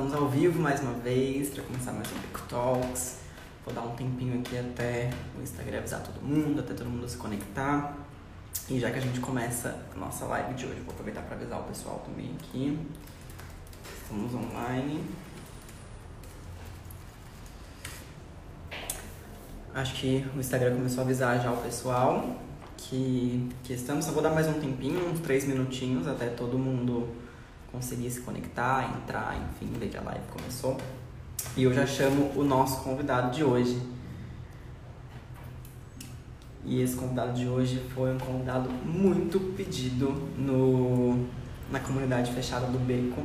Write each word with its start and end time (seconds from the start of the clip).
Estamos 0.00 0.18
ao 0.18 0.30
vivo 0.30 0.58
mais 0.58 0.80
uma 0.80 0.94
vez 0.94 1.50
para 1.50 1.62
começar 1.62 1.92
mais 1.92 2.10
um 2.10 2.18
Pico 2.20 2.40
Talks. 2.48 3.18
Vou 3.66 3.74
dar 3.74 3.82
um 3.82 3.94
tempinho 3.94 4.40
aqui 4.40 4.56
até 4.56 5.10
o 5.38 5.42
Instagram 5.42 5.76
avisar 5.76 6.00
todo 6.02 6.24
mundo, 6.24 6.60
até 6.60 6.72
todo 6.72 6.88
mundo 6.88 7.06
se 7.06 7.18
conectar. 7.18 7.98
E 8.70 8.80
já 8.80 8.90
que 8.90 8.96
a 8.96 9.02
gente 9.02 9.20
começa 9.20 9.78
a 9.94 9.98
nossa 9.98 10.24
live 10.24 10.54
de 10.54 10.64
hoje, 10.64 10.80
vou 10.80 10.94
aproveitar 10.94 11.20
para 11.20 11.36
avisar 11.36 11.60
o 11.60 11.64
pessoal 11.64 12.02
também 12.06 12.34
aqui. 12.40 12.78
Estamos 14.02 14.34
online. 14.34 15.04
Acho 19.74 19.94
que 19.96 20.26
o 20.34 20.40
Instagram 20.40 20.76
começou 20.76 21.02
a 21.02 21.04
avisar 21.04 21.42
já 21.42 21.52
o 21.52 21.58
pessoal 21.58 22.38
que, 22.78 23.50
que 23.62 23.74
estamos. 23.74 24.06
Só 24.06 24.12
vou 24.12 24.22
dar 24.22 24.30
mais 24.30 24.48
um 24.48 24.54
tempinho, 24.54 25.10
uns 25.10 25.20
três 25.20 25.44
minutinhos, 25.44 26.08
até 26.08 26.28
todo 26.28 26.58
mundo 26.58 27.06
conseguir 27.72 28.10
se 28.10 28.20
conectar, 28.20 28.96
entrar, 28.96 29.36
enfim, 29.36 29.72
ver 29.78 29.88
que 29.88 29.96
a 29.96 30.02
live 30.02 30.24
começou. 30.30 30.76
E 31.56 31.62
eu 31.62 31.72
já 31.72 31.86
chamo 31.86 32.30
o 32.36 32.44
nosso 32.44 32.82
convidado 32.82 33.34
de 33.34 33.42
hoje. 33.42 33.80
E 36.64 36.82
esse 36.82 36.94
convidado 36.94 37.32
de 37.32 37.48
hoje 37.48 37.82
foi 37.94 38.14
um 38.14 38.18
convidado 38.18 38.68
muito 38.70 39.40
pedido 39.56 40.10
no, 40.36 41.26
na 41.70 41.80
comunidade 41.80 42.32
fechada 42.32 42.66
do 42.66 42.78
Beco. 42.78 43.22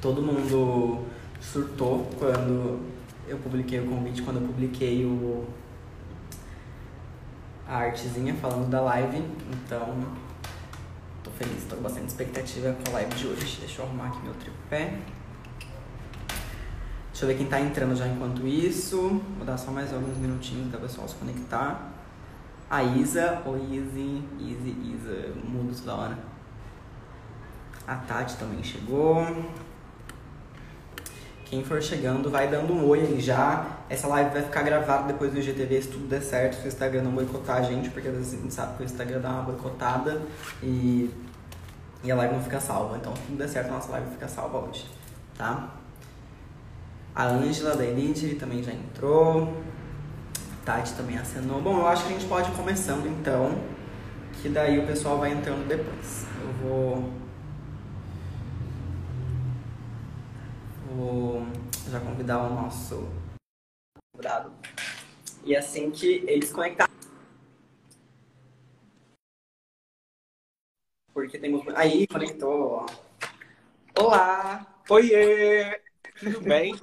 Todo 0.00 0.20
mundo 0.20 1.06
surtou 1.40 2.10
quando 2.18 2.80
eu 3.28 3.38
publiquei 3.38 3.80
o 3.80 3.86
convite, 3.86 4.22
quando 4.22 4.40
eu 4.40 4.46
publiquei 4.46 5.04
o, 5.04 5.46
a 7.66 7.76
artezinha 7.76 8.34
falando 8.34 8.68
da 8.68 8.80
live. 8.80 9.22
Então, 9.52 10.04
tô 11.22 11.30
feliz, 11.30 11.64
tô 11.68 11.76
com 11.76 11.82
bastante 11.82 12.08
expectativa 12.08 12.72
com 12.72 12.90
a 12.90 12.94
live 12.94 13.14
de 13.14 13.26
hoje. 13.26 13.58
Deixa 13.60 13.80
eu 13.80 13.86
arrumar 13.86 14.08
aqui 14.08 14.22
meu 14.22 14.34
tripé. 14.34 14.98
Deixa 17.10 17.24
eu 17.24 17.28
ver 17.28 17.36
quem 17.36 17.46
tá 17.46 17.60
entrando 17.60 17.94
já 17.94 18.06
enquanto 18.06 18.46
isso. 18.46 19.20
Vou 19.36 19.46
dar 19.46 19.56
só 19.56 19.70
mais 19.70 19.92
alguns 19.92 20.16
minutinhos 20.16 20.74
o 20.74 20.78
pessoal 20.78 21.08
se 21.08 21.14
conectar. 21.14 21.92
A 22.68 22.82
Isa, 22.82 23.42
oi 23.44 23.60
Izzy, 23.60 24.22
Izzy, 24.38 24.94
Isa, 24.94 25.34
mudo 25.44 25.76
toda 25.78 25.94
hora. 25.94 26.18
A 27.86 27.96
Tati 27.96 28.36
também 28.36 28.62
chegou. 28.62 29.26
Quem 31.52 31.62
for 31.62 31.82
chegando, 31.82 32.30
vai 32.30 32.48
dando 32.48 32.72
um 32.72 32.88
oi 32.88 33.00
aí 33.00 33.20
já. 33.20 33.66
Essa 33.90 34.06
live 34.06 34.30
vai 34.30 34.40
ficar 34.40 34.62
gravada 34.62 35.12
depois 35.12 35.30
do 35.30 35.38
IGTV, 35.38 35.82
se 35.82 35.88
tudo 35.88 36.08
der 36.08 36.22
certo, 36.22 36.54
se 36.54 36.64
o 36.64 36.66
Instagram 36.66 37.02
não 37.02 37.10
boicotar 37.10 37.58
a 37.58 37.60
gente, 37.60 37.90
porque 37.90 38.08
às 38.08 38.14
vezes 38.14 38.32
a 38.32 38.36
gente 38.38 38.54
sabe 38.54 38.78
que 38.78 38.82
o 38.82 38.86
Instagram 38.86 39.20
dá 39.20 39.28
uma 39.28 39.42
boicotada 39.42 40.22
e, 40.62 41.10
e 42.02 42.10
a 42.10 42.14
live 42.14 42.36
não 42.36 42.42
fica 42.42 42.58
salva. 42.58 42.96
Então, 42.96 43.14
se 43.14 43.20
tudo 43.24 43.36
der 43.36 43.48
certo, 43.50 43.68
a 43.68 43.72
nossa 43.72 43.92
live 43.92 44.12
fica 44.12 44.26
salva 44.28 44.60
hoje, 44.60 44.86
tá? 45.36 45.74
A 47.14 47.26
Ângela 47.26 47.76
da 47.76 47.84
Elite 47.84 48.34
também 48.36 48.62
já 48.62 48.72
entrou. 48.72 49.54
Tati 50.64 50.94
também 50.94 51.18
acenou. 51.18 51.60
Bom, 51.60 51.80
eu 51.80 51.86
acho 51.86 52.04
que 52.04 52.14
a 52.14 52.18
gente 52.18 52.28
pode 52.28 52.50
ir 52.50 52.54
começando 52.54 53.06
então, 53.06 53.58
que 54.40 54.48
daí 54.48 54.78
o 54.78 54.86
pessoal 54.86 55.18
vai 55.18 55.32
entrando 55.32 55.68
depois. 55.68 56.26
Eu 56.40 56.66
vou 56.66 57.21
Vou 60.94 61.40
já 61.90 61.98
convidar 62.00 62.42
o 62.42 62.54
nosso 62.54 63.08
convidado. 64.12 64.52
E 65.42 65.56
assim 65.56 65.90
que 65.90 66.22
eles 66.26 66.52
conectarem. 66.52 66.94
Porque 71.14 71.38
temos. 71.38 71.66
Aí, 71.74 72.06
conectou. 72.06 72.84
Olá! 73.98 74.66
Oiê! 74.90 75.80
Tudo 76.20 76.40
bem? 76.42 76.74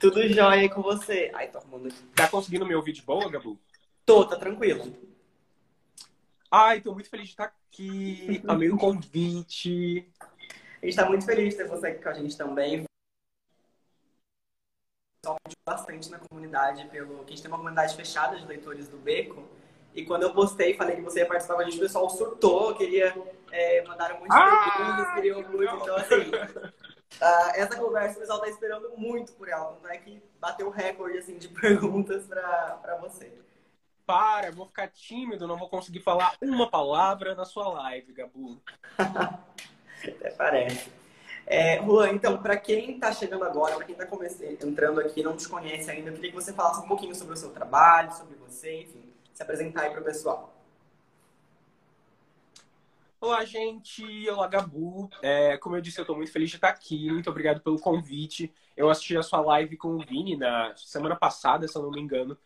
Tudo 0.00 0.26
jóia 0.28 0.70
com 0.70 0.80
você? 0.80 1.30
Ai, 1.34 1.48
tô 1.48 1.58
arrumando 1.58 1.88
aqui. 1.88 2.02
Tá 2.14 2.28
conseguindo 2.28 2.64
me 2.64 2.74
ouvir 2.74 2.92
de 2.92 3.02
boa, 3.02 3.30
Gabu? 3.30 3.60
Tô, 4.06 4.24
tá 4.24 4.36
tranquilo. 4.36 4.96
Ai, 6.50 6.80
tô 6.80 6.94
muito 6.94 7.10
feliz 7.10 7.26
de 7.26 7.32
estar 7.32 7.54
aqui. 7.68 8.42
Amei 8.48 8.70
o 8.70 8.78
convite. 8.78 10.10
A 10.82 10.86
gente 10.86 10.96
tá 10.96 11.06
muito 11.06 11.26
feliz 11.26 11.50
de 11.50 11.56
ter 11.58 11.68
você 11.68 11.88
aqui 11.88 12.02
com 12.02 12.08
a 12.08 12.14
gente 12.14 12.36
também 12.36 12.86
bastante 15.64 16.10
na 16.10 16.18
comunidade, 16.18 16.84
pelo 16.86 17.18
que 17.18 17.26
a 17.26 17.30
gente 17.30 17.42
tem 17.42 17.50
uma 17.50 17.58
comunidade 17.58 17.94
fechada 17.94 18.36
de 18.36 18.44
leitores 18.44 18.88
do 18.88 18.96
Beco. 18.96 19.48
E 19.94 20.04
quando 20.04 20.22
eu 20.24 20.32
postei, 20.32 20.74
falei 20.74 20.96
que 20.96 21.02
você 21.02 21.20
ia 21.20 21.26
participar 21.26 21.54
com 21.54 21.60
a 21.60 21.64
gente, 21.64 21.76
o 21.76 21.80
pessoal 21.80 22.10
surtou, 22.10 22.74
queria, 22.74 23.14
é, 23.52 23.82
mandaram 23.82 24.18
muitas 24.18 24.36
ah, 24.36 24.72
perguntas, 24.76 25.14
queriam 25.14 25.42
muito. 25.42 25.74
Então, 25.74 25.96
assim, 25.96 26.30
uh, 27.20 27.50
essa 27.54 27.76
conversa 27.76 28.16
o 28.16 28.20
pessoal 28.20 28.38
está 28.38 28.50
esperando 28.50 28.90
muito 28.96 29.32
por 29.34 29.48
ela. 29.48 29.78
Não 29.82 29.90
é 29.90 29.98
que 29.98 30.20
bateu 30.40 30.66
o 30.66 30.70
recorde, 30.70 31.18
assim, 31.18 31.38
de 31.38 31.46
perguntas 31.48 32.26
para 32.26 32.98
você. 33.00 33.32
Para, 34.04 34.50
vou 34.50 34.66
ficar 34.66 34.88
tímido, 34.88 35.46
não 35.46 35.56
vou 35.56 35.68
conseguir 35.68 36.00
falar 36.00 36.34
uma 36.42 36.68
palavra 36.68 37.34
na 37.36 37.44
sua 37.44 37.68
live, 37.68 38.12
Gabu. 38.12 38.60
Até 38.98 40.30
parece. 40.32 41.01
É, 41.46 41.82
Juan, 41.82 42.10
então, 42.10 42.38
para 42.38 42.56
quem 42.56 42.92
está 42.92 43.12
chegando 43.12 43.44
agora, 43.44 43.74
para 43.76 43.84
quem 43.84 43.96
está 43.96 44.06
entrando 44.66 45.00
aqui 45.00 45.22
não 45.22 45.36
te 45.36 45.48
conhece 45.48 45.90
ainda, 45.90 46.10
eu 46.10 46.14
queria 46.14 46.30
que 46.30 46.36
você 46.36 46.52
falasse 46.52 46.80
um 46.80 46.88
pouquinho 46.88 47.14
sobre 47.14 47.34
o 47.34 47.36
seu 47.36 47.50
trabalho, 47.50 48.12
sobre 48.12 48.36
você, 48.36 48.82
enfim, 48.82 49.12
se 49.34 49.42
apresentar 49.42 49.82
aí 49.82 49.90
para 49.90 50.00
o 50.00 50.04
pessoal. 50.04 50.54
Olá, 53.20 53.44
gente. 53.44 54.28
Olá, 54.30 54.48
Gabu. 54.48 55.08
É, 55.22 55.56
como 55.56 55.76
eu 55.76 55.80
disse, 55.80 55.98
eu 55.98 56.02
estou 56.02 56.16
muito 56.16 56.32
feliz 56.32 56.50
de 56.50 56.56
estar 56.56 56.70
aqui. 56.70 57.08
Muito 57.10 57.30
obrigado 57.30 57.60
pelo 57.60 57.78
convite. 57.78 58.52
Eu 58.76 58.90
assisti 58.90 59.16
a 59.16 59.22
sua 59.22 59.40
live 59.40 59.76
com 59.76 59.90
o 59.90 60.04
Vini 60.04 60.36
na 60.36 60.74
semana 60.76 61.14
passada, 61.14 61.68
se 61.68 61.76
eu 61.76 61.82
não 61.82 61.90
me 61.90 62.00
engano. 62.00 62.36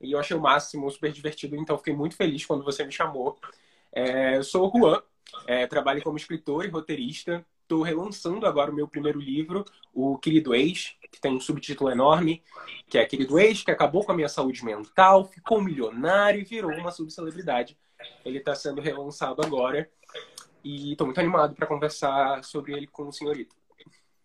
E 0.00 0.12
eu 0.12 0.18
achei 0.18 0.36
o 0.36 0.40
máximo, 0.40 0.90
super 0.90 1.10
divertido. 1.10 1.56
Então, 1.56 1.78
fiquei 1.78 1.94
muito 1.94 2.14
feliz 2.14 2.44
quando 2.44 2.62
você 2.62 2.84
me 2.84 2.92
chamou. 2.92 3.38
É, 3.90 4.36
eu 4.36 4.44
sou 4.44 4.68
o 4.68 4.78
Juan. 4.78 5.02
É, 5.46 5.66
trabalho 5.66 6.02
como 6.02 6.18
escritor 6.18 6.64
e 6.64 6.68
roteirista 6.68 7.44
estou 7.68 7.82
relançando 7.82 8.46
agora 8.46 8.70
o 8.70 8.74
meu 8.74 8.88
primeiro 8.88 9.20
livro, 9.20 9.62
O 9.92 10.16
Querido 10.16 10.54
Ex, 10.54 10.96
que 11.12 11.20
tem 11.20 11.36
um 11.36 11.40
subtítulo 11.40 11.90
enorme, 11.90 12.42
que 12.88 12.96
é 12.96 13.04
Querido 13.04 13.38
Ex, 13.38 13.62
que 13.62 13.70
acabou 13.70 14.02
com 14.02 14.12
a 14.12 14.14
minha 14.14 14.28
saúde 14.28 14.64
mental, 14.64 15.26
ficou 15.26 15.60
milionário 15.60 16.40
e 16.40 16.44
virou 16.44 16.72
uma 16.72 16.90
subcelebridade. 16.90 17.76
Ele 18.24 18.38
está 18.38 18.54
sendo 18.54 18.80
relançado 18.80 19.42
agora 19.44 19.88
e 20.64 20.92
estou 20.92 21.06
muito 21.06 21.20
animado 21.20 21.54
para 21.54 21.66
conversar 21.66 22.42
sobre 22.42 22.72
ele 22.72 22.86
com 22.86 23.08
o 23.08 23.12
senhorito. 23.12 23.54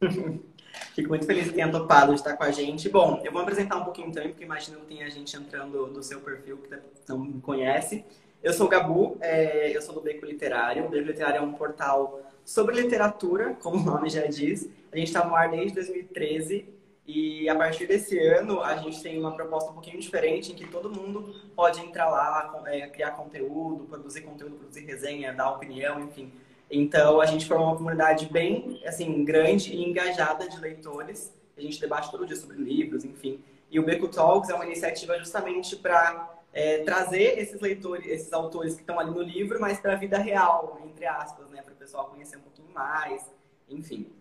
Fico 0.96 1.09
muito 1.09 1.26
feliz 1.26 1.50
que 1.50 1.53
tenha 1.53 1.70
topado 1.70 2.14
de 2.14 2.20
estar 2.20 2.36
com 2.36 2.44
a 2.44 2.52
gente. 2.52 2.90
Bom, 2.90 3.22
eu 3.24 3.32
vou 3.32 3.42
apresentar 3.42 3.76
um 3.76 3.84
pouquinho 3.84 4.12
também, 4.12 4.30
porque 4.30 4.44
imagino 4.44 4.80
que 4.80 4.86
tem 4.88 5.03
a 5.03 5.09
gente 5.09 5.36
entrando 5.36 5.86
do 5.88 6.02
seu 6.02 6.20
perfil 6.22 6.58
que 6.58 6.80
não 7.08 7.20
me 7.20 7.42
conhece. 7.42 8.03
Eu 8.42 8.53
sou 8.53 8.66
o 8.66 8.70
Gabu, 8.70 9.18
é, 9.22 9.76
eu 9.76 9.82
sou 9.82 9.94
do 9.94 10.02
Beco 10.02 10.26
Literário. 10.26 10.86
O 10.86 10.90
Beco 10.90 11.06
Literário 11.06 11.38
é 11.38 11.42
um 11.42 11.53
portal 11.53 12.22
sobre 12.46 12.81
literatura, 12.81 13.56
como 13.62 13.78
o 13.78 13.84
nome 13.84 14.09
já 14.09 14.26
diz. 14.26 14.70
A 14.92 14.98
gente 14.98 15.08
está 15.08 15.26
no 15.26 15.36
ar 15.36 15.50
desde 15.50 15.76
2013 15.76 16.66
e 17.06 17.50
a 17.50 17.56
partir 17.56 17.86
desse 17.86 18.18
ano 18.20 18.62
a 18.62 18.78
gente 18.78 19.02
tem 19.02 19.20
uma 19.20 19.34
proposta 19.34 19.70
um 19.70 19.74
pouquinho 19.74 20.00
diferente 20.00 20.52
em 20.52 20.56
que 20.56 20.68
todo 20.68 20.90
mundo 20.90 21.36
pode 21.56 21.82
entrar 21.82 22.09
lá, 22.09 22.64
é, 22.68 22.88
criar 22.88 23.12
conteúdo, 23.12 23.86
produzir 23.86 24.22
conteúdo, 24.22 24.56
produzir 24.56 24.86
resenha, 24.86 25.34
dar 25.34 25.52
opinião, 25.52 26.00
enfim. 26.00 26.32
Então 26.70 27.20
a 27.20 27.26
gente 27.26 27.46
formou 27.46 27.68
uma 27.68 27.76
comunidade 27.76 28.26
bem 28.28 28.82
assim 28.86 29.24
grande 29.24 29.74
e 29.74 29.84
engajada 29.84 30.48
de 30.48 30.59
leitores. 30.59 31.34
A 31.58 31.62
gente 31.62 31.80
debate 31.80 32.09
todo 32.09 32.26
dia 32.26 32.36
sobre 32.36 32.58
livros, 32.58 33.03
enfim. 33.03 33.44
E 33.70 33.80
o 33.80 33.84
Beco 33.84 34.08
Talks 34.08 34.50
é 34.50 34.53
uma 34.53 34.66
iniciativa 34.66 35.18
justamente 35.18 35.76
para 35.76 36.33
é, 36.53 36.84
trazer 36.84 37.40
esses 37.40 37.59
leitores, 37.59 38.06
esses 38.06 38.31
autores 38.31 38.75
que 38.75 38.81
estão 38.81 39.00
ali 39.00 39.09
no 39.09 39.24
livro, 39.24 39.59
mas 39.59 39.80
para 39.80 39.94
a 39.94 39.96
vida 39.96 40.19
real, 40.19 40.80
entre 40.86 41.06
aspas, 41.06 41.50
né? 41.50 41.62
Para 41.64 41.74
o 41.74 41.75
pessoal 41.75 42.06
conhecer 42.06 42.38
um 42.38 42.41
pouquinho 42.41 42.69
mais, 42.72 43.25
enfim. 43.68 44.12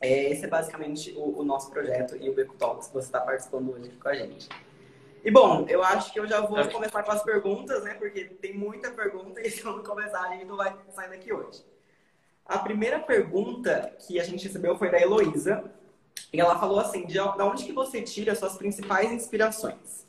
É, 0.00 0.30
esse 0.30 0.44
é 0.44 0.48
basicamente 0.48 1.12
o, 1.16 1.40
o, 1.40 1.44
nosso 1.44 1.70
projeto 1.70 2.16
e 2.16 2.30
o 2.30 2.34
Beco 2.34 2.54
Talks 2.54 2.86
que 2.86 2.94
você 2.94 3.08
está 3.08 3.20
participando 3.20 3.72
hoje 3.72 3.88
aqui 3.88 3.96
com 3.96 4.08
a 4.08 4.14
gente. 4.14 4.48
E 5.22 5.30
bom, 5.30 5.66
eu 5.68 5.82
acho 5.82 6.12
que 6.12 6.20
eu 6.20 6.26
já 6.26 6.40
vou 6.40 6.66
começar 6.68 7.02
com 7.02 7.10
as 7.10 7.22
perguntas, 7.22 7.84
né? 7.84 7.94
Porque 7.94 8.24
tem 8.24 8.56
muita 8.56 8.90
pergunta 8.90 9.40
e 9.46 9.50
se 9.50 9.62
eu 9.62 9.76
não 9.76 9.84
começar, 9.84 10.22
a 10.22 10.32
gente 10.32 10.46
não 10.46 10.56
vai 10.56 10.74
sair 10.94 11.10
daqui 11.10 11.32
hoje. 11.32 11.62
A 12.46 12.58
primeira 12.58 12.98
pergunta 12.98 13.94
que 13.98 14.18
a 14.18 14.24
gente 14.24 14.46
recebeu 14.46 14.78
foi 14.78 14.90
da 14.90 14.98
Heloísa. 14.98 15.70
E 16.32 16.40
ela 16.40 16.58
falou 16.58 16.80
assim, 16.80 17.06
de 17.06 17.18
onde 17.20 17.64
que 17.64 17.72
você 17.72 18.02
tira 18.02 18.34
suas 18.34 18.56
principais 18.56 19.10
inspirações? 19.12 20.07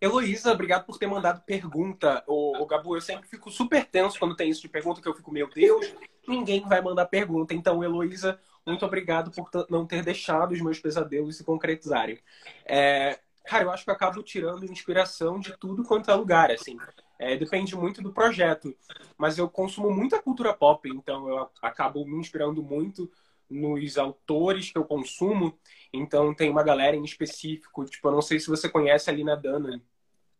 Heloísa, 0.00 0.52
obrigado 0.52 0.86
por 0.86 0.98
ter 0.98 1.06
mandado 1.06 1.42
pergunta. 1.42 2.24
O, 2.26 2.64
Gabu, 2.66 2.96
eu 2.96 3.00
sempre 3.00 3.28
fico 3.28 3.50
super 3.50 3.84
tenso 3.84 4.18
quando 4.18 4.34
tem 4.34 4.48
isso 4.48 4.62
de 4.62 4.68
pergunta, 4.68 5.00
que 5.00 5.08
eu 5.08 5.14
fico, 5.14 5.30
meu 5.30 5.48
Deus, 5.48 5.94
ninguém 6.26 6.66
vai 6.66 6.80
mandar 6.80 7.06
pergunta. 7.06 7.52
Então, 7.52 7.84
Heloísa, 7.84 8.40
muito 8.66 8.84
obrigado 8.86 9.30
por 9.30 9.50
não 9.68 9.86
ter 9.86 10.02
deixado 10.02 10.52
os 10.52 10.60
meus 10.60 10.80
pesadelos 10.80 11.36
se 11.36 11.44
concretizarem. 11.44 12.18
É, 12.64 13.18
cara, 13.44 13.64
eu 13.64 13.70
acho 13.70 13.84
que 13.84 13.90
eu 13.90 13.94
acabo 13.94 14.22
tirando 14.22 14.64
inspiração 14.64 15.38
de 15.38 15.54
tudo 15.58 15.84
quanto 15.84 16.10
é 16.10 16.14
lugar, 16.14 16.50
assim. 16.50 16.78
É, 17.18 17.36
depende 17.36 17.76
muito 17.76 18.00
do 18.00 18.12
projeto. 18.12 18.74
Mas 19.18 19.36
eu 19.36 19.50
consumo 19.50 19.90
muita 19.90 20.22
cultura 20.22 20.54
pop, 20.54 20.88
então 20.88 21.28
eu 21.28 21.50
acabo 21.60 22.06
me 22.06 22.16
inspirando 22.16 22.62
muito 22.62 23.10
nos 23.50 23.98
autores 23.98 24.70
que 24.70 24.78
eu 24.78 24.84
consumo. 24.84 25.58
Então, 25.92 26.32
tem 26.32 26.48
uma 26.48 26.62
galera 26.62 26.96
em 26.96 27.04
específico, 27.04 27.84
tipo, 27.84 28.08
eu 28.08 28.12
não 28.12 28.22
sei 28.22 28.38
se 28.38 28.48
você 28.48 28.68
conhece 28.68 29.10
a 29.10 29.12
Lina 29.12 29.36
Dunham. 29.36 29.80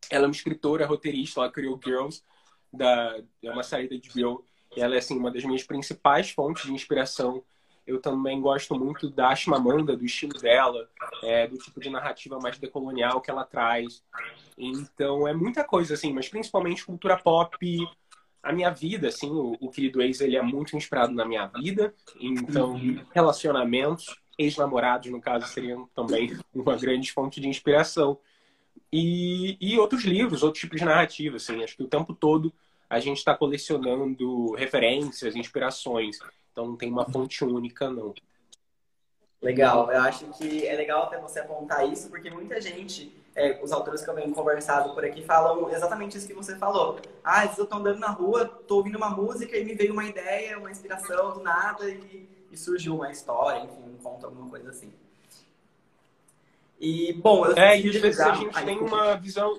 Ela 0.09 0.25
é 0.25 0.27
uma 0.27 0.33
escritora, 0.33 0.85
roteirista, 0.85 1.41
ela 1.41 1.51
criou 1.51 1.79
Girls, 1.83 2.23
da, 2.71 3.21
é 3.43 3.51
uma 3.51 3.63
série 3.63 3.87
da 3.87 3.95
HBO. 3.95 4.45
E 4.75 4.81
ela 4.81 4.95
é, 4.95 4.99
assim, 4.99 5.17
uma 5.17 5.29
das 5.29 5.43
minhas 5.43 5.63
principais 5.63 6.31
fontes 6.31 6.63
de 6.63 6.73
inspiração. 6.73 7.43
Eu 7.85 7.99
também 7.99 8.39
gosto 8.39 8.73
muito 8.75 9.09
da 9.09 9.29
Ashmamanda, 9.29 9.97
do 9.97 10.05
estilo 10.05 10.39
dela, 10.39 10.87
é, 11.23 11.47
do 11.47 11.57
tipo 11.57 11.79
de 11.79 11.89
narrativa 11.89 12.39
mais 12.39 12.57
decolonial 12.57 13.19
que 13.19 13.29
ela 13.29 13.43
traz. 13.43 14.01
Então, 14.57 15.27
é 15.27 15.33
muita 15.33 15.63
coisa, 15.63 15.95
assim, 15.95 16.13
mas 16.13 16.29
principalmente 16.29 16.85
cultura 16.85 17.17
pop, 17.17 17.57
a 18.43 18.51
minha 18.51 18.71
vida, 18.71 19.07
assim, 19.07 19.29
o, 19.29 19.55
o 19.59 19.69
querido 19.69 20.01
ex, 20.01 20.19
ele 20.19 20.35
é 20.35 20.41
muito 20.41 20.75
inspirado 20.75 21.13
na 21.13 21.25
minha 21.25 21.47
vida. 21.47 21.93
Então, 22.19 22.73
uhum. 22.73 23.03
relacionamentos, 23.13 24.15
ex-namorados, 24.37 25.11
no 25.11 25.21
caso, 25.21 25.47
seriam 25.47 25.87
também 25.95 26.35
uma 26.53 26.75
grande 26.75 27.11
fonte 27.11 27.39
de 27.39 27.47
inspiração. 27.47 28.17
E, 28.91 29.57
e 29.61 29.77
outros 29.79 30.03
livros, 30.03 30.43
outros 30.43 30.61
tipos 30.61 30.79
de 30.79 30.85
narrativa, 30.85 31.37
assim. 31.37 31.63
Acho 31.63 31.77
que 31.77 31.83
o 31.83 31.87
tempo 31.87 32.13
todo 32.13 32.53
a 32.89 32.99
gente 32.99 33.17
está 33.17 33.35
colecionando 33.35 34.53
referências, 34.53 35.35
inspirações. 35.35 36.17
Então, 36.51 36.67
não 36.67 36.75
tem 36.75 36.91
uma 36.91 37.09
fonte 37.09 37.43
única, 37.45 37.89
não. 37.89 38.13
Legal. 39.41 39.89
Eu 39.91 40.01
acho 40.01 40.25
que 40.37 40.67
é 40.67 40.75
legal 40.75 41.03
até 41.03 41.19
você 41.19 41.39
apontar 41.39 41.87
isso, 41.87 42.09
porque 42.09 42.29
muita 42.29 42.59
gente 42.59 43.20
é, 43.35 43.59
os 43.63 43.71
autores 43.71 44.01
que 44.01 44.09
eu 44.09 44.15
venho 44.15 44.33
conversado 44.33 44.93
por 44.93 45.05
aqui 45.05 45.23
falam 45.23 45.69
exatamente 45.69 46.17
isso 46.17 46.27
que 46.27 46.33
você 46.33 46.55
falou. 46.55 46.99
Ah, 47.23 47.39
às 47.39 47.43
vezes 47.43 47.57
eu 47.59 47.65
tô 47.65 47.77
andando 47.77 47.99
na 47.99 48.09
rua, 48.09 48.45
tô 48.45 48.77
ouvindo 48.77 48.97
uma 48.97 49.09
música 49.09 49.57
e 49.57 49.63
me 49.63 49.73
veio 49.73 49.93
uma 49.93 50.05
ideia, 50.05 50.57
uma 50.57 50.69
inspiração 50.69 51.33
do 51.33 51.41
nada 51.41 51.89
e, 51.89 52.27
e 52.51 52.57
surgiu 52.57 52.95
uma 52.95 53.11
história, 53.11 53.63
enfim, 53.63 53.83
um 53.83 53.97
conto, 53.97 54.25
alguma 54.25 54.49
coisa 54.49 54.69
assim. 54.69 54.91
E, 56.79 57.13
bom, 57.13 57.45
eu 57.45 57.55
É, 57.55 57.79
e 57.79 57.89
às 57.89 57.95
vezes 57.95 58.19
a 58.19 58.33
gente 58.33 58.65
tem 58.65 58.79
uma 58.79 59.15
visão. 59.15 59.55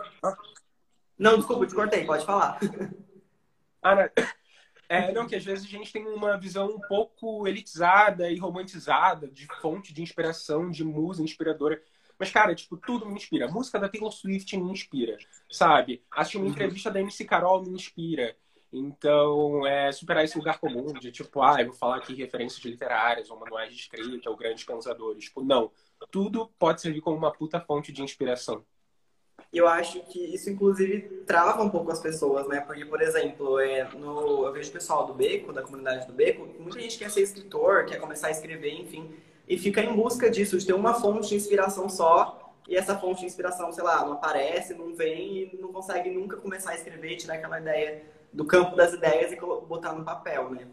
Não, 1.16 1.36
desculpa, 1.36 1.66
te 1.66 1.74
cortei, 1.74 2.04
pode 2.04 2.24
falar. 2.24 2.58
Ah, 3.84 3.96
não. 3.96 4.08
É, 4.88 5.10
não, 5.10 5.26
que 5.26 5.34
às 5.34 5.44
vezes 5.44 5.64
a 5.64 5.68
gente 5.68 5.92
tem 5.92 6.06
uma 6.06 6.38
visão 6.38 6.68
um 6.68 6.80
pouco 6.80 7.48
elitizada 7.48 8.30
e 8.30 8.38
romantizada 8.38 9.26
de 9.26 9.48
fonte 9.60 9.92
de 9.92 10.02
inspiração, 10.02 10.70
de 10.70 10.84
musa 10.84 11.20
inspiradora. 11.20 11.82
Mas, 12.22 12.30
cara, 12.30 12.54
tipo, 12.54 12.76
tudo 12.76 13.04
me 13.04 13.14
inspira. 13.14 13.46
A 13.46 13.50
música 13.50 13.80
da 13.80 13.88
Taylor 13.88 14.12
Swift 14.12 14.56
me 14.56 14.70
inspira, 14.70 15.18
sabe? 15.50 16.04
Assistir 16.08 16.36
uma 16.36 16.46
uhum. 16.46 16.52
entrevista 16.52 16.88
da 16.88 17.00
MC 17.00 17.24
Carol 17.24 17.64
me 17.64 17.70
inspira. 17.70 18.36
Então, 18.72 19.66
é 19.66 19.90
superar 19.90 20.24
esse 20.24 20.38
lugar 20.38 20.60
comum 20.60 20.92
de, 20.92 21.10
tipo, 21.10 21.42
ah, 21.42 21.56
eu 21.58 21.66
vou 21.66 21.74
falar 21.74 21.96
aqui 21.96 22.14
referências 22.14 22.64
literárias 22.64 23.28
ou 23.28 23.40
manuais 23.40 23.70
de 23.70 23.80
escrita 23.80 24.30
ou 24.30 24.36
grandes 24.36 24.62
pensadores. 24.62 25.24
Tipo, 25.24 25.42
não. 25.42 25.72
Tudo 26.12 26.46
pode 26.60 26.80
servir 26.80 27.00
como 27.00 27.16
uma 27.16 27.32
puta 27.32 27.60
fonte 27.60 27.90
de 27.90 28.04
inspiração. 28.04 28.64
Eu 29.52 29.66
acho 29.66 29.98
que 30.04 30.20
isso, 30.32 30.48
inclusive, 30.48 31.24
trava 31.26 31.64
um 31.64 31.70
pouco 31.70 31.90
as 31.90 31.98
pessoas, 31.98 32.46
né? 32.46 32.60
Porque, 32.60 32.84
por 32.84 33.02
exemplo, 33.02 33.58
é, 33.58 33.82
no, 33.94 34.46
eu 34.46 34.52
vejo 34.52 34.70
o 34.70 34.72
pessoal 34.72 35.06
do 35.06 35.12
Beco, 35.12 35.52
da 35.52 35.62
comunidade 35.62 36.06
do 36.06 36.12
Beco, 36.12 36.46
muita 36.60 36.78
gente 36.78 36.98
quer 36.98 37.10
ser 37.10 37.22
escritor, 37.22 37.84
quer 37.84 37.98
começar 37.98 38.28
a 38.28 38.30
escrever, 38.30 38.74
enfim 38.74 39.12
e 39.52 39.58
fica 39.58 39.82
em 39.82 39.94
busca 39.94 40.30
disso, 40.30 40.56
de 40.56 40.64
ter 40.64 40.72
uma 40.72 40.94
fonte 40.94 41.28
de 41.28 41.34
inspiração 41.34 41.86
só, 41.86 42.54
e 42.66 42.74
essa 42.74 42.98
fonte 42.98 43.20
de 43.20 43.26
inspiração, 43.26 43.70
sei 43.70 43.84
lá, 43.84 44.02
não 44.02 44.14
aparece, 44.14 44.72
não 44.72 44.94
vem 44.94 45.50
e 45.52 45.58
não 45.60 45.70
consegue 45.70 46.08
nunca 46.08 46.38
começar 46.38 46.70
a 46.70 46.74
escrever, 46.74 47.16
tirar 47.16 47.34
aquela 47.34 47.60
ideia 47.60 48.02
do 48.32 48.46
campo 48.46 48.74
das 48.74 48.94
ideias 48.94 49.30
e 49.30 49.36
botar 49.36 49.92
no 49.92 50.06
papel, 50.06 50.48
né? 50.52 50.66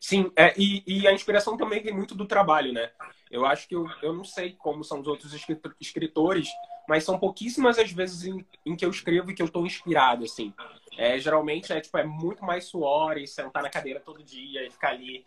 Sim, 0.00 0.32
é, 0.34 0.52
e, 0.58 0.82
e, 0.84 1.06
a 1.06 1.12
inspiração 1.12 1.56
também 1.56 1.80
vem 1.80 1.94
muito 1.94 2.16
do 2.16 2.26
trabalho, 2.26 2.72
né? 2.72 2.90
Eu 3.30 3.46
acho 3.46 3.68
que 3.68 3.76
eu, 3.76 3.86
eu 4.02 4.12
não 4.12 4.24
sei 4.24 4.54
como 4.54 4.82
são 4.82 5.00
os 5.00 5.06
outros 5.06 5.32
escritores, 5.80 6.48
mas 6.88 7.04
são 7.04 7.16
pouquíssimas 7.16 7.78
as 7.78 7.92
vezes 7.92 8.24
em, 8.24 8.44
em 8.66 8.74
que 8.74 8.84
eu 8.84 8.90
escrevo 8.90 9.30
e 9.30 9.34
que 9.34 9.40
eu 9.40 9.46
estou 9.46 9.64
inspirado, 9.64 10.24
assim. 10.24 10.52
É, 10.98 11.16
geralmente 11.18 11.72
é, 11.72 11.80
tipo, 11.80 11.96
é 11.96 12.04
muito 12.04 12.44
mais 12.44 12.64
suor 12.64 13.18
e 13.18 13.26
sentar 13.26 13.62
na 13.62 13.70
cadeira 13.70 14.00
todo 14.00 14.22
dia 14.22 14.66
e 14.66 14.70
ficar 14.70 14.90
ali 14.90 15.24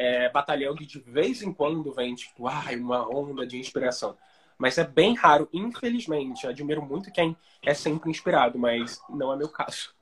é, 0.00 0.30
batalhando 0.30 0.82
e 0.82 0.86
de 0.86 0.98
vez 0.98 1.42
em 1.42 1.52
quando 1.52 1.92
vem, 1.92 2.14
tipo, 2.14 2.48
ai, 2.48 2.74
uma 2.74 3.06
onda 3.06 3.46
de 3.46 3.58
inspiração. 3.58 4.16
Mas 4.56 4.78
é 4.78 4.84
bem 4.84 5.14
raro, 5.14 5.46
infelizmente. 5.52 6.46
admiro 6.46 6.80
muito 6.80 7.12
quem 7.12 7.36
é 7.62 7.74
sempre 7.74 8.08
inspirado, 8.08 8.58
mas 8.58 8.98
não 9.10 9.30
é 9.30 9.36
meu 9.36 9.50
caso. 9.50 9.94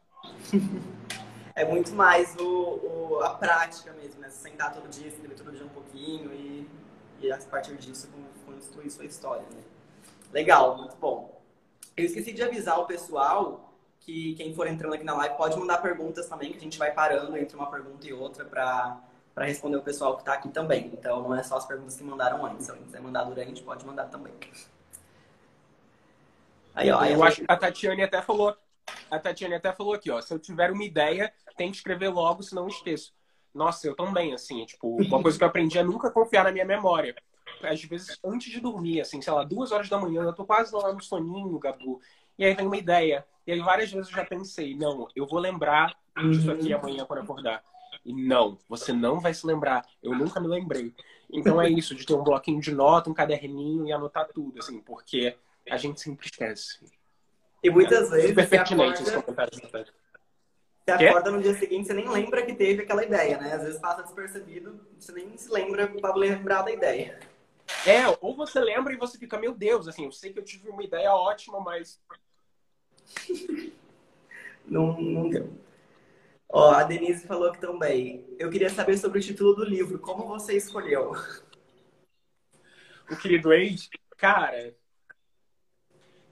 é 1.53 1.65
muito 1.65 1.93
mais 1.95 2.37
o, 2.37 2.45
o, 2.45 3.21
a 3.25 3.31
prática 3.31 3.93
mesmo, 3.95 4.21
né? 4.21 4.31
Sentar 4.31 4.73
todo 4.73 4.89
dia, 4.89 5.09
escrever 5.09 5.35
todo 5.35 5.51
dia 5.51 5.67
um 5.67 5.71
pouquinho 5.71 6.33
e, 6.33 6.69
e 7.21 7.33
a 7.33 7.39
partir 7.39 7.77
disso 7.77 8.09
construir 8.47 8.91
sua 8.91 9.05
história, 9.05 9.47
né? 9.53 9.63
Legal, 10.33 10.77
muito 10.79 10.97
bom. 10.97 11.43
Eu 11.97 12.05
esqueci 12.05 12.33
de 12.33 12.43
avisar 12.45 12.79
o 12.79 12.87
pessoal 12.87 13.75
que 13.99 14.37
quem 14.37 14.55
for 14.55 14.69
entrando 14.69 14.95
aqui 14.95 15.03
na 15.03 15.17
live 15.17 15.37
pode 15.37 15.59
mandar 15.59 15.79
perguntas 15.79 16.29
também, 16.29 16.53
que 16.53 16.59
a 16.59 16.61
gente 16.61 16.79
vai 16.79 16.93
parando 16.93 17.37
entre 17.37 17.57
uma 17.57 17.69
pergunta 17.69 18.07
e 18.07 18.13
outra 18.13 18.45
para 18.45 19.08
para 19.39 19.47
responder 19.47 19.77
o 19.77 19.83
pessoal 19.83 20.17
que 20.17 20.23
está 20.23 20.33
aqui 20.33 20.49
também. 20.49 20.91
Então, 20.93 21.23
não 21.23 21.33
é 21.33 21.45
só 21.45 21.59
as 21.59 21.65
perguntas 21.65 21.97
que 21.97 22.03
mandaram 22.03 22.45
antes. 22.45 22.67
Se 22.67 22.73
quiser 22.73 23.01
mandar 23.01 23.23
durante, 23.23 23.63
pode 23.63 23.87
mandar 23.87 24.07
também. 24.07 24.35
Aí, 26.75 26.91
ó, 26.91 26.99
aí 26.99 27.13
eu 27.13 27.23
acho 27.23 27.43
que 27.43 27.47
a 27.47 27.57
Tatiane 27.57 28.03
até 28.03 28.21
falou. 28.21 28.57
A 29.09 29.17
Tatiane 29.17 29.55
até 29.55 29.73
falou 29.73 29.95
aqui, 29.95 30.11
ó. 30.11 30.21
Se 30.21 30.35
eu 30.35 30.41
tiver 30.41 30.73
uma 30.73 30.83
ideia, 30.83 31.33
tem 31.57 31.71
que 31.71 31.77
escrever 31.77 32.09
logo, 32.09 32.43
senão 32.43 32.65
eu 32.65 32.69
esqueço. 32.69 33.15
Nossa, 33.55 33.87
eu 33.87 33.95
também, 33.95 34.35
assim, 34.35 34.67
tipo, 34.67 35.01
uma 35.01 35.23
coisa 35.23 35.39
que 35.39 35.45
eu 35.45 35.49
aprendi 35.49 35.79
é 35.79 35.85
nunca 35.85 36.11
confiar 36.11 36.43
na 36.43 36.51
minha 36.51 36.65
memória. 36.65 37.15
Às 37.63 37.81
vezes, 37.85 38.19
antes 38.25 38.51
de 38.51 38.59
dormir, 38.59 39.01
assim, 39.01 39.23
sei 39.23 39.33
lá, 39.33 39.45
duas 39.45 39.71
horas 39.71 39.89
da 39.89 40.01
manhã, 40.01 40.23
eu 40.23 40.33
tô 40.33 40.45
quase 40.45 40.75
lá 40.75 40.93
no 40.93 41.01
soninho, 41.01 41.57
Gabu. 41.61 42.01
E 42.37 42.45
aí 42.45 42.55
vem 42.55 42.67
uma 42.67 42.77
ideia. 42.77 43.25
E 43.47 43.53
aí 43.53 43.61
várias 43.61 43.93
vezes 43.93 44.11
eu 44.11 44.17
já 44.17 44.25
pensei, 44.25 44.75
não, 44.75 45.07
eu 45.15 45.29
vou 45.29 45.39
lembrar 45.39 45.97
disso 46.29 46.51
aqui 46.51 46.73
amanhã 46.73 47.05
quando 47.05 47.21
acordar. 47.21 47.63
E 48.09 48.13
não, 48.15 48.57
você 48.67 48.91
não 48.91 49.21
vai 49.21 49.35
se 49.35 49.47
lembrar. 49.47 49.85
Eu 50.03 50.15
nunca 50.15 50.41
me 50.41 50.49
lembrei. 50.49 50.95
Então 51.31 51.61
é 51.61 51.69
isso, 51.69 51.95
de 51.95 52.07
ter 52.07 52.15
um 52.15 52.25
bloquinho 52.25 52.59
de 52.59 52.73
nota, 52.73 53.11
um 53.11 53.13
caderninho 53.13 53.87
e 53.87 53.93
anotar 53.93 54.27
tudo, 54.33 54.59
assim, 54.59 54.81
porque 54.81 55.37
a 55.69 55.77
gente 55.77 56.01
sempre 56.01 56.25
esquece. 56.25 56.79
E 57.63 57.69
muitas 57.69 58.09
vezes. 58.09 58.31
Super 58.31 58.49
pertinente 58.49 59.03
esse 59.03 59.13
comentário. 59.13 59.53
Você 59.53 60.91
acorda 60.91 61.31
no 61.31 61.43
dia 61.43 61.53
seguinte, 61.53 61.87
você 61.87 61.93
nem 61.93 62.09
lembra 62.09 62.47
que 62.47 62.55
teve 62.55 62.83
aquela 62.83 63.05
ideia, 63.05 63.37
né? 63.37 63.53
Às 63.53 63.63
vezes 63.63 63.79
passa 63.79 64.03
despercebido, 64.03 64.81
você 64.99 65.13
nem 65.13 65.37
se 65.37 65.53
lembra 65.53 65.87
para 65.89 66.15
lembrar 66.15 66.63
da 66.63 66.73
ideia. 66.73 67.21
É, 67.87 68.09
ou 68.23 68.35
você 68.35 68.59
lembra 68.59 68.95
e 68.95 68.97
você 68.97 69.19
fica, 69.19 69.39
meu 69.39 69.53
Deus, 69.53 69.87
assim, 69.87 70.07
eu 70.07 70.13
sei 70.13 70.33
que 70.33 70.39
eu 70.39 70.45
tive 70.45 70.71
uma 70.71 70.83
ideia 70.83 71.13
ótima, 71.13 71.61
mas. 71.61 72.01
não, 74.65 74.99
não 74.99 75.29
deu. 75.29 75.68
Ó, 76.51 76.71
a 76.71 76.83
Denise 76.83 77.27
falou 77.27 77.53
que 77.53 77.61
também. 77.61 78.25
Eu 78.39 78.51
queria 78.51 78.71
saber 78.71 78.97
sobre 78.97 79.19
o 79.19 79.23
título 79.23 79.55
do 79.55 79.65
livro. 79.65 79.99
Como 79.99 80.27
você 80.27 80.57
escolheu? 80.57 81.13
O 83.11 83.17
querido 83.17 83.53
ex, 83.53 83.89
cara. 84.17 84.75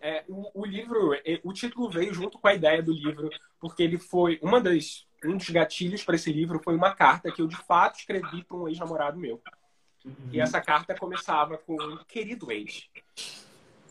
É, 0.01 0.25
o, 0.29 0.63
o, 0.63 0.65
livro, 0.65 1.15
é, 1.15 1.41
o 1.43 1.53
título 1.53 1.91
veio 1.91 2.15
junto 2.15 2.39
com 2.39 2.49
a 2.49 2.55
ideia 2.55 2.83
do 2.83 2.93
livro, 2.93 3.29
porque 3.59 3.83
ele 3.83 3.99
foi 3.99 4.39
uma 4.43 4.61
das 4.61 5.07
um 5.25 5.37
dos 5.37 5.49
gatilhos 5.51 6.05
para 6.05 6.15
esse 6.15 6.33
livro 6.33 6.61
foi 6.63 6.77
uma 6.77 6.95
carta 6.95 7.33
que 7.33 7.41
eu 7.41 7.47
de 7.47 7.57
fato 7.57 7.99
escrevi 7.99 8.45
para 8.45 8.57
um 8.57 8.69
ex-namorado 8.69 9.19
meu. 9.19 9.43
Uhum. 10.05 10.15
E 10.31 10.41
essa 10.41 10.61
carta 10.61 10.95
começava 10.95 11.59
com 11.59 11.77
querido 12.07 12.53
ex. 12.53 12.89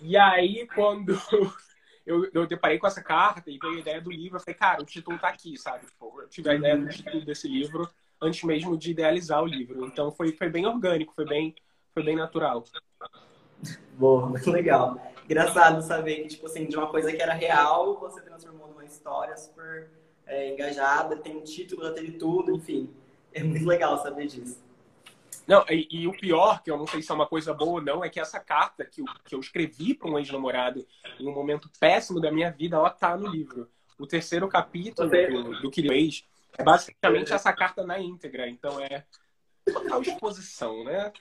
E 0.02 0.16
aí 0.16 0.68
quando 0.74 1.20
eu, 2.06 2.30
eu 2.34 2.46
deparei 2.46 2.78
com 2.78 2.88
essa 2.88 3.04
carta 3.04 3.50
e 3.50 3.58
veio 3.58 3.76
a 3.76 3.80
ideia 3.80 4.02
do 4.02 4.12
livro. 4.12 4.38
Eu 4.38 4.42
falei, 4.42 4.56
cara, 4.56 4.82
o 4.82 4.86
título 4.86 5.18
tá 5.18 5.30
aqui, 5.30 5.58
sabe? 5.58 5.86
Tipo, 5.86 6.15
tive 6.30 6.50
a 6.50 6.56
ideia 6.56 6.78
do 6.78 6.88
título 6.90 7.24
desse 7.26 7.48
livro 7.48 7.90
antes 8.22 8.44
mesmo 8.44 8.78
de 8.78 8.92
idealizar 8.92 9.44
o 9.44 9.46
livro. 9.46 9.86
Então 9.86 10.12
foi, 10.12 10.32
foi 10.32 10.50
bem 10.50 10.66
orgânico, 10.66 11.14
foi 11.14 11.26
bem, 11.26 11.56
foi 11.94 12.04
bem 12.04 12.16
natural. 12.16 12.64
Boa, 13.94 14.28
muito 14.28 14.52
legal. 14.52 15.00
Engraçado 15.26 15.82
saber 15.82 16.24
que, 16.24 16.30
tipo 16.30 16.46
assim, 16.46 16.66
de 16.66 16.78
uma 16.78 16.88
coisa 16.88 17.12
que 17.12 17.22
era 17.22 17.34
real, 17.34 18.00
você 18.00 18.22
transformou 18.22 18.68
numa 18.68 18.86
história 18.86 19.36
super 19.36 19.90
é, 20.26 20.54
engajada, 20.54 21.18
tem 21.18 21.36
um 21.36 21.44
título, 21.44 21.84
já 21.84 21.94
teve 21.94 22.14
tudo, 22.14 22.56
enfim. 22.56 22.94
É 23.34 23.44
muito 23.44 23.66
legal 23.66 24.02
saber 24.02 24.28
disso. 24.28 24.64
Não, 25.48 25.64
e, 25.70 25.88
e, 25.92 26.08
o 26.08 26.12
pior, 26.12 26.64
que 26.64 26.72
eu 26.72 26.78
não 26.78 26.88
sei 26.88 27.02
se 27.02 27.12
é 27.12 27.14
uma 27.14 27.28
coisa 27.28 27.54
boa 27.54 27.74
ou 27.74 27.82
não, 27.82 28.04
é 28.04 28.10
que 28.10 28.20
essa 28.20 28.40
carta 28.40 28.84
que 28.84 29.02
eu, 29.02 29.06
que 29.24 29.36
eu 29.36 29.40
escrevi 29.40 29.94
para 29.94 30.10
um 30.10 30.18
ex-namorado 30.18 30.86
em 31.20 31.28
um 31.28 31.34
momento 31.34 31.70
péssimo 31.80 32.20
da 32.20 32.32
minha 32.32 32.50
vida, 32.50 32.78
ela 32.78 32.90
tá 32.90 33.16
no 33.16 33.28
livro. 33.28 33.70
O 33.98 34.06
terceiro 34.06 34.48
capítulo 34.48 35.10
do, 35.10 35.62
do 35.62 35.72
que 35.72 35.88
ex 35.88 36.26
é 36.58 36.64
basicamente 36.64 37.34
essa 37.34 37.52
carta 37.54 37.86
na 37.86 38.00
íntegra. 38.00 38.48
Então 38.50 38.80
é 38.80 39.06
total 39.66 40.02
exposição, 40.02 40.84
né? 40.84 41.12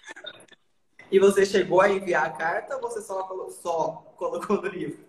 E 1.10 1.18
você 1.18 1.46
chegou 1.46 1.80
a 1.80 1.90
enviar 1.90 2.26
a 2.26 2.30
carta 2.30 2.76
ou 2.76 2.80
você 2.80 3.00
só, 3.00 3.48
só 3.50 3.92
colocou 4.16 4.62
no 4.62 4.68
livro? 4.68 5.04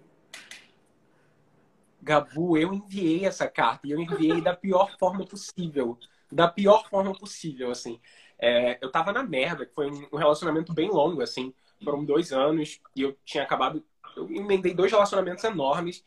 Gabu, 2.02 2.58
eu 2.58 2.74
enviei 2.74 3.26
essa 3.26 3.48
carta 3.48 3.88
e 3.88 3.92
eu 3.92 4.00
enviei 4.00 4.40
da 4.40 4.56
pior 4.56 4.96
forma 5.00 5.26
possível 5.26 5.98
da 6.32 6.48
pior 6.48 6.88
forma 6.90 7.14
possível, 7.14 7.72
assim. 7.72 8.00
É, 8.38 8.78
eu 8.82 8.92
tava 8.92 9.12
na 9.12 9.24
merda, 9.24 9.66
que 9.66 9.74
foi 9.74 9.90
um 9.90 10.18
relacionamento 10.18 10.74
bem 10.74 10.90
longo, 10.90 11.22
assim. 11.22 11.54
Foram 11.84 12.04
dois 12.04 12.32
anos 12.32 12.80
e 12.96 13.02
eu 13.02 13.18
tinha 13.24 13.44
acabado. 13.44 13.84
Eu 14.16 14.30
emendei 14.30 14.74
dois 14.74 14.92
relacionamentos 14.92 15.44
enormes. 15.44 16.04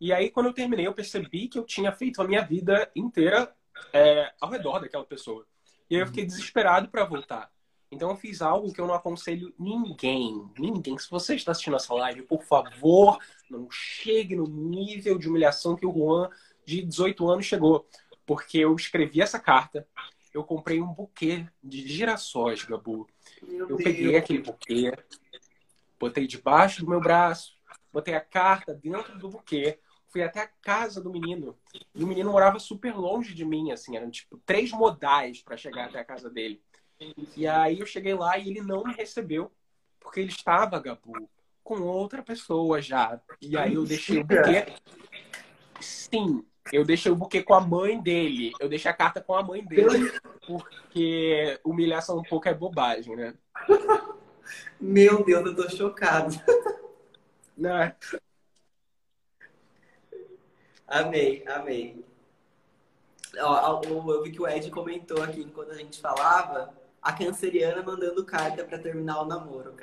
E 0.00 0.12
aí, 0.12 0.30
quando 0.30 0.46
eu 0.46 0.52
terminei, 0.52 0.86
eu 0.86 0.94
percebi 0.94 1.48
que 1.48 1.58
eu 1.58 1.64
tinha 1.64 1.90
feito 1.92 2.22
a 2.22 2.26
minha 2.26 2.42
vida 2.42 2.90
inteira 2.94 3.54
é, 3.92 4.32
ao 4.40 4.50
redor 4.50 4.80
daquela 4.80 5.04
pessoa. 5.04 5.44
E 5.90 5.96
aí 5.96 6.02
eu 6.02 6.06
fiquei 6.06 6.24
desesperado 6.24 6.88
para 6.88 7.04
voltar. 7.04 7.50
Então 7.90 8.10
eu 8.10 8.16
fiz 8.16 8.42
algo 8.42 8.72
que 8.72 8.80
eu 8.80 8.86
não 8.86 8.94
aconselho 8.94 9.52
ninguém, 9.58 10.46
ninguém. 10.58 10.98
Se 10.98 11.10
você 11.10 11.34
está 11.34 11.52
assistindo 11.52 11.76
essa 11.76 11.94
live, 11.94 12.22
por 12.22 12.42
favor, 12.44 13.18
não 13.50 13.68
chegue 13.70 14.36
no 14.36 14.46
nível 14.46 15.18
de 15.18 15.28
humilhação 15.28 15.74
que 15.74 15.86
o 15.86 15.92
Juan 15.92 16.28
de 16.66 16.82
18 16.82 17.28
anos 17.28 17.46
chegou. 17.46 17.88
Porque 18.26 18.58
eu 18.58 18.74
escrevi 18.76 19.22
essa 19.22 19.38
carta, 19.38 19.88
eu 20.34 20.44
comprei 20.44 20.82
um 20.82 20.92
buquê 20.92 21.46
de 21.64 21.88
girassóis, 21.88 22.62
Gabu. 22.62 23.08
Meu 23.42 23.60
eu 23.60 23.76
Deus. 23.76 23.82
peguei 23.82 24.16
aquele 24.16 24.42
buquê, 24.42 24.92
botei 25.98 26.26
debaixo 26.26 26.84
do 26.84 26.90
meu 26.90 27.00
braço, 27.00 27.56
botei 27.90 28.14
a 28.14 28.20
carta 28.20 28.74
dentro 28.74 29.18
do 29.18 29.30
buquê, 29.30 29.78
fui 30.18 30.22
até 30.24 30.40
a 30.40 30.48
casa 30.60 31.00
do 31.00 31.10
menino. 31.10 31.56
E 31.94 32.02
o 32.02 32.06
menino 32.06 32.32
morava 32.32 32.58
super 32.58 32.94
longe 32.94 33.34
de 33.34 33.44
mim, 33.44 33.70
assim, 33.70 33.96
eram 33.96 34.10
tipo 34.10 34.36
três 34.44 34.72
modais 34.72 35.40
para 35.42 35.56
chegar 35.56 35.86
até 35.86 36.00
a 36.00 36.04
casa 36.04 36.28
dele. 36.28 36.60
E 37.36 37.46
aí 37.46 37.78
eu 37.78 37.86
cheguei 37.86 38.14
lá 38.14 38.36
e 38.36 38.48
ele 38.48 38.60
não 38.60 38.82
me 38.82 38.92
recebeu, 38.92 39.52
porque 40.00 40.18
ele 40.18 40.30
estava, 40.30 40.80
Gabu, 40.80 41.28
com 41.62 41.80
outra 41.82 42.22
pessoa 42.22 42.82
já. 42.82 43.20
E 43.40 43.56
aí 43.56 43.74
eu 43.74 43.84
deixei 43.84 44.18
o 44.18 44.24
buquê. 44.24 44.66
Sim, 45.80 46.44
eu 46.72 46.84
deixei 46.84 47.12
o 47.12 47.16
buquê 47.16 47.40
com 47.40 47.54
a 47.54 47.60
mãe 47.60 48.00
dele. 48.00 48.52
Eu 48.58 48.68
deixei 48.68 48.90
a 48.90 48.94
carta 48.94 49.20
com 49.20 49.36
a 49.36 49.42
mãe 49.42 49.64
dele. 49.64 50.10
Porque 50.44 51.60
humilhação 51.64 52.18
um 52.18 52.24
pouco 52.24 52.48
é 52.48 52.54
bobagem, 52.54 53.14
né? 53.14 53.34
Meu 54.80 55.24
Deus, 55.24 55.46
eu 55.46 55.54
tô 55.54 55.68
chocado. 55.68 56.34
Não. 57.56 57.92
Amei, 60.88 61.44
amei. 61.46 62.02
Ó, 63.38 63.82
eu 63.84 64.22
vi 64.22 64.32
que 64.32 64.40
o 64.40 64.48
Ed 64.48 64.70
comentou 64.70 65.22
aqui 65.22 65.42
enquanto 65.42 65.72
a 65.72 65.76
gente 65.76 66.00
falava 66.00 66.74
a 67.02 67.12
canceriana 67.12 67.82
mandando 67.82 68.24
carta 68.24 68.64
para 68.64 68.78
terminar 68.78 69.20
o 69.20 69.26
namoro. 69.26 69.76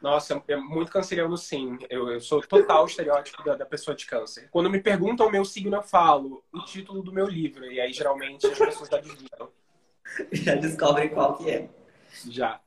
Nossa, 0.00 0.42
é 0.48 0.56
muito 0.56 0.90
canceriano 0.90 1.36
sim. 1.36 1.78
Eu, 1.90 2.10
eu 2.10 2.20
sou 2.20 2.40
total 2.40 2.86
estereótipo 2.86 3.42
da, 3.44 3.56
da, 3.56 3.66
pessoa 3.66 3.94
de 3.94 4.06
câncer. 4.06 4.48
Quando 4.50 4.70
me 4.70 4.80
perguntam 4.80 5.26
o 5.26 5.30
meu 5.30 5.44
signo, 5.44 5.76
eu 5.76 5.82
falo 5.82 6.42
o 6.52 6.60
título 6.64 7.02
do 7.02 7.12
meu 7.12 7.26
livro. 7.26 7.64
E 7.66 7.80
aí, 7.80 7.92
geralmente, 7.92 8.46
as 8.46 8.58
pessoas 8.58 8.92
adivinham. 8.92 9.50
Já 10.32 10.54
descobrem 10.54 11.10
qual 11.10 11.36
que 11.36 11.50
é. 11.50 11.68
Já. 12.28 12.60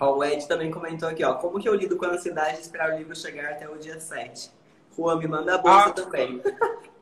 O 0.00 0.24
Ed 0.24 0.46
também 0.48 0.70
comentou 0.70 1.08
aqui, 1.08 1.22
ó. 1.24 1.34
Como 1.34 1.60
que 1.60 1.68
eu 1.68 1.74
lido 1.74 1.96
com 1.96 2.04
a 2.04 2.10
ansiedade 2.10 2.56
de 2.56 2.62
esperar 2.62 2.92
o 2.92 2.98
livro 2.98 3.14
chegar 3.14 3.52
até 3.52 3.68
o 3.68 3.78
dia 3.78 4.00
7? 4.00 4.50
Juan, 4.96 5.18
me 5.18 5.26
manda 5.26 5.54
a 5.54 5.58
bolsa 5.58 5.88
ah. 5.88 5.92
também. 5.92 6.42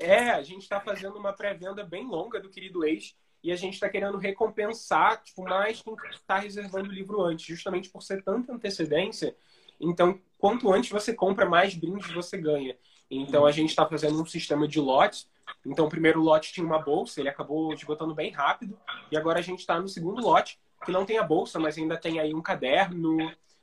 É, 0.00 0.30
a 0.30 0.42
gente 0.42 0.62
está 0.62 0.80
fazendo 0.80 1.18
uma 1.18 1.30
pré-venda 1.30 1.84
bem 1.84 2.06
longa 2.06 2.40
do 2.40 2.48
Querido 2.48 2.86
Ex 2.86 3.14
e 3.44 3.52
a 3.52 3.56
gente 3.56 3.74
está 3.74 3.86
querendo 3.86 4.16
recompensar 4.16 5.22
tipo, 5.22 5.42
mais 5.42 5.82
quem 5.82 5.94
está 6.10 6.38
reservando 6.38 6.88
o 6.88 6.92
livro 6.92 7.20
antes, 7.20 7.44
justamente 7.44 7.90
por 7.90 8.02
ser 8.02 8.22
tanta 8.22 8.50
antecedência. 8.50 9.36
Então, 9.78 10.18
quanto 10.38 10.72
antes 10.72 10.90
você 10.90 11.12
compra, 11.12 11.44
mais 11.44 11.74
brindes 11.74 12.10
você 12.12 12.38
ganha. 12.38 12.74
Então, 13.10 13.44
a 13.44 13.52
gente 13.52 13.68
está 13.68 13.86
fazendo 13.86 14.20
um 14.22 14.24
sistema 14.24 14.66
de 14.66 14.80
lotes. 14.80 15.28
Então, 15.66 15.84
o 15.84 15.90
primeiro 15.90 16.20
lote 16.20 16.50
tinha 16.50 16.64
uma 16.64 16.78
bolsa, 16.78 17.20
ele 17.20 17.28
acabou 17.28 17.74
esgotando 17.74 18.14
bem 18.14 18.30
rápido. 18.30 18.78
E 19.10 19.18
agora 19.18 19.38
a 19.38 19.42
gente 19.42 19.60
está 19.60 19.78
no 19.78 19.88
segundo 19.88 20.22
lote, 20.22 20.58
que 20.84 20.92
não 20.92 21.04
tem 21.04 21.18
a 21.18 21.22
bolsa, 21.22 21.58
mas 21.58 21.76
ainda 21.76 21.96
tem 21.96 22.18
aí 22.18 22.34
um 22.34 22.42
caderno. 22.42 23.16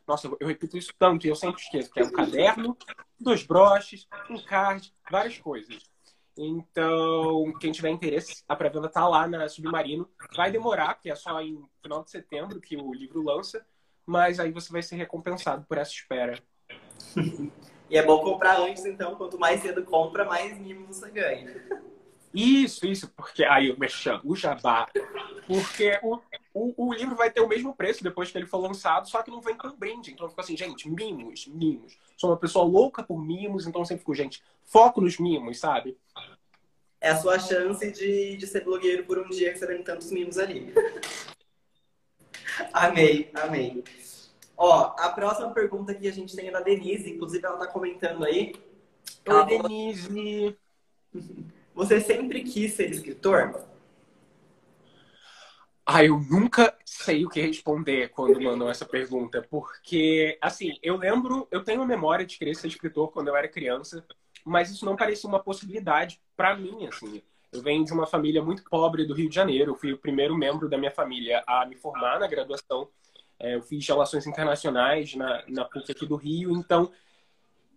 Nossa, 0.07 0.27
eu 0.39 0.47
repito 0.47 0.77
isso 0.77 0.93
tanto 0.97 1.25
e 1.25 1.29
eu 1.29 1.35
sempre 1.35 1.61
esqueço, 1.61 1.91
que 1.91 1.99
é 1.99 2.03
um 2.03 2.11
caderno, 2.11 2.77
dois 3.19 3.43
broches, 3.43 4.07
um 4.29 4.41
card, 4.41 4.93
várias 5.09 5.37
coisas. 5.37 5.83
Então, 6.37 7.51
quem 7.59 7.71
tiver 7.71 7.89
interesse, 7.89 8.43
a 8.47 8.55
pré-venda 8.55 8.87
tá 8.87 9.07
lá 9.07 9.27
na 9.27 9.49
Submarino. 9.49 10.07
Vai 10.35 10.51
demorar, 10.51 10.93
porque 10.93 11.09
é 11.09 11.15
só 11.15 11.41
em 11.41 11.67
final 11.81 12.03
de 12.03 12.11
setembro 12.11 12.61
que 12.61 12.77
o 12.77 12.93
livro 12.93 13.23
lança, 13.23 13.65
mas 14.05 14.39
aí 14.39 14.51
você 14.51 14.71
vai 14.71 14.83
ser 14.83 14.95
recompensado 14.95 15.65
por 15.67 15.77
essa 15.77 15.91
espera. 15.91 16.39
e 17.89 17.97
é 17.97 18.03
bom 18.03 18.19
comprar 18.19 18.59
antes, 18.59 18.85
então, 18.85 19.15
quanto 19.15 19.39
mais 19.39 19.61
cedo 19.61 19.83
compra, 19.83 20.25
mais 20.25 20.57
mimo 20.57 20.87
você 20.87 21.09
ganha. 21.09 21.65
Isso, 22.33 22.85
isso, 22.85 23.09
porque 23.15 23.43
aí 23.43 23.69
eu 23.69 23.77
mexendo 23.77 24.21
o 24.23 24.35
jabá. 24.35 24.87
Porque 25.47 25.99
o, 26.03 26.19
o, 26.53 26.87
o, 26.87 26.93
livro 26.93 27.15
vai 27.15 27.31
ter 27.31 27.41
o 27.41 27.47
mesmo 27.47 27.73
preço 27.73 28.03
depois 28.03 28.29
que 28.29 28.37
ele 28.37 28.45
for 28.45 28.57
lançado, 28.57 29.07
só 29.07 29.23
que 29.23 29.31
não 29.31 29.41
vem 29.41 29.55
com 29.55 29.71
brinde. 29.71 30.11
Então 30.11 30.29
fica 30.29 30.41
assim, 30.41 30.57
gente, 30.57 30.89
mimos, 30.89 31.47
mimos. 31.47 31.97
Sou 32.17 32.29
uma 32.29 32.37
pessoa 32.37 32.65
louca 32.65 33.01
por 33.01 33.17
mimos, 33.23 33.65
então 33.65 33.83
sempre 33.85 33.99
fico, 33.99 34.13
gente, 34.13 34.43
foco 34.63 35.01
nos 35.01 35.17
mimos, 35.17 35.59
sabe? 35.59 35.97
É 36.99 37.09
a 37.09 37.17
sua 37.17 37.39
chance 37.39 37.91
de, 37.91 38.37
de 38.37 38.47
ser 38.47 38.63
blogueiro 38.63 39.05
por 39.05 39.17
um 39.19 39.29
dia 39.29 39.51
recebendo 39.51 39.83
tantos 39.83 40.11
mimos 40.11 40.37
ali. 40.37 40.73
amei, 42.73 43.31
amei. 43.33 43.83
Ó, 44.57 44.95
a 44.97 45.09
próxima 45.09 45.51
pergunta 45.51 45.93
que 45.93 46.07
a 46.07 46.11
gente 46.11 46.35
tem 46.35 46.49
é 46.49 46.51
da 46.51 46.59
Denise, 46.59 47.11
inclusive 47.11 47.45
ela 47.45 47.57
tá 47.57 47.67
comentando 47.67 48.25
aí. 48.25 48.53
Oi, 49.27 49.45
Denise! 49.45 50.57
Você 51.77 52.01
sempre 52.01 52.41
quis 52.41 52.73
ser 52.73 52.89
escritor? 52.89 53.53
Ah, 55.85 56.03
eu 56.03 56.19
nunca 56.19 56.75
sei 56.83 57.23
o 57.23 57.29
que 57.29 57.39
responder 57.39 58.09
quando 58.09 58.41
mandam 58.41 58.67
essa 58.67 58.83
pergunta, 58.83 59.45
porque, 59.47 60.39
assim, 60.41 60.75
eu 60.81 60.97
lembro, 60.97 61.47
eu 61.51 61.63
tenho 61.63 61.85
memória 61.85 62.25
de 62.25 62.35
querer 62.35 62.55
ser 62.55 62.67
escritor 62.67 63.11
quando 63.11 63.27
eu 63.27 63.35
era 63.35 63.47
criança, 63.47 64.03
mas 64.43 64.71
isso 64.71 64.85
não 64.85 64.95
parecia 64.95 65.29
uma 65.29 65.39
possibilidade 65.39 66.19
para 66.35 66.57
mim, 66.57 66.87
assim. 66.87 67.21
Eu 67.51 67.61
venho 67.61 67.85
de 67.85 67.93
uma 67.93 68.07
família 68.07 68.43
muito 68.43 68.63
pobre 68.63 69.05
do 69.05 69.13
Rio 69.13 69.29
de 69.29 69.35
Janeiro, 69.35 69.73
eu 69.73 69.75
fui 69.75 69.93
o 69.93 69.99
primeiro 69.99 70.35
membro 70.35 70.67
da 70.67 70.79
minha 70.79 70.89
família 70.89 71.43
a 71.45 71.63
me 71.63 71.75
formar 71.75 72.19
na 72.19 72.25
graduação, 72.25 72.89
é, 73.39 73.53
eu 73.53 73.61
fiz 73.61 73.87
relações 73.87 74.25
internacionais 74.25 75.13
na, 75.13 75.43
na 75.47 75.63
PUC 75.63 75.91
aqui 75.91 76.07
do 76.07 76.15
Rio, 76.15 76.53
então 76.53 76.91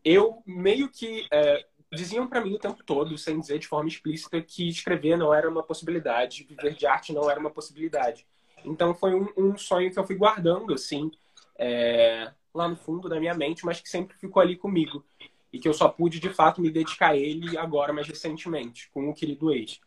eu 0.03 0.43
meio 0.47 0.89
que 0.89 1.27
é, 1.31 1.67
diziam 1.93 2.27
para 2.27 2.41
mim 2.41 2.55
o 2.55 2.59
tempo 2.59 2.83
todo, 2.85 3.17
sem 3.19 3.39
dizer 3.41 3.59
de 3.59 3.67
forma 3.67 3.89
explícita, 3.89 4.41
que 4.41 4.69
escrever 4.69 5.17
não 5.17 5.35
era 5.35 5.49
uma 5.49 5.63
possibilidade, 5.63 6.45
viver 6.45 6.75
de 6.75 6.87
arte 6.87 7.13
não 7.13 7.29
era 7.31 7.41
uma 7.41 7.51
possibilidade. 7.51 8.27
Então 8.65 8.95
foi 8.95 9.15
um, 9.15 9.29
um 9.37 9.57
sonho 9.57 9.93
que 9.93 9.99
eu 9.99 10.07
fui 10.07 10.17
guardando, 10.17 10.75
assim, 10.75 11.11
é, 11.59 12.33
lá 12.55 12.69
no 12.69 12.77
fundo 12.77 13.09
da 13.09 13.19
minha 13.19 13.35
mente, 13.35 13.65
mas 13.65 13.81
que 13.81 13.89
sempre 13.89 14.17
ficou 14.17 14.41
ali 14.41 14.57
comigo. 14.57 15.05
E 15.53 15.59
que 15.59 15.69
eu 15.69 15.75
só 15.75 15.89
pude, 15.89 16.21
de 16.21 16.31
fato, 16.31 16.61
me 16.61 16.71
dedicar 16.71 17.11
a 17.11 17.17
ele 17.17 17.59
agora, 17.59 17.93
mais 17.93 18.07
recentemente, 18.07 18.89
com 18.91 19.09
o 19.09 19.15
querido 19.15 19.53
ex. 19.53 19.81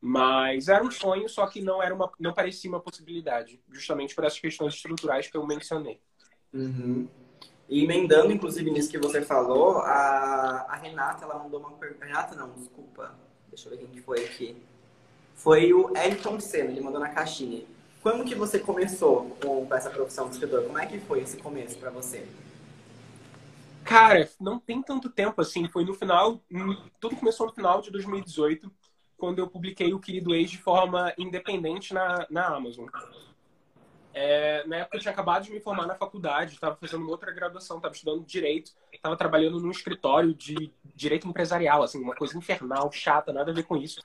Mas 0.00 0.68
era 0.68 0.82
um 0.82 0.90
sonho, 0.90 1.28
só 1.28 1.46
que 1.46 1.60
não 1.60 1.82
era 1.82 1.94
uma, 1.94 2.10
não 2.18 2.32
parecia 2.32 2.70
uma 2.70 2.80
possibilidade, 2.80 3.60
justamente 3.70 4.14
por 4.14 4.24
essas 4.24 4.40
questões 4.40 4.74
estruturais 4.74 5.28
que 5.28 5.36
eu 5.36 5.46
mencionei. 5.46 6.00
Uhum. 6.52 7.08
E 7.72 7.84
emendando, 7.84 8.30
inclusive, 8.30 8.70
nisso 8.70 8.90
que 8.90 8.98
você 8.98 9.22
falou, 9.22 9.78
a, 9.78 10.66
a 10.68 10.76
Renata, 10.76 11.24
ela 11.24 11.38
mandou 11.38 11.58
uma 11.58 11.70
pergunta. 11.70 12.04
Renata, 12.04 12.34
não, 12.34 12.50
desculpa. 12.50 13.14
Deixa 13.48 13.66
eu 13.66 13.70
ver 13.70 13.78
quem 13.78 13.86
que 13.86 14.02
foi 14.02 14.22
aqui. 14.26 14.62
Foi 15.34 15.72
o 15.72 15.90
Elton 15.96 16.38
Senna, 16.38 16.70
ele 16.70 16.82
mandou 16.82 17.00
na 17.00 17.08
caixinha. 17.08 17.64
Quando 18.02 18.26
que 18.26 18.34
você 18.34 18.58
começou 18.58 19.34
com, 19.42 19.64
com 19.64 19.74
essa 19.74 19.88
profissão 19.88 20.26
de 20.26 20.34
escritor? 20.34 20.64
Como 20.64 20.78
é 20.78 20.84
que 20.84 21.00
foi 21.00 21.20
esse 21.22 21.38
começo 21.38 21.78
para 21.78 21.88
você? 21.88 22.28
Cara, 23.84 24.28
não 24.38 24.58
tem 24.58 24.82
tanto 24.82 25.08
tempo 25.08 25.40
assim. 25.40 25.66
Foi 25.66 25.82
no 25.82 25.94
final. 25.94 26.42
Tudo 27.00 27.16
começou 27.16 27.46
no 27.46 27.54
final 27.54 27.80
de 27.80 27.90
2018, 27.90 28.70
quando 29.16 29.38
eu 29.38 29.48
publiquei 29.48 29.94
o 29.94 29.98
Querido 29.98 30.34
Ex 30.34 30.50
de 30.50 30.58
forma 30.58 31.14
independente 31.16 31.94
na, 31.94 32.26
na 32.28 32.48
Amazon. 32.48 32.86
É, 34.14 34.66
na 34.66 34.76
época 34.76 34.96
eu 34.96 35.00
tinha 35.00 35.12
acabado 35.12 35.44
de 35.44 35.50
me 35.50 35.60
formar 35.60 35.86
na 35.86 35.94
faculdade, 35.94 36.54
estava 36.54 36.76
fazendo 36.76 37.08
outra 37.08 37.32
graduação, 37.32 37.78
estava 37.78 37.94
estudando 37.94 38.24
direito, 38.26 38.72
estava 38.92 39.16
trabalhando 39.16 39.58
num 39.58 39.70
escritório 39.70 40.34
de 40.34 40.70
direito 40.94 41.26
empresarial, 41.26 41.82
assim, 41.82 42.00
uma 42.02 42.14
coisa 42.14 42.36
infernal, 42.36 42.92
chata, 42.92 43.32
nada 43.32 43.50
a 43.50 43.54
ver 43.54 43.64
com 43.64 43.76
isso. 43.76 44.02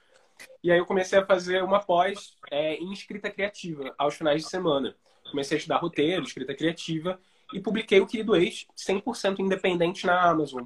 E 0.64 0.72
aí 0.72 0.78
eu 0.78 0.86
comecei 0.86 1.20
a 1.20 1.26
fazer 1.26 1.64
uma 1.64 1.80
pós 1.80 2.38
é, 2.50 2.76
em 2.76 2.92
escrita 2.94 3.30
criativa 3.30 3.94
aos 3.98 4.16
finais 4.16 4.44
de 4.44 4.50
semana. 4.50 4.96
Comecei 5.30 5.58
a 5.58 5.60
estudar 5.60 5.78
roteiro, 5.78 6.24
escrita 6.24 6.56
criativa 6.56 7.20
e 7.54 7.60
publiquei 7.60 8.00
o 8.00 8.08
Querido 8.08 8.36
Ex 8.36 8.66
100% 8.78 9.40
independente 9.40 10.06
na 10.06 10.22
Amazon. 10.22 10.64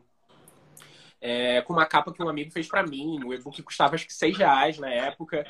É, 1.19 1.61
com 1.61 1.73
uma 1.73 1.85
capa 1.85 2.11
que 2.11 2.21
um 2.21 2.29
amigo 2.29 2.51
fez 2.51 2.67
para 2.67 2.83
mim, 2.83 3.23
o 3.23 3.33
e-book 3.33 3.61
custava 3.61 3.93
acho 3.95 4.07
que 4.07 4.13
6 4.13 4.37
reais 4.37 4.77
na 4.79 4.89
época. 4.89 5.45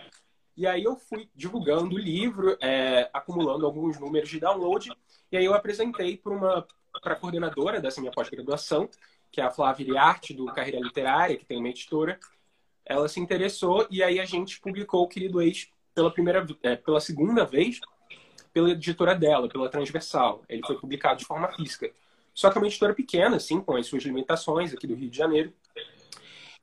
E 0.55 0.67
aí 0.67 0.83
eu 0.83 0.95
fui 0.95 1.29
divulgando 1.35 1.95
o 1.95 1.99
livro, 1.99 2.57
é, 2.61 3.09
acumulando 3.13 3.65
alguns 3.65 3.99
números 3.99 4.29
de 4.29 4.39
download, 4.39 4.91
e 5.31 5.37
aí 5.37 5.45
eu 5.45 5.53
apresentei 5.53 6.17
para 6.17 6.33
uma 6.33 6.67
para 7.01 7.13
a 7.13 7.15
coordenadora 7.15 7.79
dessa 7.79 8.01
minha 8.01 8.11
pós-graduação, 8.11 8.89
que 9.31 9.39
é 9.39 9.45
a 9.45 9.49
Flávia 9.49 9.83
Iriarte, 9.83 10.33
do 10.33 10.45
Carreira 10.47 10.77
Literária, 10.77 11.37
que 11.37 11.45
tem 11.45 11.57
uma 11.57 11.69
editora, 11.69 12.19
ela 12.85 13.07
se 13.07 13.17
interessou 13.17 13.87
e 13.89 14.03
aí 14.03 14.19
a 14.19 14.25
gente 14.25 14.59
publicou 14.59 15.03
o 15.03 15.07
Querido 15.07 15.41
Ex 15.41 15.69
pela 15.95 16.11
primeira, 16.11 16.45
é, 16.61 16.75
pela 16.75 16.99
segunda 16.99 17.45
vez 17.45 17.79
pela 18.53 18.71
editora 18.71 19.15
dela, 19.15 19.47
pela 19.47 19.69
Transversal. 19.69 20.43
Ele 20.47 20.61
foi 20.65 20.77
publicado 20.77 21.19
de 21.19 21.25
forma 21.25 21.47
física. 21.53 21.91
Só 22.33 22.49
que 22.49 22.57
é 22.57 22.61
uma 22.61 22.67
editora 22.67 22.93
pequena, 22.93 23.37
assim, 23.37 23.59
com 23.61 23.75
as 23.75 23.87
suas 23.87 24.03
limitações 24.03 24.73
aqui 24.73 24.87
do 24.87 24.95
Rio 24.95 25.09
de 25.09 25.17
Janeiro. 25.17 25.53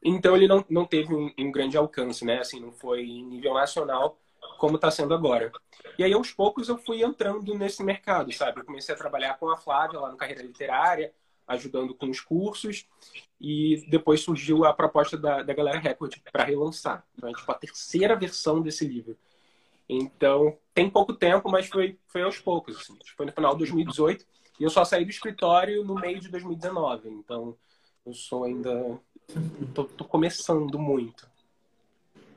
Então 0.03 0.37
ele 0.37 0.47
não, 0.47 0.65
não 0.69 0.85
teve 0.85 1.15
um, 1.15 1.33
um 1.39 1.51
grande 1.51 1.77
alcance, 1.77 2.25
né? 2.25 2.39
Assim, 2.39 2.61
não 2.61 2.73
foi 2.73 3.03
em 3.03 3.25
nível 3.25 3.55
nacional 3.55 4.19
como 4.59 4.77
está 4.77 4.91
sendo 4.91 5.15
agora. 5.15 5.53
E 5.99 6.05
aí, 6.05 6.13
aos 6.13 6.33
poucos, 6.33 6.69
eu 6.69 6.79
fui 6.79 7.03
entrando 7.03 7.55
nesse 7.55 7.83
mercado, 7.83 8.33
sabe? 8.33 8.61
Eu 8.61 8.65
comecei 8.65 8.95
a 8.95 8.99
trabalhar 8.99 9.35
com 9.39 9.49
a 9.51 9.57
Flávia 9.57 10.01
lá 10.01 10.11
no 10.11 10.17
Carreira 10.17 10.43
Literária, 10.43 11.13
ajudando 11.47 11.95
com 11.95 12.09
os 12.09 12.21
cursos. 12.21 12.87
E 13.41 13.85
depois 13.89 14.21
surgiu 14.21 14.65
a 14.65 14.73
proposta 14.73 15.17
da, 15.17 15.43
da 15.43 15.55
Galera 15.55 15.79
Record 15.79 16.17
para 16.33 16.45
relançar. 16.45 17.05
Então, 17.17 17.31
é 17.31 17.33
tipo 17.33 17.51
a 17.51 17.55
terceira 17.55 18.17
versão 18.17 18.61
desse 18.61 18.87
livro. 18.87 19.17
Então, 19.89 20.59
tem 20.75 20.91
pouco 20.91 21.15
tempo, 21.15 21.51
mas 21.51 21.67
foi, 21.69 21.99
foi 22.09 22.23
aos 22.23 22.39
poucos. 22.39 22.77
Assim. 22.77 22.99
Foi 23.17 23.27
no 23.27 23.33
final 23.33 23.53
de 23.53 23.59
2018. 23.59 24.27
E 24.61 24.65
eu 24.65 24.71
só 24.71 24.85
saí 24.85 25.05
do 25.05 25.11
escritório 25.11 25.85
no 25.85 25.95
meio 25.95 26.21
de 26.21 26.29
2019. 26.29 27.09
Então, 27.09 27.57
eu 28.05 28.13
sou 28.13 28.45
ainda. 28.45 29.01
Tô, 29.75 29.85
tô 29.85 30.05
começando 30.05 30.79
muito. 30.79 31.29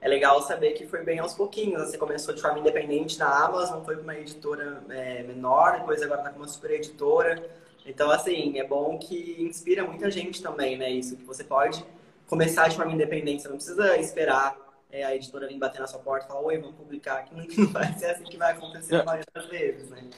É 0.02 0.08
legal 0.08 0.42
saber 0.42 0.72
que 0.74 0.86
foi 0.88 1.04
bem 1.04 1.20
aos 1.20 1.34
pouquinhos. 1.34 1.90
Você 1.90 1.98
começou 1.98 2.34
de 2.34 2.42
forma 2.42 2.60
independente 2.60 3.18
na 3.20 3.46
Amazon, 3.46 3.84
foi 3.84 3.96
para 3.96 4.04
uma 4.04 4.18
editora 4.18 4.84
é, 4.90 5.24
menor, 5.24 5.80
depois 5.80 6.02
agora 6.02 6.22
está 6.22 6.32
com 6.32 6.40
uma 6.40 6.48
super 6.48 6.72
editora. 6.72 7.50
Então, 7.86 8.10
assim, 8.12 8.58
é 8.58 8.64
bom 8.64 8.98
que 8.98 9.38
inspira 9.42 9.84
muita 9.84 10.10
gente 10.10 10.42
também, 10.42 10.78
né? 10.78 10.90
Isso, 10.90 11.16
que 11.16 11.24
você 11.24 11.44
pode 11.44 11.84
começar 12.28 12.68
de 12.68 12.76
forma 12.76 12.94
independente, 12.94 13.42
você 13.42 13.48
não 13.50 13.58
precisa 13.58 13.98
esperar 13.98 14.58
é, 14.92 15.04
a 15.04 15.16
editora 15.16 15.48
vir 15.48 15.58
bater 15.58 15.82
na 15.82 15.88
sua 15.88 16.00
porta 16.00 16.26
e 16.26 16.28
falar, 16.28 16.42
oi, 16.42 16.58
vamos 16.58 16.76
publicar 16.76 17.20
aqui. 17.20 17.36
Não 17.58 17.68
vai 17.68 17.94
ser 17.94 18.08
assim 18.08 18.24
que 18.26 18.38
vai 18.38 18.52
acontecer 18.52 19.04
maioria 19.04 19.26
das 19.34 19.46
vezes, 19.46 19.90
né? 19.90 20.10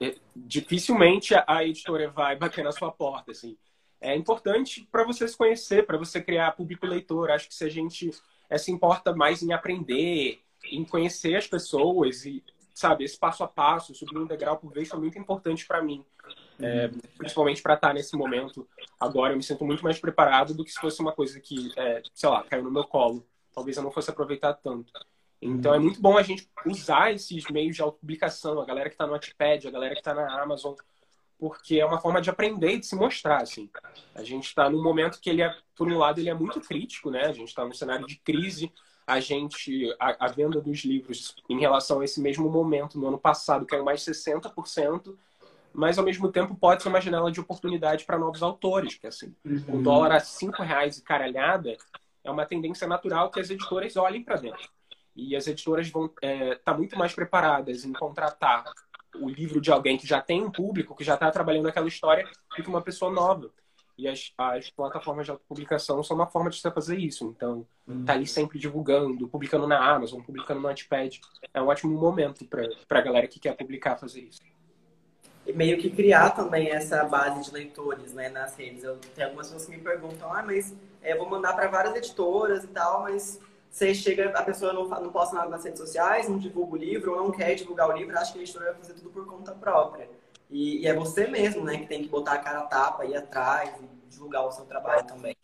É, 0.00 0.14
dificilmente 0.34 1.34
a 1.34 1.64
editora 1.64 2.08
vai 2.08 2.36
bater 2.36 2.62
na 2.62 2.72
sua 2.72 2.90
porta, 2.92 3.32
assim. 3.32 3.56
É 4.02 4.16
importante 4.16 4.86
para 4.90 5.04
você 5.04 5.28
se 5.28 5.36
conhecer, 5.36 5.86
para 5.86 5.96
você 5.96 6.20
criar 6.20 6.50
público 6.52 6.84
leitor. 6.84 7.30
Acho 7.30 7.48
que 7.48 7.54
se 7.54 7.64
a 7.64 7.68
gente 7.68 8.10
é, 8.50 8.58
se 8.58 8.72
importa 8.72 9.14
mais 9.14 9.42
em 9.42 9.52
aprender, 9.52 10.40
em 10.64 10.84
conhecer 10.84 11.36
as 11.36 11.46
pessoas 11.46 12.26
e, 12.26 12.42
sabe, 12.74 13.04
esse 13.04 13.16
passo 13.16 13.44
a 13.44 13.48
passo, 13.48 13.94
subir 13.94 14.18
um 14.18 14.26
degrau 14.26 14.58
por 14.58 14.72
vez 14.72 14.88
foi 14.88 14.98
muito 14.98 15.16
importante 15.16 15.64
para 15.66 15.80
mim. 15.80 16.04
É, 16.60 16.90
principalmente 17.16 17.62
para 17.62 17.74
estar 17.74 17.88
tá 17.88 17.94
nesse 17.94 18.16
momento 18.16 18.68
agora, 18.98 19.32
eu 19.32 19.36
me 19.36 19.42
sinto 19.42 19.64
muito 19.64 19.84
mais 19.84 19.98
preparado 19.98 20.52
do 20.52 20.64
que 20.64 20.72
se 20.72 20.80
fosse 20.80 21.00
uma 21.00 21.12
coisa 21.12 21.38
que, 21.40 21.72
é, 21.76 22.02
sei 22.12 22.28
lá, 22.28 22.42
caiu 22.42 22.64
no 22.64 22.70
meu 22.70 22.84
colo. 22.84 23.24
Talvez 23.54 23.76
eu 23.76 23.84
não 23.84 23.92
fosse 23.92 24.10
aproveitar 24.10 24.54
tanto. 24.54 24.92
Então 25.40 25.74
é 25.74 25.78
muito 25.78 26.00
bom 26.00 26.18
a 26.18 26.22
gente 26.22 26.48
usar 26.66 27.12
esses 27.12 27.44
meios 27.50 27.76
de 27.76 27.82
autopublicação, 27.82 28.60
a 28.60 28.64
galera 28.64 28.88
que 28.88 28.94
está 28.94 29.06
no 29.06 29.12
Wattpad, 29.12 29.68
a 29.68 29.70
galera 29.70 29.94
que 29.94 30.00
está 30.00 30.14
na 30.14 30.40
Amazon, 30.40 30.74
porque 31.42 31.80
é 31.80 31.84
uma 31.84 32.00
forma 32.00 32.22
de 32.22 32.30
aprender 32.30 32.74
e 32.74 32.78
de 32.78 32.86
se 32.86 32.94
mostrar, 32.94 33.42
assim. 33.42 33.68
A 34.14 34.22
gente 34.22 34.46
está 34.46 34.70
num 34.70 34.80
momento 34.80 35.20
que 35.20 35.28
ele 35.28 35.42
é, 35.42 35.52
por 35.74 35.88
um 35.88 35.98
lado, 35.98 36.20
ele 36.20 36.30
é 36.30 36.34
muito 36.34 36.60
crítico, 36.60 37.10
né? 37.10 37.24
A 37.24 37.32
gente 37.32 37.48
está 37.48 37.64
num 37.64 37.74
cenário 37.74 38.06
de 38.06 38.14
crise. 38.14 38.72
A 39.04 39.18
gente, 39.18 39.92
a, 39.98 40.26
a, 40.26 40.28
venda 40.28 40.60
dos 40.60 40.84
livros 40.84 41.34
em 41.50 41.58
relação 41.58 41.98
a 41.98 42.04
esse 42.04 42.20
mesmo 42.20 42.48
momento 42.48 42.96
no 42.96 43.08
ano 43.08 43.18
passado 43.18 43.66
caiu 43.66 43.84
mais 43.84 44.02
60%, 44.02 45.16
mas 45.72 45.98
ao 45.98 46.04
mesmo 46.04 46.30
tempo 46.30 46.54
pode 46.54 46.84
ser 46.84 46.90
uma 46.90 47.00
janela 47.00 47.32
de 47.32 47.40
oportunidade 47.40 48.04
para 48.04 48.20
novos 48.20 48.40
autores, 48.40 48.94
que 48.94 49.08
assim, 49.08 49.34
uhum. 49.44 49.80
o 49.80 49.82
dólar 49.82 50.12
a 50.12 50.20
cinco 50.20 50.62
reais 50.62 50.98
e 50.98 51.02
caralhada 51.02 51.76
é 52.22 52.30
uma 52.30 52.46
tendência 52.46 52.86
natural 52.86 53.32
que 53.32 53.40
as 53.40 53.50
editoras 53.50 53.96
olhem 53.96 54.22
para 54.22 54.36
dentro. 54.36 54.70
E 55.16 55.34
as 55.34 55.48
editoras 55.48 55.90
vão 55.90 56.06
estar 56.06 56.24
é, 56.24 56.54
tá 56.54 56.72
muito 56.72 56.96
mais 56.96 57.12
preparadas 57.12 57.84
em 57.84 57.92
contratar 57.92 58.62
o 59.16 59.28
livro 59.28 59.60
de 59.60 59.70
alguém 59.70 59.96
que 59.96 60.06
já 60.06 60.20
tem 60.20 60.42
um 60.42 60.50
público, 60.50 60.94
que 60.94 61.04
já 61.04 61.14
está 61.14 61.30
trabalhando 61.30 61.68
aquela 61.68 61.88
história, 61.88 62.24
do 62.24 62.62
que 62.62 62.68
uma 62.68 62.82
pessoa 62.82 63.10
nova. 63.10 63.50
E 63.98 64.08
as, 64.08 64.32
as 64.38 64.70
plataformas 64.70 65.26
de 65.26 65.30
autopublicação 65.30 66.02
são 66.02 66.16
uma 66.16 66.26
forma 66.26 66.50
de 66.50 66.58
você 66.58 66.70
fazer 66.70 66.98
isso. 66.98 67.26
Então, 67.36 67.66
uhum. 67.86 68.04
tá 68.04 68.14
ali 68.14 68.26
sempre 68.26 68.58
divulgando, 68.58 69.28
publicando 69.28 69.66
na 69.66 69.78
Amazon, 69.78 70.22
publicando 70.22 70.60
no 70.60 70.68
Notepad. 70.68 71.20
É 71.52 71.60
um 71.60 71.66
ótimo 71.66 71.98
momento 71.98 72.44
para 72.46 72.98
a 72.98 73.02
galera 73.02 73.28
que 73.28 73.38
quer 73.38 73.54
publicar 73.54 73.96
fazer 73.96 74.22
isso 74.22 74.40
e 75.46 75.52
meio 75.52 75.78
que 75.78 75.90
criar 75.90 76.30
também 76.30 76.70
essa 76.70 77.04
base 77.04 77.44
de 77.44 77.52
leitores 77.52 78.12
né, 78.12 78.28
nas 78.28 78.54
redes. 78.56 78.84
Eu 78.84 78.96
tenho 79.14 79.28
algumas 79.28 79.48
pessoas 79.48 79.66
que 79.66 79.76
me 79.76 79.82
perguntam, 79.82 80.32
ah, 80.32 80.42
mas 80.42 80.74
é, 81.02 81.16
vou 81.16 81.28
mandar 81.28 81.52
para 81.54 81.68
várias 81.68 81.96
editoras 81.96 82.64
e 82.64 82.68
tal, 82.68 83.02
mas 83.02 83.40
você 83.72 83.94
chega, 83.94 84.28
a 84.38 84.42
pessoa 84.42 84.70
não, 84.74 84.86
não 84.86 85.10
posta 85.10 85.34
nada 85.34 85.48
nas 85.48 85.64
redes 85.64 85.80
sociais, 85.80 86.28
não 86.28 86.36
divulga 86.38 86.74
o 86.74 86.76
livro, 86.76 87.12
ou 87.12 87.24
não 87.24 87.30
quer 87.30 87.54
divulgar 87.54 87.88
o 87.88 87.92
livro, 87.92 88.16
acha 88.18 88.30
que 88.30 88.38
a 88.38 88.42
editora 88.42 88.66
vai 88.66 88.74
fazer 88.74 88.92
tudo 88.92 89.08
por 89.08 89.26
conta 89.26 89.52
própria. 89.52 90.10
E, 90.50 90.80
e 90.80 90.86
é 90.86 90.92
você 90.92 91.26
mesmo, 91.26 91.64
né, 91.64 91.78
que 91.78 91.86
tem 91.86 92.02
que 92.02 92.08
botar 92.10 92.34
a 92.34 92.38
cara 92.38 92.58
a 92.58 92.66
tapa, 92.66 93.06
ir 93.06 93.16
atrás 93.16 93.74
e 93.80 94.10
divulgar 94.10 94.46
o 94.46 94.52
seu 94.52 94.66
trabalho 94.66 95.06
também. 95.06 95.34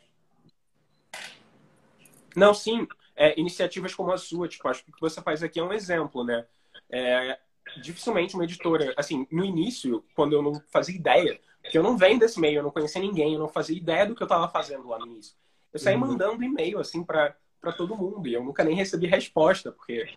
Não, 2.36 2.52
sim. 2.52 2.86
É, 3.16 3.40
iniciativas 3.40 3.94
como 3.94 4.12
a 4.12 4.18
sua, 4.18 4.46
tipo, 4.46 4.68
acho 4.68 4.84
que 4.84 4.90
o 4.90 4.94
que 4.94 5.00
você 5.00 5.22
faz 5.22 5.42
aqui 5.42 5.58
é 5.58 5.62
um 5.64 5.72
exemplo, 5.72 6.22
né? 6.22 6.46
É, 6.90 7.38
dificilmente 7.80 8.34
uma 8.34 8.44
editora, 8.44 8.92
assim, 8.96 9.26
no 9.30 9.42
início, 9.42 10.04
quando 10.14 10.34
eu 10.34 10.42
não 10.42 10.62
fazia 10.70 10.94
ideia, 10.94 11.40
que 11.70 11.78
eu 11.78 11.82
não 11.82 11.96
venho 11.96 12.18
desse 12.18 12.38
meio, 12.38 12.58
eu 12.58 12.62
não 12.62 12.70
conhecia 12.70 13.00
ninguém, 13.00 13.32
eu 13.32 13.40
não 13.40 13.48
fazia 13.48 13.76
ideia 13.76 14.04
do 14.04 14.14
que 14.14 14.22
eu 14.22 14.26
estava 14.26 14.46
fazendo 14.48 14.86
lá 14.86 14.98
no 14.98 15.06
início. 15.06 15.34
Eu 15.72 15.80
saí 15.80 15.94
uhum. 15.94 16.00
mandando 16.00 16.44
e-mail, 16.44 16.78
assim, 16.78 17.02
para 17.02 17.34
todo 17.76 17.96
mundo, 17.96 18.28
e 18.28 18.34
eu 18.34 18.42
nunca 18.42 18.64
nem 18.64 18.74
recebi 18.74 19.06
resposta, 19.06 19.72
porque 19.72 20.08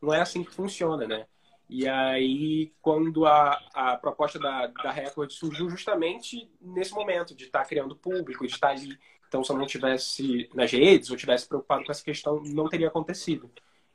não 0.00 0.12
é 0.12 0.20
assim 0.20 0.44
que 0.44 0.52
funciona, 0.52 1.06
né? 1.06 1.26
E 1.68 1.88
aí, 1.88 2.72
quando 2.82 3.24
a, 3.24 3.58
a 3.72 3.96
proposta 3.96 4.38
da, 4.38 4.66
da 4.66 4.90
Record 4.90 5.30
surgiu 5.30 5.70
justamente 5.70 6.50
nesse 6.60 6.92
momento, 6.92 7.34
de 7.34 7.44
estar 7.44 7.60
tá 7.60 7.64
criando 7.64 7.96
público, 7.96 8.46
de 8.46 8.52
estar 8.52 8.68
tá 8.68 8.74
ali. 8.74 8.98
Então, 9.26 9.42
se 9.42 9.50
eu 9.50 9.56
não 9.56 9.66
tivesse 9.66 10.50
nas 10.54 10.70
redes, 10.70 11.10
ou 11.10 11.16
tivesse 11.16 11.48
preocupado 11.48 11.84
com 11.84 11.90
essa 11.90 12.04
questão, 12.04 12.42
não 12.44 12.68
teria 12.68 12.88
acontecido. 12.88 13.50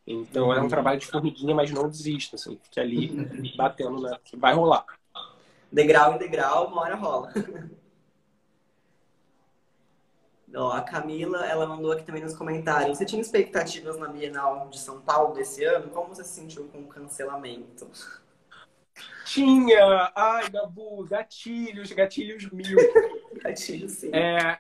Então 0.07 0.53
é 0.53 0.61
um 0.61 0.69
trabalho 0.69 0.97
de 0.97 1.05
formiguinha, 1.05 1.53
mas 1.53 1.69
não 1.69 1.89
desista, 1.89 2.37
assim, 2.37 2.57
fique 2.63 2.79
ali 2.79 3.53
batendo, 3.57 4.01
né? 4.01 4.17
Vai 4.37 4.53
rolar. 4.53 4.85
Degrau 5.69 6.15
em 6.15 6.17
degrau, 6.17 6.67
uma 6.69 6.81
hora 6.81 6.95
rola. 6.95 7.33
Ó, 10.55 10.71
a 10.71 10.81
Camila, 10.81 11.45
ela 11.45 11.65
mandou 11.65 11.91
aqui 11.91 12.03
também 12.03 12.23
nos 12.23 12.35
comentários. 12.35 12.97
Você 12.97 13.05
tinha 13.05 13.21
expectativas 13.21 13.97
na 13.97 14.07
Bienal 14.07 14.69
de 14.69 14.79
São 14.79 15.01
Paulo 15.01 15.33
desse 15.33 15.63
ano? 15.63 15.89
Como 15.89 16.15
você 16.15 16.23
se 16.23 16.35
sentiu 16.35 16.65
com 16.69 16.79
o 16.79 16.87
cancelamento? 16.87 17.89
Tinha! 19.25 20.11
Ai, 20.15 20.49
Gabu, 20.49 21.03
gatilhos, 21.05 21.91
gatilhos 21.91 22.49
mil. 22.49 22.77
gatilhos, 23.43 23.91
sim. 23.91 24.09
É, 24.13 24.59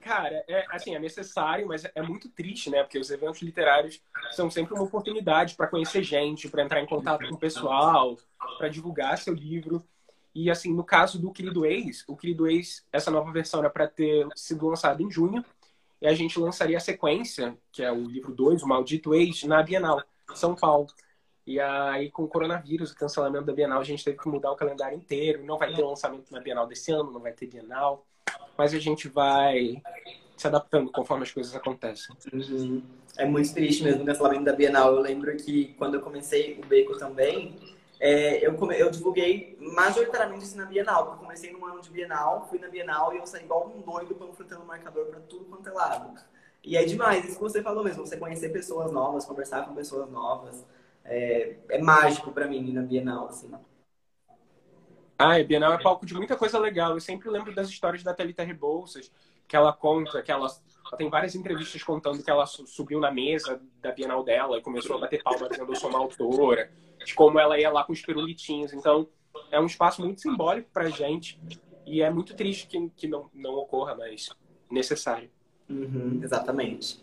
Cara, 0.00 0.42
é 0.48 0.64
assim, 0.70 0.94
é 0.94 0.98
necessário, 0.98 1.68
mas 1.68 1.84
é 1.94 2.02
muito 2.02 2.28
triste, 2.30 2.70
né? 2.70 2.82
Porque 2.82 2.98
os 2.98 3.10
eventos 3.10 3.42
literários 3.42 4.02
são 4.30 4.50
sempre 4.50 4.74
uma 4.74 4.84
oportunidade 4.84 5.54
para 5.54 5.66
conhecer 5.66 6.02
gente, 6.02 6.48
para 6.48 6.62
entrar 6.62 6.80
em 6.80 6.86
contato 6.86 7.28
com 7.28 7.34
o 7.34 7.38
pessoal, 7.38 8.16
para 8.58 8.68
divulgar 8.68 9.18
seu 9.18 9.34
livro. 9.34 9.84
E 10.34 10.50
assim, 10.50 10.72
no 10.72 10.84
caso 10.84 11.18
do 11.18 11.32
Querido 11.32 11.66
Ex, 11.66 12.04
o 12.08 12.16
Querido 12.16 12.48
Ex, 12.48 12.84
essa 12.92 13.10
nova 13.10 13.32
versão 13.32 13.60
era 13.60 13.70
para 13.70 13.88
ter 13.88 14.26
sido 14.36 14.68
lançada 14.68 15.02
em 15.02 15.10
junho, 15.10 15.44
e 16.00 16.06
a 16.06 16.14
gente 16.14 16.38
lançaria 16.38 16.76
a 16.76 16.80
sequência, 16.80 17.56
que 17.72 17.82
é 17.82 17.92
o 17.92 18.04
livro 18.04 18.32
2, 18.32 18.62
o 18.62 18.68
Maldito 18.68 19.14
Ex, 19.14 19.42
na 19.44 19.62
Bienal, 19.62 20.02
São 20.34 20.54
Paulo. 20.54 20.86
E 21.46 21.58
aí, 21.58 22.10
com 22.10 22.22
o 22.22 22.28
coronavírus, 22.28 22.92
o 22.92 22.96
cancelamento 22.96 23.44
da 23.44 23.52
Bienal, 23.52 23.80
a 23.80 23.84
gente 23.84 24.04
teve 24.04 24.16
que 24.16 24.28
mudar 24.28 24.52
o 24.52 24.56
calendário 24.56 24.96
inteiro. 24.96 25.44
Não 25.44 25.58
vai 25.58 25.74
ter 25.74 25.82
lançamento 25.82 26.30
na 26.30 26.40
Bienal 26.40 26.66
desse 26.66 26.92
ano, 26.92 27.10
não 27.10 27.20
vai 27.20 27.32
ter 27.32 27.46
Bienal 27.46 28.06
mas 28.60 28.74
a 28.74 28.78
gente 28.78 29.08
vai 29.08 29.80
se 30.36 30.46
adaptando 30.46 30.92
conforme 30.92 31.22
as 31.22 31.32
coisas 31.32 31.56
acontecem. 31.56 32.14
Uhum. 32.30 32.82
É 33.16 33.24
muito 33.24 33.54
triste 33.54 33.82
mesmo 33.82 34.02
o 34.02 34.06
cancelamento 34.06 34.44
da 34.44 34.52
Bienal. 34.52 34.94
Eu 34.94 35.00
lembro 35.00 35.34
que 35.34 35.74
quando 35.78 35.94
eu 35.94 36.02
comecei 36.02 36.58
o 36.62 36.66
Beco 36.66 36.98
também, 36.98 37.56
é, 38.00 38.44
eu, 38.44 38.56
eu 38.72 38.90
divulguei 38.90 39.58
majoritariamente 39.60 40.44
isso 40.44 40.56
na 40.56 40.64
Bienal. 40.64 41.12
Eu 41.12 41.18
comecei 41.18 41.52
no 41.52 41.62
ano 41.66 41.82
de 41.82 41.90
Bienal, 41.90 42.46
fui 42.48 42.58
na 42.58 42.68
Bienal 42.68 43.12
e 43.14 43.18
eu 43.18 43.26
saí 43.26 43.44
igual 43.44 43.68
um 43.68 43.82
doido 43.82 44.14
panfletando 44.14 44.64
marcador 44.64 45.06
para 45.06 45.20
tudo 45.20 45.44
quanto 45.44 45.68
é 45.68 45.72
lado. 45.72 46.18
E 46.64 46.78
é 46.78 46.84
demais, 46.84 47.24
isso 47.24 47.36
que 47.36 47.42
você 47.42 47.62
falou 47.62 47.84
mesmo, 47.84 48.06
você 48.06 48.16
conhecer 48.16 48.48
pessoas 48.48 48.90
novas, 48.90 49.26
conversar 49.26 49.66
com 49.66 49.74
pessoas 49.74 50.10
novas. 50.10 50.64
É, 51.04 51.56
é 51.68 51.78
mágico 51.78 52.32
para 52.32 52.46
mim 52.46 52.72
na 52.72 52.82
Bienal, 52.82 53.28
assim. 53.28 53.50
Ah, 55.18 55.36
a 55.36 55.44
Bienal 55.44 55.74
é 55.74 55.82
palco 55.82 56.06
de 56.06 56.14
muita 56.14 56.36
coisa 56.36 56.58
legal. 56.58 56.92
Eu 56.92 57.00
sempre 57.00 57.28
lembro 57.28 57.54
das 57.54 57.68
histórias 57.68 58.02
da 58.02 58.14
Thalita 58.14 58.42
Rebouças, 58.42 59.12
que 59.46 59.54
ela 59.54 59.74
conta, 59.74 60.22
que 60.22 60.32
ela, 60.32 60.48
ela, 60.90 60.98
tem 60.98 61.08
várias 61.08 61.34
entrevistas 61.34 61.82
contando 61.82 62.22
que 62.22 62.30
ela 62.30 62.46
subiu 62.46 62.98
na 63.00 63.10
mesa 63.10 63.60
da 63.80 63.92
Bienal 63.92 64.24
dela 64.24 64.58
e 64.58 64.62
começou 64.62 64.96
a 64.96 65.00
bater 65.00 65.22
palma 65.22 65.48
dizendo 65.48 65.72
eu 65.72 65.76
sou 65.76 65.90
uma 65.90 65.98
autora, 65.98 66.70
de 67.04 67.14
como 67.14 67.38
ela 67.38 67.58
ia 67.58 67.70
lá 67.70 67.84
com 67.84 67.92
os 67.92 68.02
pirulitinhos. 68.02 68.72
Então, 68.72 69.08
é 69.50 69.60
um 69.60 69.66
espaço 69.66 70.02
muito 70.02 70.20
simbólico 70.20 70.68
pra 70.72 70.88
gente. 70.90 71.40
E 71.86 72.02
é 72.02 72.10
muito 72.10 72.34
triste 72.34 72.66
que, 72.66 72.90
que 72.90 73.08
não, 73.08 73.30
não 73.32 73.54
ocorra, 73.54 73.94
mas 73.94 74.30
necessário. 74.70 75.30
Uhum, 75.68 76.20
exatamente. 76.22 77.02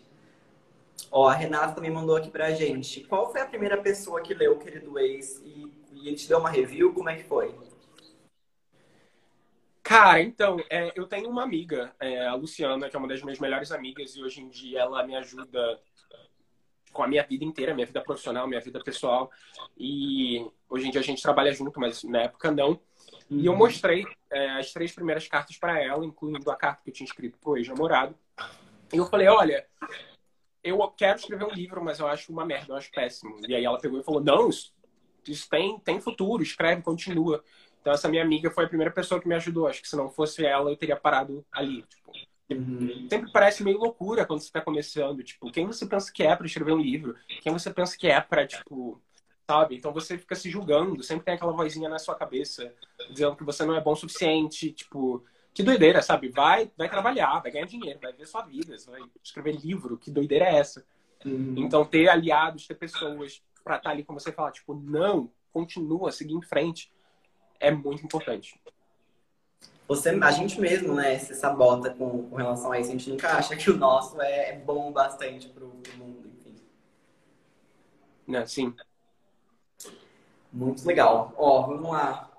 Ó, 1.10 1.26
a 1.28 1.34
Renata 1.34 1.74
também 1.74 1.90
mandou 1.90 2.16
aqui 2.16 2.30
pra 2.30 2.50
gente. 2.50 3.04
Qual 3.04 3.30
foi 3.30 3.40
a 3.40 3.46
primeira 3.46 3.76
pessoa 3.78 4.20
que 4.20 4.34
leu 4.34 4.52
o 4.52 4.58
Querido 4.58 4.98
Ex 4.98 5.42
e, 5.44 5.70
e 5.92 6.08
ele 6.08 6.16
te 6.16 6.28
deu 6.28 6.38
uma 6.38 6.50
review? 6.50 6.92
Como 6.92 7.08
é 7.08 7.16
que 7.16 7.24
foi? 7.24 7.54
Cara, 9.88 10.20
então, 10.20 10.58
é, 10.68 10.92
eu 10.94 11.06
tenho 11.06 11.30
uma 11.30 11.42
amiga, 11.42 11.94
é, 11.98 12.26
a 12.26 12.34
Luciana, 12.34 12.90
que 12.90 12.94
é 12.94 12.98
uma 12.98 13.08
das 13.08 13.22
minhas 13.22 13.38
melhores 13.38 13.72
amigas, 13.72 14.14
e 14.14 14.22
hoje 14.22 14.42
em 14.42 14.48
dia 14.50 14.80
ela 14.80 15.02
me 15.02 15.16
ajuda 15.16 15.80
com 16.92 17.02
a 17.02 17.08
minha 17.08 17.22
vida 17.22 17.42
inteira, 17.42 17.72
minha 17.72 17.86
vida 17.86 18.02
profissional, 18.02 18.46
minha 18.46 18.60
vida 18.60 18.84
pessoal. 18.84 19.30
E 19.78 20.46
hoje 20.68 20.88
em 20.88 20.90
dia 20.90 21.00
a 21.00 21.04
gente 21.04 21.22
trabalha 21.22 21.50
junto, 21.54 21.80
mas 21.80 22.04
na 22.04 22.24
época 22.24 22.50
não. 22.50 22.78
E 23.30 23.46
eu 23.46 23.52
uhum. 23.52 23.58
mostrei 23.58 24.06
é, 24.30 24.50
as 24.58 24.74
três 24.74 24.92
primeiras 24.92 25.26
cartas 25.26 25.56
para 25.56 25.82
ela, 25.82 26.04
incluindo 26.04 26.50
a 26.50 26.56
carta 26.56 26.82
que 26.84 26.90
eu 26.90 26.94
tinha 26.94 27.06
escrito 27.06 27.38
pro 27.38 27.56
ex-namorado. 27.56 28.14
E 28.92 28.96
eu 28.98 29.06
falei, 29.06 29.28
olha, 29.28 29.66
eu 30.62 30.86
quero 30.90 31.18
escrever 31.18 31.46
um 31.46 31.54
livro, 31.54 31.82
mas 31.82 31.98
eu 31.98 32.06
acho 32.06 32.30
uma 32.30 32.44
merda, 32.44 32.74
eu 32.74 32.76
acho 32.76 32.90
péssimo. 32.90 33.40
E 33.48 33.54
aí 33.54 33.64
ela 33.64 33.80
pegou 33.80 33.98
e 33.98 34.04
falou, 34.04 34.22
não, 34.22 34.50
isso, 34.50 34.70
isso 35.26 35.48
tem, 35.48 35.78
tem 35.80 35.98
futuro, 35.98 36.42
escreve, 36.42 36.82
continua. 36.82 37.42
Então 37.80 37.92
essa 37.92 38.08
minha 38.08 38.22
amiga 38.22 38.50
foi 38.50 38.64
a 38.64 38.68
primeira 38.68 38.92
pessoa 38.92 39.20
que 39.20 39.28
me 39.28 39.34
ajudou. 39.34 39.66
Acho 39.66 39.82
que 39.82 39.88
se 39.88 39.96
não 39.96 40.10
fosse 40.10 40.44
ela, 40.44 40.70
eu 40.70 40.76
teria 40.76 40.96
parado 40.96 41.44
ali. 41.50 41.82
Tipo, 41.82 42.12
uhum. 42.50 43.06
Sempre 43.08 43.32
parece 43.32 43.62
meio 43.62 43.78
loucura 43.78 44.26
quando 44.26 44.40
você 44.40 44.46
está 44.46 44.60
começando. 44.60 45.22
Tipo, 45.22 45.50
quem 45.50 45.66
você 45.66 45.86
pensa 45.86 46.12
que 46.12 46.22
é 46.22 46.34
para 46.34 46.46
escrever 46.46 46.72
um 46.72 46.80
livro? 46.80 47.14
Quem 47.40 47.52
você 47.52 47.72
pensa 47.72 47.96
que 47.96 48.08
é 48.08 48.20
para, 48.20 48.46
tipo, 48.46 49.00
sabe? 49.48 49.76
Então 49.76 49.92
você 49.92 50.18
fica 50.18 50.34
se 50.34 50.50
julgando. 50.50 51.02
Sempre 51.02 51.24
tem 51.24 51.34
aquela 51.34 51.52
vozinha 51.52 51.88
na 51.88 51.98
sua 51.98 52.14
cabeça 52.14 52.72
dizendo 53.10 53.36
que 53.36 53.44
você 53.44 53.64
não 53.64 53.74
é 53.74 53.80
bom 53.80 53.92
o 53.92 53.96
suficiente. 53.96 54.72
Tipo, 54.72 55.24
que 55.54 55.62
doideira, 55.62 56.02
sabe? 56.02 56.28
Vai, 56.28 56.70
vai 56.76 56.88
trabalhar, 56.88 57.40
vai 57.40 57.50
ganhar 57.50 57.66
dinheiro, 57.66 57.98
vai 58.00 58.12
ver 58.12 58.26
sua 58.26 58.42
vida, 58.42 58.76
vai 58.86 59.00
escrever 59.22 59.56
livro. 59.56 59.96
Que 59.96 60.10
doideira 60.10 60.44
é 60.44 60.56
essa? 60.56 60.84
Uhum. 61.24 61.54
Então 61.56 61.84
ter 61.84 62.08
aliados, 62.08 62.66
ter 62.66 62.74
pessoas 62.74 63.42
para 63.64 63.76
estar 63.76 63.88
tá 63.88 63.90
ali 63.90 64.04
com 64.04 64.14
você 64.14 64.30
e 64.30 64.32
falar, 64.32 64.52
tipo, 64.52 64.74
não, 64.74 65.30
continua, 65.52 66.12
seguir 66.12 66.34
em 66.34 66.42
frente 66.42 66.90
é 67.60 67.70
muito 67.70 68.04
importante. 68.04 68.60
Você, 69.88 70.10
a 70.10 70.30
gente 70.30 70.60
mesmo, 70.60 70.94
né, 70.94 71.18
se 71.18 71.34
sabota 71.34 71.90
com, 71.90 72.28
com 72.28 72.36
relação 72.36 72.70
a 72.72 72.78
isso. 72.78 72.90
A 72.90 72.92
gente 72.92 73.08
nunca 73.08 73.30
acha 73.30 73.56
que 73.56 73.70
o 73.70 73.76
nosso 73.76 74.20
é, 74.20 74.50
é 74.50 74.58
bom 74.58 74.92
bastante 74.92 75.48
pro, 75.48 75.68
pro 75.68 75.96
mundo, 75.96 76.28
enfim. 76.28 76.54
Não, 78.26 78.46
sim. 78.46 78.74
Muito 80.52 80.86
legal. 80.86 81.32
Ó, 81.38 81.62
vamos 81.62 81.90
lá. 81.90 82.30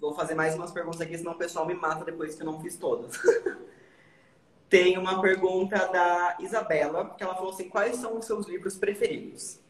Vou 0.00 0.14
fazer 0.14 0.34
mais 0.34 0.54
umas 0.54 0.70
perguntas 0.70 1.00
aqui, 1.00 1.16
senão 1.16 1.32
o 1.32 1.38
pessoal 1.38 1.66
me 1.66 1.74
mata 1.74 2.04
depois 2.04 2.34
que 2.34 2.42
eu 2.42 2.46
não 2.46 2.60
fiz 2.60 2.76
todas. 2.76 3.14
Tem 4.68 4.96
uma 4.96 5.20
pergunta 5.20 5.86
da 5.88 6.36
Isabela, 6.40 7.14
que 7.16 7.22
ela 7.22 7.34
falou 7.34 7.52
assim: 7.52 7.68
quais 7.68 7.96
são 7.96 8.18
os 8.18 8.24
seus 8.24 8.46
livros 8.46 8.76
preferidos? 8.76 9.60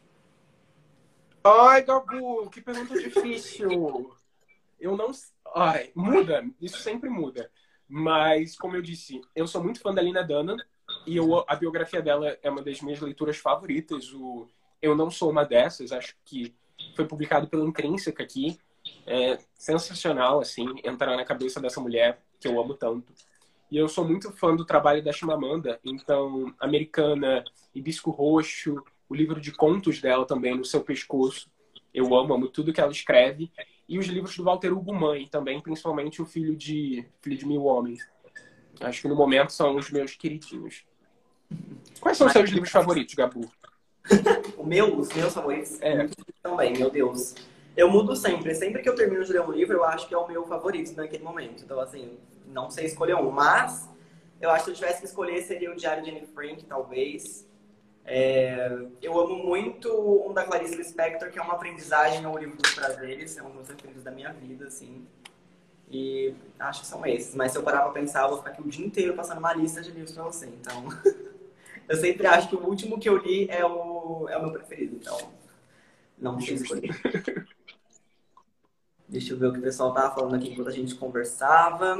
Ai, 1.43 1.83
Gabu, 1.83 2.49
que 2.49 2.61
pergunta 2.61 2.97
difícil 2.97 4.15
eu 4.85 4.95
não. 4.95 5.11
Ai, 5.55 5.91
muda, 5.95 6.45
isso 6.61 6.77
sempre 6.77 7.09
muda. 7.09 7.51
Mas, 7.87 8.57
como 8.57 8.75
eu 8.75 8.81
disse, 8.81 9.21
eu 9.35 9.47
sou 9.47 9.63
muito 9.63 9.79
fã 9.79 9.93
da 9.93 10.01
Lina 10.01 10.23
Dunham 10.23 10.57
e 11.05 11.17
eu, 11.17 11.43
a 11.47 11.55
biografia 11.55 12.01
dela 12.01 12.37
é 12.41 12.49
uma 12.49 12.61
das 12.61 12.81
minhas 12.81 12.99
leituras 12.99 13.37
favoritas. 13.37 14.13
O 14.13 14.47
Eu 14.81 14.95
Não 14.95 15.09
Sou 15.09 15.29
Uma 15.29 15.43
Dessas, 15.43 15.91
acho 15.91 16.15
que 16.23 16.55
foi 16.95 17.05
publicado 17.05 17.47
pela 17.47 17.65
Intrínseca 17.65 18.23
aqui. 18.23 18.59
É 19.05 19.39
sensacional, 19.55 20.39
assim, 20.39 20.67
entrar 20.83 21.15
na 21.15 21.25
cabeça 21.25 21.59
dessa 21.59 21.81
mulher 21.81 22.21
que 22.39 22.47
eu 22.47 22.59
amo 22.59 22.75
tanto. 22.75 23.13
E 23.71 23.77
eu 23.77 23.87
sou 23.87 24.05
muito 24.05 24.31
fã 24.31 24.55
do 24.55 24.65
trabalho 24.65 25.03
da 25.03 25.11
Chimamanda, 25.11 25.79
então, 25.83 26.53
Americana, 26.59 27.43
Hibisco 27.73 28.11
Roxo, 28.11 28.83
o 29.09 29.15
livro 29.15 29.41
de 29.41 29.51
contos 29.51 29.99
dela 29.99 30.25
também, 30.25 30.55
No 30.55 30.63
Seu 30.63 30.81
Pescoço. 30.81 31.49
Eu 31.91 32.13
amo, 32.15 32.33
amo 32.33 32.47
tudo 32.47 32.71
que 32.71 32.81
ela 32.81 32.91
escreve 32.91 33.51
e 33.87 33.99
os 33.99 34.07
livros 34.07 34.35
do 34.35 34.43
Walter 34.43 34.71
Hugo 34.73 34.93
Mãe 34.93 35.27
também, 35.27 35.59
principalmente 35.59 36.21
o 36.21 36.25
Filho 36.25 36.55
de 36.55 37.05
Filho 37.21 37.37
de 37.37 37.45
Mil 37.45 37.63
Homens. 37.63 38.07
Acho 38.81 39.01
que 39.01 39.07
no 39.07 39.15
momento 39.15 39.51
são 39.51 39.75
os 39.75 39.89
meus 39.89 40.15
queridinhos. 40.15 40.83
Quais 41.99 42.17
são 42.17 42.27
os 42.27 42.33
seus 42.33 42.49
livros 42.49 42.71
favoritos, 42.71 43.13
Gabu? 43.13 43.49
o 44.57 44.63
meu, 44.63 44.97
os 44.97 45.13
meus 45.13 45.33
favoritos 45.33 45.81
é. 45.81 46.07
também, 46.41 46.73
meu 46.73 46.89
Deus. 46.89 47.35
Eu 47.75 47.89
mudo 47.89 48.15
sempre. 48.15 48.53
Sempre 48.55 48.81
que 48.81 48.89
eu 48.89 48.95
termino 48.95 49.23
de 49.23 49.33
ler 49.33 49.41
um 49.41 49.51
livro, 49.51 49.75
eu 49.75 49.83
acho 49.83 50.07
que 50.07 50.13
é 50.13 50.17
o 50.17 50.27
meu 50.27 50.45
favorito 50.45 50.95
naquele 50.95 51.23
momento. 51.23 51.63
Então, 51.63 51.79
assim, 51.79 52.17
não 52.47 52.69
sei 52.69 52.85
escolher 52.85 53.15
um. 53.15 53.29
Mas, 53.29 53.89
eu 54.41 54.49
acho 54.49 54.65
que 54.65 54.65
se 54.65 54.71
eu 54.71 54.75
tivesse 54.75 54.99
que 55.01 55.07
escolher, 55.07 55.41
seria 55.41 55.71
o 55.71 55.75
Diário 55.75 56.03
de 56.03 56.11
Anne 56.11 56.25
Frank, 56.27 56.63
talvez. 56.65 57.47
É, 58.07 58.69
eu 59.01 59.19
amo 59.19 59.43
muito 59.43 59.91
um 60.27 60.31
da 60.31 60.43
Clarice 60.43 60.75
Lispector, 60.75 61.31
que 61.31 61.39
é 61.39 61.41
uma 61.41 61.55
aprendizagem 61.55 62.23
ao 62.23 62.37
livro 62.37 62.55
dos 62.55 62.73
prazeres. 62.73 63.35
É 63.37 63.43
um 63.43 63.49
dos 63.49 63.67
preferidos 63.67 64.03
da 64.03 64.11
minha 64.11 64.31
vida, 64.31 64.67
assim. 64.67 65.07
E 65.89 66.35
acho 66.59 66.81
que 66.81 66.87
são 66.87 67.05
esses. 67.05 67.33
Mas 67.33 67.51
se 67.51 67.57
eu 67.57 67.63
parar 67.63 67.81
pra 67.81 67.91
pensar, 67.91 68.23
eu 68.23 68.29
vou 68.29 68.37
ficar 68.37 68.51
aqui 68.51 68.61
o 68.61 68.69
dia 68.69 68.85
inteiro 68.85 69.15
passando 69.15 69.39
uma 69.39 69.53
lista 69.53 69.81
de 69.81 69.91
livros 69.91 70.11
pra 70.11 70.23
você. 70.23 70.45
Então, 70.45 70.85
eu 71.89 71.97
sempre 71.97 72.27
acho 72.27 72.47
que 72.47 72.55
o 72.55 72.63
último 72.63 72.99
que 72.99 73.09
eu 73.09 73.17
li 73.17 73.49
é 73.49 73.65
o, 73.65 74.27
é 74.29 74.37
o 74.37 74.41
meu 74.43 74.51
preferido. 74.51 74.97
Então, 74.97 75.17
não 76.17 76.39
sei 76.39 76.55
escolher. 76.55 76.91
Deixa 79.07 79.33
eu 79.33 79.37
ver 79.37 79.47
o 79.47 79.53
que 79.53 79.59
o 79.59 79.63
pessoal 79.63 79.93
tava 79.93 80.13
falando 80.13 80.35
aqui 80.35 80.51
enquanto 80.51 80.67
a 80.67 80.71
gente 80.71 80.95
conversava. 80.95 81.97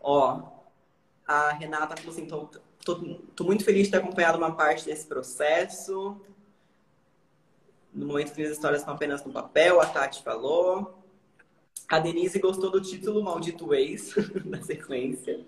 Ó, 0.00 0.42
a 1.26 1.50
Renata 1.50 1.96
falou 1.96 2.12
assim, 2.12 2.26
tô, 2.84 3.44
muito 3.44 3.64
feliz 3.64 3.86
de 3.86 3.92
ter 3.92 3.96
acompanhado 3.98 4.38
uma 4.38 4.54
parte 4.54 4.84
desse 4.84 5.06
processo. 5.06 6.20
No 7.92 8.06
momento 8.06 8.34
que 8.34 8.42
as 8.42 8.50
histórias 8.50 8.80
estão 8.80 8.94
apenas 8.94 9.24
no 9.24 9.32
papel, 9.32 9.80
a 9.80 9.86
Tati 9.86 10.22
falou. 10.22 11.02
A 11.88 11.98
Denise 11.98 12.38
gostou 12.38 12.70
do 12.70 12.80
título 12.80 13.22
Maldito 13.22 13.72
Ex, 13.74 14.14
na 14.44 14.62
sequência. 14.62 15.44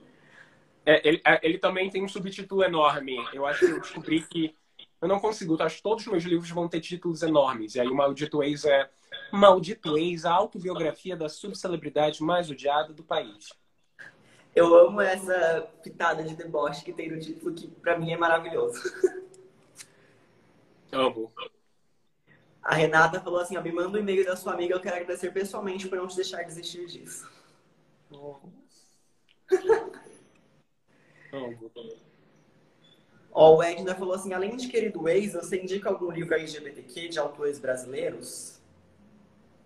É, 0.84 1.06
ele, 1.06 1.20
é, 1.24 1.40
ele, 1.42 1.58
também 1.58 1.90
tem 1.90 2.04
um 2.04 2.08
subtítulo 2.08 2.62
enorme. 2.62 3.16
Eu 3.32 3.44
acho 3.44 3.66
que 3.66 3.72
eu 3.72 3.80
descobri 3.80 4.22
que 4.22 4.54
eu 5.00 5.08
não 5.08 5.18
consigo. 5.18 5.60
Acho 5.60 5.76
que 5.76 5.82
todos 5.82 6.06
os 6.06 6.12
meus 6.12 6.24
livros 6.24 6.50
vão 6.50 6.68
ter 6.68 6.80
títulos 6.80 7.22
enormes. 7.22 7.74
E 7.74 7.80
aí 7.80 7.88
o 7.88 7.94
Maldito 7.94 8.42
Ex 8.42 8.64
é 8.64 8.88
Maldito 9.32 9.98
Ex, 9.98 10.24
a 10.24 10.32
autobiografia 10.32 11.16
da 11.16 11.28
subcelebridade 11.28 12.22
mais 12.22 12.48
odiada 12.48 12.92
do 12.92 13.02
país. 13.02 13.48
Eu 14.56 14.74
amo 14.74 15.02
essa 15.02 15.70
pitada 15.82 16.24
de 16.24 16.34
deboche 16.34 16.82
que 16.82 16.90
tem 16.90 17.10
no 17.10 17.20
título, 17.20 17.54
que 17.54 17.68
pra 17.68 17.98
mim 17.98 18.10
é 18.10 18.16
maravilhoso. 18.16 18.80
Amo. 20.90 21.30
A 22.62 22.74
Renata 22.74 23.20
falou 23.20 23.38
assim, 23.38 23.58
ó, 23.58 23.62
me 23.62 23.70
manda 23.70 23.98
um 23.98 24.00
e-mail 24.00 24.24
da 24.24 24.34
sua 24.34 24.54
amiga, 24.54 24.74
eu 24.74 24.80
quero 24.80 24.96
agradecer 24.96 25.30
pessoalmente 25.30 25.86
por 25.86 25.98
não 25.98 26.06
te 26.06 26.16
deixar 26.16 26.42
desistir 26.42 26.86
disso. 26.86 27.30
Ó, 33.30 33.56
o 33.56 33.62
Edna 33.62 33.94
falou 33.94 34.14
assim, 34.14 34.32
além 34.32 34.56
de 34.56 34.68
Querido 34.68 35.06
Ex, 35.06 35.34
você 35.34 35.60
indica 35.60 35.90
algum 35.90 36.10
livro 36.10 36.34
LGBTQ 36.34 37.08
de 37.10 37.18
autores 37.18 37.58
brasileiros? 37.58 38.58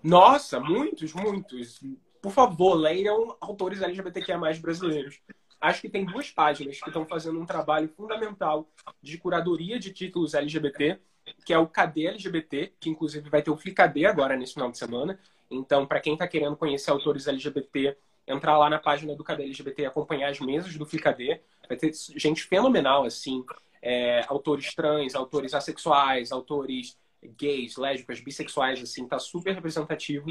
Nossa, 0.03 0.59
muitos, 0.59 1.15
muitos 1.15 1.81
por 2.21 2.33
favor, 2.33 2.75
leiam 2.75 3.37
autores 3.41 3.83
LGBTQIA 3.83 4.39
brasileiros. 4.61 5.21
Acho 5.61 5.83
que 5.83 5.89
tem 5.89 6.05
duas 6.05 6.31
páginas 6.31 6.81
que 6.81 6.89
estão 6.89 7.05
fazendo 7.05 7.39
um 7.39 7.45
trabalho 7.45 7.89
fundamental 7.89 8.69
de 9.03 9.19
curadoria 9.19 9.79
de 9.79 9.93
títulos 9.93 10.35
LGBT, 10.35 10.99
que 11.45 11.53
é 11.53 11.59
o 11.59 11.67
KD 11.67 12.07
LGBT, 12.07 12.73
que 12.81 12.89
inclusive 12.89 13.29
vai 13.29 13.43
ter 13.43 13.51
o 13.51 13.57
FliKD 13.57 14.07
agora 14.07 14.37
nesse 14.37 14.55
final 14.55 14.71
de 14.71 14.79
semana. 14.79 15.19
Então, 15.51 15.87
para 15.87 16.01
quem 16.01 16.15
está 16.15 16.27
querendo 16.27 16.57
conhecer 16.57 16.91
autores 16.91 17.27
LGBT, 17.27 17.97
entrar 18.27 18.57
lá 18.57 18.71
na 18.71 18.79
página 18.79 19.15
do 19.15 19.25
KD 19.25 19.45
LGBT 19.45 19.83
e 19.83 19.87
acompanhar 19.87 20.31
as 20.31 20.41
mesas 20.41 20.77
do 20.77 20.87
FliKD. 20.87 21.41
Vai 21.69 21.77
ter 21.77 21.93
gente 22.17 22.45
fenomenal, 22.45 23.05
assim, 23.05 23.45
é, 23.83 24.25
autores 24.29 24.75
trans, 24.75 25.15
autores 25.15 25.55
assexuais, 25.55 26.33
autores 26.33 26.99
gays, 27.37 27.77
lésbicas, 27.77 28.21
bissexuais, 28.21 28.83
assim, 28.83 29.07
tá 29.07 29.19
super 29.19 29.55
representativo. 29.55 30.31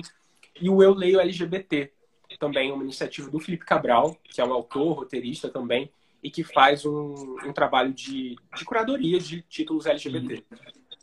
E 0.62 0.70
o 0.70 0.84
Eu 0.84 0.94
Leio 0.94 1.20
LGBT, 1.20 1.92
também 2.40 2.72
uma 2.72 2.84
iniciativa 2.84 3.30
do 3.30 3.40
Felipe 3.40 3.66
Cabral, 3.66 4.16
que 4.24 4.40
é 4.40 4.46
um 4.46 4.54
autor, 4.54 5.00
roteirista 5.00 5.50
também, 5.50 5.92
e 6.22 6.30
que 6.30 6.44
faz 6.44 6.86
um, 6.86 7.38
um 7.46 7.54
trabalho 7.54 7.94
de, 7.94 8.36
de 8.56 8.66
curadoria 8.66 9.20
de 9.20 9.42
títulos 9.44 9.86
LGBT. 9.86 10.44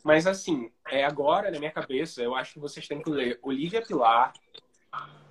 Mas, 0.03 0.27
assim, 0.27 0.71
é 0.89 1.03
agora, 1.03 1.51
na 1.51 1.59
minha 1.59 1.71
cabeça, 1.71 2.21
eu 2.21 2.35
acho 2.35 2.53
que 2.53 2.59
vocês 2.59 2.87
têm 2.87 3.01
que 3.01 3.09
ler 3.09 3.39
Olivia 3.41 3.81
Pilar, 3.81 4.31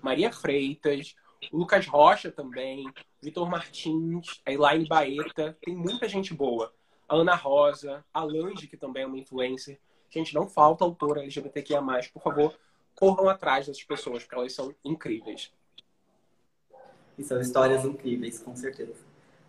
Maria 0.02 0.30
Freitas, 0.32 1.14
Lucas 1.52 1.86
Rocha 1.86 2.30
também, 2.30 2.84
Vitor 3.22 3.48
Martins, 3.48 4.40
Elaine 4.46 4.86
Baeta, 4.86 5.56
tem 5.62 5.74
muita 5.74 6.08
gente 6.08 6.34
boa. 6.34 6.72
A 7.08 7.16
Ana 7.16 7.34
Rosa, 7.34 8.04
a 8.12 8.22
Lange, 8.22 8.66
que 8.66 8.76
também 8.76 9.04
é 9.04 9.06
uma 9.06 9.18
influencer. 9.18 9.78
Gente, 10.10 10.34
não 10.34 10.48
falta 10.48 10.84
autora 10.84 11.22
LGBTQIA+, 11.22 11.80
por 12.12 12.22
favor, 12.22 12.54
corram 12.96 13.28
atrás 13.28 13.66
dessas 13.66 13.84
pessoas, 13.84 14.24
porque 14.24 14.34
elas 14.34 14.52
são 14.52 14.74
incríveis. 14.82 15.52
E 17.16 17.22
são 17.22 17.40
histórias 17.40 17.84
incríveis, 17.84 18.38
com 18.38 18.56
certeza. 18.56 19.04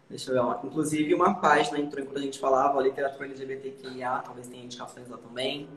Deixa 0.09 0.31
eu 0.31 0.45
ver. 0.45 0.67
Inclusive, 0.67 1.13
uma 1.13 1.39
página 1.39 1.79
entrou 1.79 2.03
enquanto 2.03 2.17
a 2.17 2.21
gente 2.21 2.39
falava, 2.39 2.79
a 2.79 2.83
literatura 2.83 3.25
LGBTQIA, 3.25 4.21
talvez 4.23 4.47
tenha 4.47 4.63
indicações 4.63 5.07
lá 5.09 5.17
também. 5.17 5.67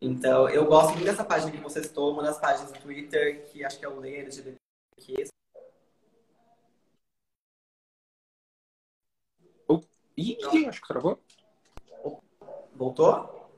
Então, 0.00 0.48
eu 0.48 0.66
gosto 0.66 0.90
muito 0.90 1.04
dessa 1.04 1.24
página 1.24 1.50
que 1.50 1.58
você 1.58 1.82
citou, 1.82 2.12
uma 2.12 2.22
das 2.22 2.38
páginas 2.38 2.72
do 2.72 2.78
Twitter, 2.80 3.46
que 3.46 3.64
acho 3.64 3.78
que 3.78 3.84
é 3.84 3.88
o 3.88 4.00
Ler 4.00 4.20
LGBTQ. 4.20 5.30
Oh, 9.68 9.80
ih, 10.16 10.66
acho 10.66 10.80
que 10.80 10.88
travou. 10.88 11.18
Voltou? 12.74 13.48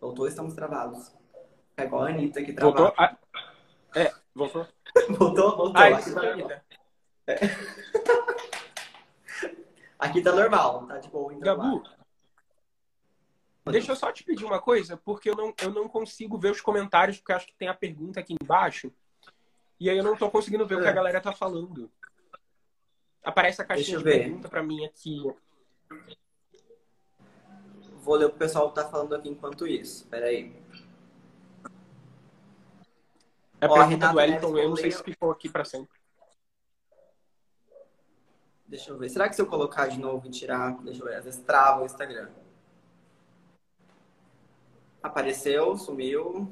Voltou, 0.00 0.26
estamos 0.26 0.54
travados. 0.54 1.21
É 1.82 1.84
igual 1.84 2.04
a 2.04 2.08
Anitta 2.08 2.42
que 2.42 2.52
travada. 2.52 2.78
Voltou? 2.78 2.94
Ah, 2.96 3.16
é, 3.96 4.12
voltou. 4.32 4.64
voltou, 5.18 5.56
voltou. 5.56 5.72
Ah, 5.74 5.88
aqui, 5.88 6.12
tá 6.12 6.22
normal. 6.22 6.50
É. 7.26 7.34
aqui 9.98 10.22
tá 10.22 10.32
normal, 10.32 10.86
tá. 10.86 10.98
Então 10.98 11.40
Gabu, 11.40 11.82
deixa 13.64 13.90
eu 13.90 13.96
só 13.96 14.12
te 14.12 14.22
pedir 14.22 14.44
uma 14.44 14.60
coisa, 14.60 14.96
porque 14.96 15.30
eu 15.30 15.34
não, 15.34 15.52
eu 15.60 15.72
não 15.72 15.88
consigo 15.88 16.38
ver 16.38 16.52
os 16.52 16.60
comentários, 16.60 17.18
porque 17.18 17.32
acho 17.32 17.48
que 17.48 17.56
tem 17.56 17.66
a 17.66 17.74
pergunta 17.74 18.20
aqui 18.20 18.36
embaixo. 18.40 18.92
E 19.80 19.90
aí 19.90 19.98
eu 19.98 20.04
não 20.04 20.16
tô 20.16 20.30
conseguindo 20.30 20.64
ver 20.64 20.76
é. 20.76 20.78
o 20.78 20.82
que 20.82 20.86
a 20.86 20.92
é. 20.92 20.94
galera 20.94 21.20
tá 21.20 21.32
falando. 21.32 21.90
Aparece 23.24 23.60
a 23.60 23.64
caixinha 23.64 23.98
de 23.98 24.04
pergunta 24.04 24.48
pra 24.48 24.62
mim 24.62 24.84
aqui. 24.84 25.20
Vou 28.02 28.14
ler 28.14 28.26
o 28.26 28.30
que 28.30 28.36
o 28.36 28.38
pessoal 28.38 28.70
tá 28.70 28.88
falando 28.88 29.16
aqui 29.16 29.28
enquanto 29.28 29.66
isso. 29.66 30.06
Peraí. 30.08 30.61
É 33.62 33.66
a 33.66 33.70
Ó, 33.70 33.74
pergunta 33.74 34.08
do 34.08 34.16
Wellington, 34.16 34.58
eu 34.58 34.68
não 34.70 34.76
sei 34.76 34.90
se 34.90 35.04
ficou 35.04 35.30
aqui 35.30 35.48
para 35.48 35.64
sempre. 35.64 35.96
Deixa 38.66 38.90
eu 38.90 38.98
ver. 38.98 39.08
Será 39.08 39.28
que 39.28 39.36
se 39.36 39.40
eu 39.40 39.46
colocar 39.46 39.86
de 39.86 40.00
novo 40.00 40.26
e 40.26 40.30
tirar, 40.30 40.82
deixa 40.82 41.00
eu 41.00 41.06
ver, 41.06 41.14
às 41.14 41.24
vezes 41.24 41.40
trava 41.42 41.82
o 41.82 41.86
Instagram. 41.86 42.28
Apareceu, 45.00 45.76
sumiu. 45.76 46.50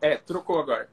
É, 0.00 0.18
trocou 0.18 0.60
agora. 0.60 0.88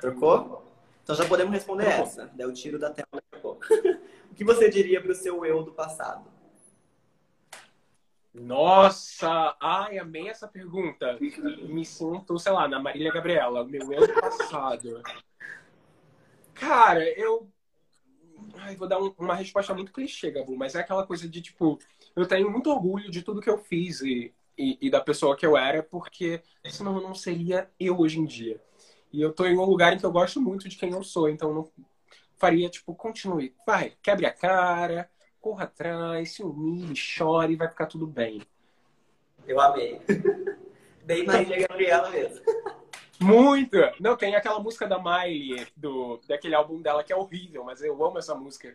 Trocou? 0.00 0.64
Então 1.02 1.16
já 1.16 1.26
podemos 1.26 1.52
responder 1.52 1.86
trocou. 1.86 2.04
essa. 2.04 2.26
Deu 2.34 2.50
o 2.50 2.52
tiro 2.52 2.78
da 2.78 2.90
tela 2.90 3.08
daqui 3.14 3.34
a 3.34 3.38
pouco. 3.40 3.64
o 4.30 4.34
que 4.36 4.44
você 4.44 4.70
diria 4.70 5.02
para 5.02 5.10
o 5.10 5.14
seu 5.16 5.44
eu 5.44 5.64
do 5.64 5.72
passado? 5.72 6.24
Nossa! 8.34 9.56
Ai, 9.60 9.96
amei 9.96 10.28
essa 10.28 10.48
pergunta. 10.48 11.16
Me 11.68 11.84
sinto, 11.84 12.36
sei 12.38 12.52
lá, 12.52 12.66
na 12.66 12.80
Marília 12.80 13.12
Gabriela, 13.12 13.64
meu 13.64 13.92
eu 13.92 14.06
do 14.06 14.20
passado. 14.20 15.02
Cara, 16.52 17.08
eu. 17.18 17.48
Ai, 18.56 18.74
vou 18.74 18.88
dar 18.88 19.00
um, 19.00 19.14
uma 19.18 19.34
resposta 19.34 19.72
muito 19.72 19.92
clichê, 19.92 20.30
Gabu, 20.30 20.56
mas 20.56 20.74
é 20.74 20.80
aquela 20.80 21.06
coisa 21.06 21.28
de 21.28 21.40
tipo, 21.40 21.78
eu 22.16 22.26
tenho 22.26 22.50
muito 22.50 22.70
orgulho 22.70 23.10
de 23.10 23.22
tudo 23.22 23.40
que 23.40 23.50
eu 23.50 23.58
fiz 23.58 24.00
e, 24.00 24.32
e, 24.58 24.78
e 24.80 24.90
da 24.90 25.00
pessoa 25.00 25.36
que 25.36 25.46
eu 25.46 25.56
era, 25.56 25.82
porque 25.82 26.42
senão 26.64 26.96
eu 26.96 27.02
não 27.02 27.14
seria 27.14 27.70
eu 27.78 27.98
hoje 27.98 28.18
em 28.18 28.24
dia. 28.24 28.60
E 29.12 29.20
eu 29.20 29.32
tô 29.32 29.46
em 29.46 29.56
um 29.56 29.64
lugar 29.64 29.92
em 29.92 29.98
que 29.98 30.04
eu 30.04 30.12
gosto 30.12 30.40
muito 30.40 30.68
de 30.68 30.76
quem 30.76 30.90
eu 30.90 31.02
sou, 31.04 31.28
então 31.28 31.54
não 31.54 31.70
faria, 32.36 32.68
tipo, 32.68 32.94
continue. 32.94 33.54
Vai, 33.66 33.96
quebre 34.02 34.26
a 34.26 34.32
cara, 34.32 35.08
corra 35.44 35.64
atrás, 35.64 36.32
se 36.32 36.42
humilhe, 36.42 36.96
chore, 36.96 37.54
vai 37.54 37.68
ficar 37.68 37.84
tudo 37.84 38.06
bem. 38.06 38.40
Eu 39.46 39.60
amei. 39.60 40.00
Bem 41.04 41.26
Marília 41.26 41.68
Gabriela 41.68 42.08
mesmo. 42.08 42.42
Muito! 43.20 43.76
Não, 44.00 44.16
tem 44.16 44.34
aquela 44.34 44.58
música 44.58 44.86
da 44.86 44.98
Miley, 44.98 45.66
do, 45.76 46.18
daquele 46.26 46.54
álbum 46.54 46.80
dela 46.80 47.04
que 47.04 47.12
é 47.12 47.16
horrível, 47.16 47.62
mas 47.62 47.82
eu 47.82 48.02
amo 48.02 48.16
essa 48.16 48.34
música. 48.34 48.74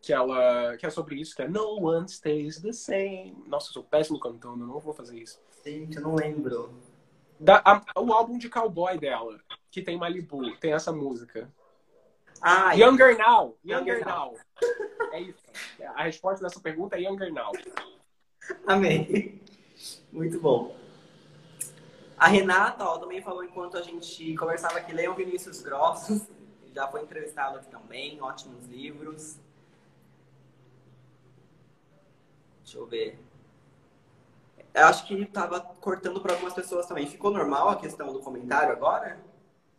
Que 0.00 0.10
ela 0.10 0.74
que 0.78 0.86
é 0.86 0.90
sobre 0.90 1.16
isso, 1.16 1.36
que 1.36 1.42
é 1.42 1.48
No 1.48 1.86
One 1.86 2.06
Stays 2.06 2.62
the 2.62 2.72
Same. 2.72 3.36
Nossa, 3.46 3.68
eu 3.68 3.74
sou 3.74 3.84
péssimo 3.84 4.18
cantando, 4.18 4.66
não 4.66 4.78
vou 4.78 4.94
fazer 4.94 5.18
isso. 5.18 5.38
Gente, 5.62 5.98
eu 5.98 6.02
não 6.02 6.14
lembro. 6.14 6.72
Da, 7.38 7.60
a, 7.62 8.00
o 8.00 8.10
álbum 8.10 8.38
de 8.38 8.48
cowboy 8.48 8.96
dela, 8.96 9.38
que 9.70 9.82
tem 9.82 9.98
Malibu, 9.98 10.56
tem 10.56 10.72
essa 10.72 10.92
música. 10.92 11.52
Ah, 12.42 12.72
Younger 12.74 13.16
Now. 13.16 13.56
Younger, 13.64 13.98
Younger 13.98 14.06
Now. 14.06 14.34
É 15.12 15.20
isso. 15.20 15.42
A 15.94 16.04
resposta 16.04 16.44
dessa 16.44 16.60
pergunta 16.60 16.96
é 16.96 17.02
Younger 17.02 17.32
Now. 17.32 17.52
Amém. 18.66 19.40
Muito 20.12 20.40
bom. 20.40 20.76
A 22.16 22.28
Renata 22.28 22.84
ó, 22.84 22.98
também 22.98 23.20
falou 23.20 23.44
enquanto 23.44 23.76
a 23.76 23.82
gente 23.82 24.34
conversava 24.36 24.78
aqui, 24.78 24.92
leiam 24.92 25.14
Vinícius 25.14 25.60
Grossos. 25.60 26.22
Já 26.74 26.88
foi 26.88 27.02
entrevistado 27.02 27.58
aqui 27.58 27.68
também, 27.68 28.20
ótimos 28.20 28.66
livros. 28.66 29.38
Deixa 32.62 32.78
eu 32.78 32.86
ver. 32.86 33.18
Eu 34.74 34.86
acho 34.86 35.06
que 35.06 35.14
estava 35.14 35.60
cortando 35.60 36.20
para 36.20 36.34
algumas 36.34 36.52
pessoas 36.52 36.86
também. 36.86 37.06
Ficou 37.06 37.30
normal 37.30 37.70
a 37.70 37.76
questão 37.76 38.12
do 38.12 38.20
comentário 38.20 38.72
agora? 38.72 39.18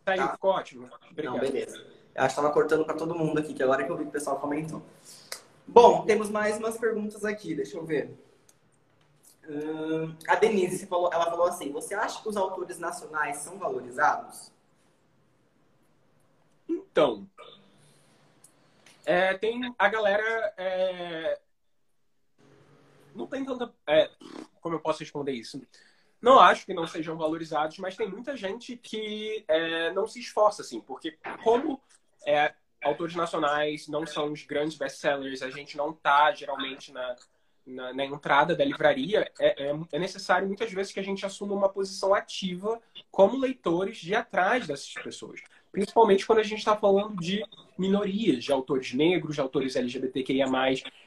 Tá, 0.04 0.12
aí, 0.12 0.28
ficou 0.28 0.50
ótimo. 0.50 0.88
Obrigado. 1.10 1.34
Não, 1.34 1.40
beleza. 1.40 1.97
Eu 2.18 2.24
acho 2.24 2.34
que 2.34 2.40
estava 2.40 2.52
cortando 2.52 2.84
para 2.84 2.96
todo 2.96 3.14
mundo 3.14 3.38
aqui, 3.38 3.54
que 3.54 3.62
agora 3.62 3.84
que 3.84 3.92
eu 3.92 3.96
vi 3.96 4.02
que 4.02 4.08
o 4.08 4.12
pessoal 4.12 4.40
comentou. 4.40 4.82
Bom, 5.64 6.04
temos 6.04 6.28
mais 6.28 6.58
umas 6.58 6.76
perguntas 6.76 7.24
aqui, 7.24 7.54
deixa 7.54 7.76
eu 7.76 7.86
ver. 7.86 8.18
A 10.26 10.34
Denise 10.34 10.84
falou, 10.88 11.12
ela 11.12 11.26
falou 11.26 11.46
assim: 11.46 11.70
Você 11.70 11.94
acha 11.94 12.20
que 12.20 12.28
os 12.28 12.36
autores 12.36 12.76
nacionais 12.76 13.36
são 13.36 13.56
valorizados? 13.56 14.50
Então, 16.68 17.24
é, 19.06 19.34
tem 19.38 19.72
a 19.78 19.88
galera. 19.88 20.54
É, 20.56 21.40
não 23.14 23.28
tem 23.28 23.44
tanta. 23.44 23.72
É, 23.86 24.10
como 24.60 24.74
eu 24.74 24.80
posso 24.80 24.98
responder 24.98 25.32
isso? 25.32 25.62
Não 26.20 26.40
acho 26.40 26.66
que 26.66 26.74
não 26.74 26.84
sejam 26.84 27.16
valorizados, 27.16 27.78
mas 27.78 27.96
tem 27.96 28.10
muita 28.10 28.36
gente 28.36 28.76
que 28.76 29.44
é, 29.46 29.92
não 29.92 30.08
se 30.08 30.18
esforça, 30.18 30.62
assim, 30.62 30.80
porque 30.80 31.16
como 31.44 31.80
é, 32.26 32.54
autores 32.82 33.14
nacionais 33.14 33.88
não 33.88 34.06
são 34.06 34.32
os 34.32 34.44
grandes 34.44 34.76
best-sellers, 34.76 35.42
a 35.42 35.50
gente 35.50 35.76
não 35.76 35.92
tá 35.92 36.32
geralmente 36.32 36.92
na, 36.92 37.16
na, 37.66 37.92
na 37.92 38.04
entrada 38.04 38.54
da 38.56 38.64
livraria, 38.64 39.30
é, 39.38 39.68
é, 39.68 39.78
é, 39.92 39.98
necessário 39.98 40.46
muitas 40.46 40.72
vezes 40.72 40.92
que 40.92 41.00
a 41.00 41.04
gente 41.04 41.24
assuma 41.24 41.54
uma 41.54 41.68
posição 41.68 42.14
ativa 42.14 42.80
como 43.10 43.38
leitores 43.38 43.98
de 43.98 44.14
atrás 44.14 44.66
dessas 44.66 44.92
pessoas. 44.94 45.40
Principalmente 45.70 46.26
quando 46.26 46.38
a 46.38 46.44
gente 46.44 46.58
está 46.58 46.74
falando 46.76 47.16
de 47.16 47.44
minorias, 47.76 48.44
de 48.44 48.52
autores 48.52 48.92
negros, 48.92 49.36
de 49.36 49.40
autores 49.40 49.76
LGBTQIA. 49.76 50.46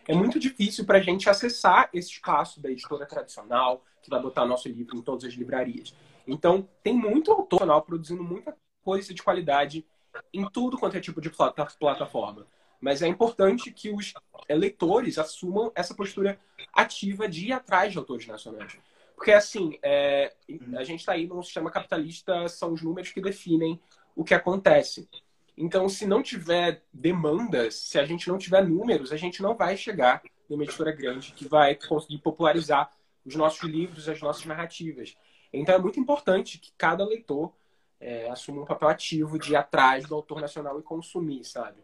É 0.08 0.14
muito 0.14 0.40
difícil 0.40 0.86
para 0.86 1.00
a 1.00 1.02
gente 1.02 1.30
acessar 1.30 1.90
esse 1.94 2.12
espaço 2.12 2.62
da 2.62 2.70
editora 2.70 3.06
tradicional, 3.06 3.84
que 4.02 4.10
vai 4.10 4.22
botar 4.22 4.46
nosso 4.46 4.70
livro 4.70 4.96
em 4.96 5.02
todas 5.02 5.26
as 5.26 5.34
livrarias. 5.34 5.94
Então, 6.26 6.68
tem 6.84 6.94
muito 6.94 7.32
autor 7.32 7.82
produzindo 7.82 8.24
muita 8.24 8.56
coisa 8.84 9.14
de 9.14 9.22
qualidade 9.22 9.86
em 10.34 10.48
tudo 10.50 10.78
quanto 10.78 10.98
é 10.98 11.00
tipo 11.00 11.22
de 11.22 11.32
plataforma. 11.80 12.48
Mas 12.80 13.02
é 13.02 13.08
importante 13.08 13.72
que 13.72 13.92
os 13.92 14.14
leitores 14.50 15.20
assumam 15.20 15.72
essa 15.76 15.94
postura 15.94 16.40
ativa 16.74 17.28
de 17.28 17.48
ir 17.48 17.54
atrás 17.54 17.92
de 17.92 17.98
autores 18.00 18.26
nacionais. 18.26 18.78
Porque, 19.16 19.32
assim, 19.32 19.78
é, 19.84 20.34
a 20.76 20.84
gente 20.84 21.02
está 21.02 21.12
aí 21.12 21.28
num 21.28 21.44
sistema 21.44 21.70
capitalista, 21.70 22.48
são 22.48 22.74
os 22.74 22.82
números 22.82 23.12
que 23.12 23.22
definem 23.22 23.80
o 24.16 24.24
que 24.24 24.34
acontece. 24.34 25.08
Então, 25.56 25.88
se 25.88 26.08
não 26.08 26.24
tiver 26.24 26.84
demandas, 26.92 27.76
se 27.76 28.00
a 28.00 28.06
gente 28.06 28.28
não 28.28 28.40
tiver 28.40 28.68
números, 28.68 29.12
a 29.12 29.18
gente 29.18 29.44
não 29.44 29.56
vai 29.56 29.78
chegar 29.78 30.24
numa 30.50 30.64
editora 30.64 30.92
grande 30.92 31.34
que 31.34 31.48
vai 31.48 31.76
conseguir 31.76 32.18
popularizar 32.18 32.92
os 33.24 33.36
nossos 33.36 33.62
livros, 33.70 34.10
as 34.10 34.20
nossas 34.20 34.44
narrativas. 34.46 35.16
Então, 35.54 35.76
é 35.76 35.80
muito 35.80 36.00
importante 36.00 36.58
que 36.58 36.72
cada 36.76 37.06
leitor 37.06 37.54
é, 38.02 38.28
assumir 38.30 38.60
um 38.60 38.66
papel 38.66 38.90
ativo 38.90 39.38
de 39.38 39.52
ir 39.52 39.56
atrás 39.56 40.06
do 40.06 40.16
autor 40.16 40.42
nacional 40.42 40.80
e 40.80 40.84
consumir, 40.84 41.46
sabe? 41.46 41.78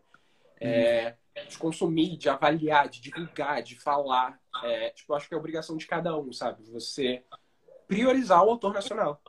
É, 0.59 1.13
de 1.47 1.57
consumir, 1.59 2.17
de 2.17 2.27
avaliar, 2.27 2.89
de 2.89 2.99
divulgar, 2.99 3.61
de 3.61 3.79
falar. 3.79 4.39
É, 4.63 4.89
tipo, 4.89 5.13
acho 5.13 5.29
que 5.29 5.35
é 5.35 5.37
obrigação 5.37 5.77
de 5.77 5.85
cada 5.85 6.17
um, 6.17 6.33
sabe? 6.33 6.63
Você 6.71 7.23
priorizar 7.87 8.43
o 8.43 8.49
autor 8.49 8.73
nacional. 8.73 9.21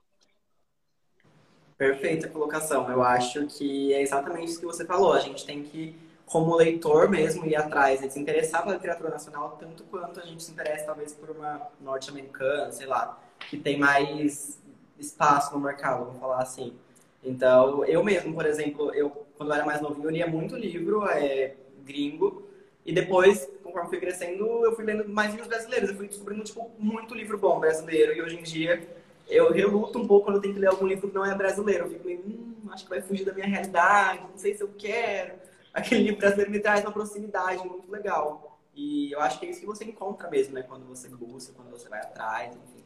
Perfeita 1.77 2.29
colocação. 2.29 2.91
Eu 2.91 3.03
acho 3.03 3.47
que 3.47 3.93
é 3.93 4.01
exatamente 4.01 4.47
isso 4.47 4.59
que 4.59 4.67
você 4.67 4.87
falou. 4.87 5.13
A 5.13 5.21
gente 5.21 5.45
tem 5.45 5.63
que, 5.63 5.95
como 6.25 6.57
leitor 6.57 7.09
mesmo, 7.11 7.47
ir 7.47 7.55
atrás 7.55 8.03
e 8.03 8.11
se 8.11 8.19
interessar 8.19 8.63
pela 8.63 8.75
literatura 8.75 9.11
nacional 9.11 9.59
tanto 9.61 9.85
quanto 9.85 10.19
a 10.19 10.25
gente 10.25 10.43
se 10.43 10.51
interessa, 10.51 10.87
talvez, 10.87 11.13
por 11.13 11.31
uma 11.31 11.69
norte-americana, 11.81 12.73
sei 12.73 12.87
lá, 12.87 13.21
que 13.51 13.59
tem 13.59 13.79
mais 13.79 14.59
espaço 14.99 15.55
no 15.55 15.61
mercado, 15.61 16.05
vamos 16.05 16.21
falar 16.21 16.43
assim. 16.43 16.75
Então, 17.23 17.85
eu 17.85 18.03
mesmo, 18.05 18.35
por 18.35 18.47
exemplo, 18.47 18.93
eu 18.95 19.27
quando 19.39 19.51
eu 19.51 19.55
era 19.55 19.65
mais 19.65 19.81
novinho, 19.81 20.07
eu 20.07 20.11
lia 20.11 20.27
muito 20.27 20.57
livro 20.57 21.07
é, 21.07 21.55
gringo. 21.85 22.43
E 22.85 22.93
depois, 22.93 23.49
conforme 23.63 23.89
fui 23.89 24.01
crescendo, 24.01 24.45
eu 24.65 24.75
fui 24.75 24.85
lendo 24.85 25.09
mais 25.09 25.31
livros 25.31 25.49
brasileiros. 25.49 25.91
Eu 25.91 25.97
fui 25.97 26.09
descobrindo, 26.09 26.43
tipo, 26.43 26.71
muito 26.79 27.15
livro 27.15 27.39
bom 27.39 27.61
brasileiro. 27.61 28.13
E 28.13 28.21
hoje 28.21 28.37
em 28.37 28.43
dia, 28.43 28.83
eu 29.29 29.53
reluto 29.53 29.99
um 29.99 30.07
pouco 30.07 30.27
quando 30.27 30.37
eu 30.37 30.43
tenho 30.43 30.55
que 30.55 30.61
ler 30.61 30.69
algum 30.69 30.87
livro 30.87 31.09
que 31.09 31.15
não 31.15 31.25
é 31.25 31.35
brasileiro. 31.35 31.85
Eu 31.85 31.91
fico 31.91 32.05
meio, 32.05 32.21
hum, 32.21 32.69
acho 32.71 32.85
que 32.85 32.91
vai 32.91 33.01
fugir 33.01 33.25
da 33.25 33.33
minha 33.33 33.47
realidade, 33.47 34.23
não 34.23 34.37
sei 34.37 34.55
se 34.55 34.63
eu 34.63 34.71
quero. 34.77 35.35
Aquele 35.73 36.03
livro 36.03 36.19
brasileiro 36.19 36.51
me 36.51 36.59
traz 36.59 36.83
uma 36.83 36.93
proximidade 36.93 37.65
muito 37.67 37.91
legal. 37.91 38.59
E 38.75 39.13
eu 39.13 39.21
acho 39.21 39.39
que 39.39 39.47
é 39.47 39.51
isso 39.51 39.61
que 39.61 39.67
você 39.67 39.85
encontra 39.85 40.29
mesmo, 40.29 40.55
né? 40.55 40.63
Quando 40.63 40.85
você 40.87 41.09
busca, 41.09 41.53
quando 41.55 41.71
você 41.71 41.89
vai 41.89 42.01
atrás, 42.01 42.57
enfim. 42.57 42.78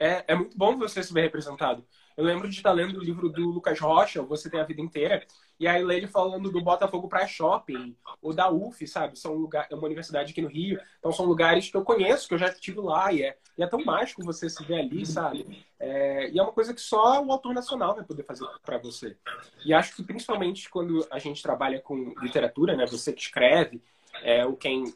É, 0.00 0.24
é 0.28 0.34
muito 0.34 0.56
bom 0.56 0.78
você 0.78 1.02
se 1.02 1.12
ver 1.12 1.20
representado. 1.20 1.84
Eu 2.16 2.24
lembro 2.24 2.48
de 2.48 2.56
estar 2.56 2.72
lendo 2.72 2.98
o 2.98 3.04
livro 3.04 3.28
do 3.28 3.50
Lucas 3.50 3.78
Rocha, 3.78 4.22
Você 4.22 4.50
Tem 4.50 4.58
a 4.58 4.64
Vida 4.64 4.80
Inteira, 4.80 5.24
e 5.58 5.68
aí 5.68 5.82
ele 5.82 6.06
falando 6.06 6.50
do 6.50 6.62
Botafogo 6.62 7.06
para 7.06 7.26
Shopping, 7.26 7.94
ou 8.20 8.32
da 8.32 8.50
UF, 8.50 8.86
sabe? 8.86 9.18
São 9.18 9.34
lugar, 9.34 9.66
é 9.70 9.74
uma 9.74 9.84
universidade 9.84 10.32
aqui 10.32 10.40
no 10.40 10.48
Rio, 10.48 10.80
então 10.98 11.12
são 11.12 11.26
lugares 11.26 11.70
que 11.70 11.76
eu 11.76 11.84
conheço, 11.84 12.26
que 12.26 12.32
eu 12.32 12.38
já 12.38 12.48
estive 12.48 12.80
lá, 12.80 13.12
e 13.12 13.22
é, 13.22 13.36
e 13.58 13.62
é 13.62 13.66
tão 13.66 13.84
mágico 13.84 14.24
você 14.24 14.48
se 14.48 14.64
ver 14.64 14.80
ali, 14.80 15.04
sabe? 15.04 15.64
É, 15.78 16.30
e 16.30 16.38
é 16.38 16.42
uma 16.42 16.52
coisa 16.52 16.72
que 16.72 16.80
só 16.80 17.22
o 17.22 17.30
autor 17.30 17.54
nacional 17.54 17.94
vai 17.94 18.04
poder 18.04 18.22
fazer 18.22 18.46
para 18.64 18.78
você. 18.78 19.16
E 19.64 19.74
acho 19.74 19.94
que 19.94 20.02
principalmente 20.02 20.70
quando 20.70 21.06
a 21.10 21.18
gente 21.18 21.42
trabalha 21.42 21.78
com 21.80 22.14
literatura, 22.22 22.74
né? 22.74 22.86
Você 22.86 23.12
que 23.12 23.20
escreve, 23.20 23.82
é, 24.22 24.50
quem 24.58 24.94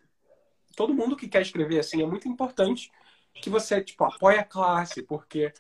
todo 0.75 0.95
mundo 0.95 1.17
que 1.17 1.29
quer 1.29 1.43
escrever 1.43 1.79
assim 1.79 2.03
é 2.03 2.07
muito 2.07 2.27
importante 2.29 2.91
que 3.35 3.51
você 3.51 3.83
tipo 3.83 4.05
apoie 4.05 4.39
a 4.39 4.45
classe, 4.45 5.03
porque 5.03 5.53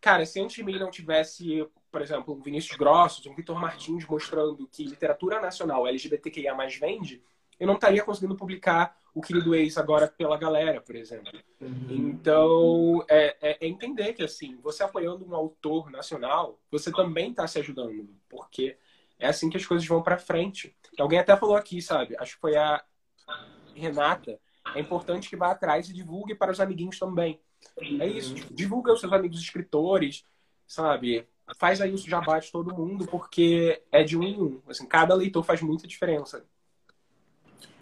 cara, 0.00 0.24
se 0.24 0.40
antes 0.40 0.56
de 0.56 0.62
mim 0.62 0.78
não 0.78 0.90
tivesse, 0.90 1.66
por 1.90 2.00
exemplo, 2.00 2.34
um 2.34 2.40
Vinícius 2.40 2.76
Grossos, 2.76 3.26
um 3.26 3.34
Vitor 3.34 3.58
Martins 3.58 4.06
mostrando 4.06 4.68
que 4.68 4.84
literatura 4.84 5.40
nacional 5.40 5.86
LGBTQIA 5.86 6.54
mais 6.54 6.76
vende, 6.76 7.22
eu 7.58 7.66
não 7.66 7.74
estaria 7.74 8.04
conseguindo 8.04 8.36
publicar 8.36 8.96
o 9.14 9.20
Querido 9.22 9.54
Ex 9.54 9.78
agora 9.78 10.06
pela 10.06 10.36
galera, 10.36 10.80
por 10.80 10.94
exemplo. 10.94 11.32
Uhum. 11.60 11.86
Então, 11.88 13.04
é, 13.08 13.36
é, 13.40 13.58
é, 13.60 13.66
entender 13.66 14.12
que, 14.12 14.22
assim, 14.22 14.58
você 14.62 14.82
apoiando 14.82 15.26
um 15.26 15.34
autor 15.34 15.90
nacional, 15.90 16.60
você 16.70 16.92
também 16.92 17.30
está 17.30 17.46
se 17.46 17.58
ajudando, 17.58 18.08
porque 18.28 18.76
é 19.18 19.26
assim 19.26 19.48
que 19.48 19.56
as 19.56 19.64
coisas 19.64 19.88
vão 19.88 20.02
para 20.02 20.18
frente. 20.18 20.76
Alguém 20.98 21.18
até 21.18 21.34
falou 21.34 21.56
aqui, 21.56 21.80
sabe? 21.80 22.14
Acho 22.18 22.34
que 22.34 22.40
foi 22.40 22.56
a 22.56 22.84
Renata. 23.74 24.38
É 24.74 24.80
importante 24.80 25.28
que 25.28 25.36
vá 25.36 25.50
atrás 25.50 25.88
e 25.88 25.92
divulgue 25.92 26.34
para 26.34 26.50
os 26.50 26.60
amiguinhos 26.60 26.98
também. 26.98 27.40
É 28.00 28.06
isso. 28.06 28.34
Tipo, 28.34 28.54
divulga 28.54 28.92
os 28.92 29.00
seus 29.00 29.12
amigos 29.12 29.40
escritores, 29.40 30.24
sabe? 30.66 31.26
Faz 31.56 31.80
aí 31.80 31.92
o 31.92 31.98
jabá 31.98 32.38
de 32.38 32.50
todo 32.50 32.74
mundo, 32.74 33.06
porque 33.06 33.82
é 33.92 34.02
de 34.02 34.16
um 34.16 34.22
em 34.22 34.40
um. 34.40 34.60
Assim, 34.68 34.86
cada 34.86 35.14
leitor 35.14 35.44
faz 35.44 35.62
muita 35.62 35.86
diferença. 35.86 36.44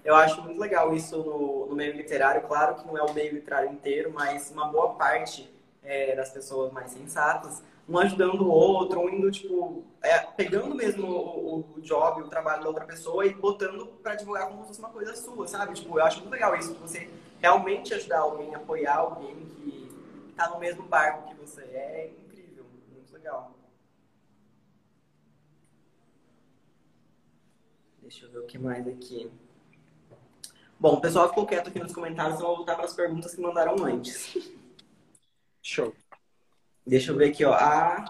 Eu 0.05 0.15
acho 0.15 0.43
muito 0.43 0.61
legal 0.61 0.95
isso 0.95 1.17
no, 1.17 1.67
no, 1.67 1.75
meio 1.75 1.97
literário. 1.97 2.43
Claro 2.43 2.75
que 2.77 2.87
não 2.87 2.97
é 2.99 3.03
o 3.03 3.13
meio 3.15 3.33
literário 3.33 3.73
inteiro, 3.73 4.13
mas 4.13 4.51
uma 4.51 4.69
boa 4.69 4.95
parte 4.95 5.51
é, 5.83 6.15
das 6.15 6.31
pessoas 6.31 6.71
mais 6.73 6.91
sensatas, 6.91 7.63
um 7.89 7.99
ajudando 7.99 8.43
o 8.43 8.51
outro, 8.51 9.01
um 9.01 9.09
indo, 9.11 9.31
tipo, 9.31 9.85
é, 10.03 10.19
pegando 10.19 10.75
mesmo 10.75 11.07
o, 11.07 11.77
o, 11.77 11.81
job, 11.83 12.23
o 12.23 12.29
trabalho 12.29 12.63
da 12.63 12.69
outra 12.69 12.85
pessoa 12.85 13.27
e 13.27 13.35
botando 13.35 13.87
para 14.03 14.15
divulgar 14.15 14.49
como 14.49 14.63
se 14.63 14.69
fosse 14.69 14.81
uma 14.81 14.89
coisa 14.89 15.15
sua, 15.15 15.47
sabe? 15.47 15.75
Tipo, 15.75 15.99
eu 15.99 16.05
acho 16.05 16.21
muito 16.21 16.33
legal 16.33 16.57
isso, 16.57 16.75
você 16.75 17.11
realmente 17.41 17.93
ajudar 17.93 18.21
alguém, 18.21 18.55
apoiar 18.55 18.97
alguém 18.97 19.35
que 19.35 19.91
está 20.31 20.49
no 20.49 20.59
mesmo 20.59 20.83
barco 20.85 21.29
que 21.29 21.35
você. 21.35 21.63
É 21.63 22.13
incrível, 22.27 22.65
muito 22.91 23.13
legal. 23.13 23.55
Deixa 28.01 28.25
eu 28.25 28.31
ver 28.31 28.39
o 28.39 28.47
que 28.47 28.59
mais 28.59 28.87
aqui. 28.87 29.31
Bom, 30.81 30.95
o 30.95 31.01
pessoal 31.01 31.29
ficou 31.29 31.47
quieto 31.47 31.69
aqui 31.69 31.79
nos 31.79 31.93
comentários, 31.93 32.37
então 32.37 32.47
eu 32.47 32.57
vou 32.57 32.57
voltar 32.59 32.77
para 32.77 32.85
as 32.85 32.95
perguntas 32.95 33.35
que 33.35 33.41
mandaram 33.41 33.77
antes. 33.85 34.37
Show. 35.63 35.95
Deixa 36.87 37.13
eu 37.13 37.17
ver 37.17 37.31
aqui, 37.31 37.45
ó. 37.45 37.53
A, 37.55 38.05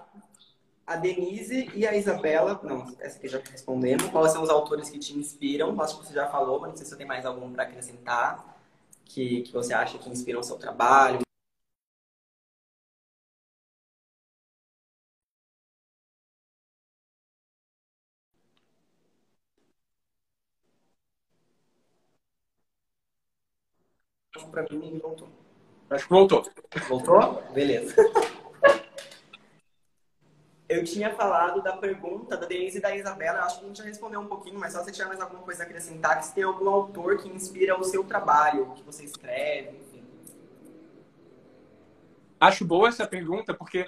a 0.87 0.97
Denise 0.97 1.71
e 1.75 1.87
a 1.87 1.97
Isabela. 1.97 2.61
Não, 2.63 2.95
essa 3.01 3.19
aqui 3.19 3.29
já 3.29 3.41
respondemos. 3.51 4.05
Quais 4.09 4.33
são 4.33 4.43
os 4.43 4.51
autores 4.51 4.91
que 4.91 4.99
te 4.99 5.17
inspiram? 5.17 5.81
Acho 5.81 6.01
que 6.01 6.07
você 6.07 6.15
já 6.15 6.29
falou, 6.29 6.61
mas 6.61 6.71
não 6.71 6.77
sei 6.77 6.85
se 6.87 6.91
você 6.93 6.99
tem 6.99 7.07
mais 7.07 7.27
algum 7.27 7.53
para 7.53 7.65
acrescentar. 7.65 8.55
Que, 9.05 9.43
que 9.43 9.53
você 9.53 9.75
acha 9.75 9.99
que 9.99 10.11
inspiram 10.11 10.41
o 10.41 10.45
seu 10.45 10.57
trabalho, 10.57 11.21
para 24.51 24.63
mim 24.71 24.99
voltou. 24.99 25.29
Acho 25.91 26.05
que 26.05 26.11
voltou. 26.11 26.43
Voltou? 26.89 27.43
Beleza. 27.53 27.95
Eu 30.75 30.83
tinha 30.83 31.15
falado 31.15 31.63
da 31.63 31.77
pergunta 31.77 32.37
da 32.37 32.47
Denise 32.47 32.79
e 32.79 32.81
da 32.81 32.97
Isabela, 32.97 33.45
acho 33.45 33.61
que 33.61 33.65
a 33.65 33.69
gente 33.69 33.79
já 33.79 33.85
respondeu 33.85 34.21
um 34.21 34.27
pouquinho, 34.27 34.59
mas 34.59 34.73
só 34.73 34.83
se 34.83 34.91
tiver 34.91 35.07
mais 35.07 35.21
alguma 35.21 35.41
coisa 35.41 35.63
a 35.63 35.67
acrescentar, 35.67 36.21
se 36.21 36.35
tem 36.35 36.43
algum 36.43 36.69
autor 36.69 37.17
que 37.23 37.29
inspira 37.29 37.79
o 37.79 37.85
seu 37.85 38.03
trabalho, 38.03 38.73
que 38.75 38.83
você 38.83 39.05
escreve, 39.05 39.77
enfim. 39.77 40.03
Acho 42.41 42.65
boa 42.65 42.89
essa 42.89 43.07
pergunta, 43.07 43.55
porque 43.55 43.87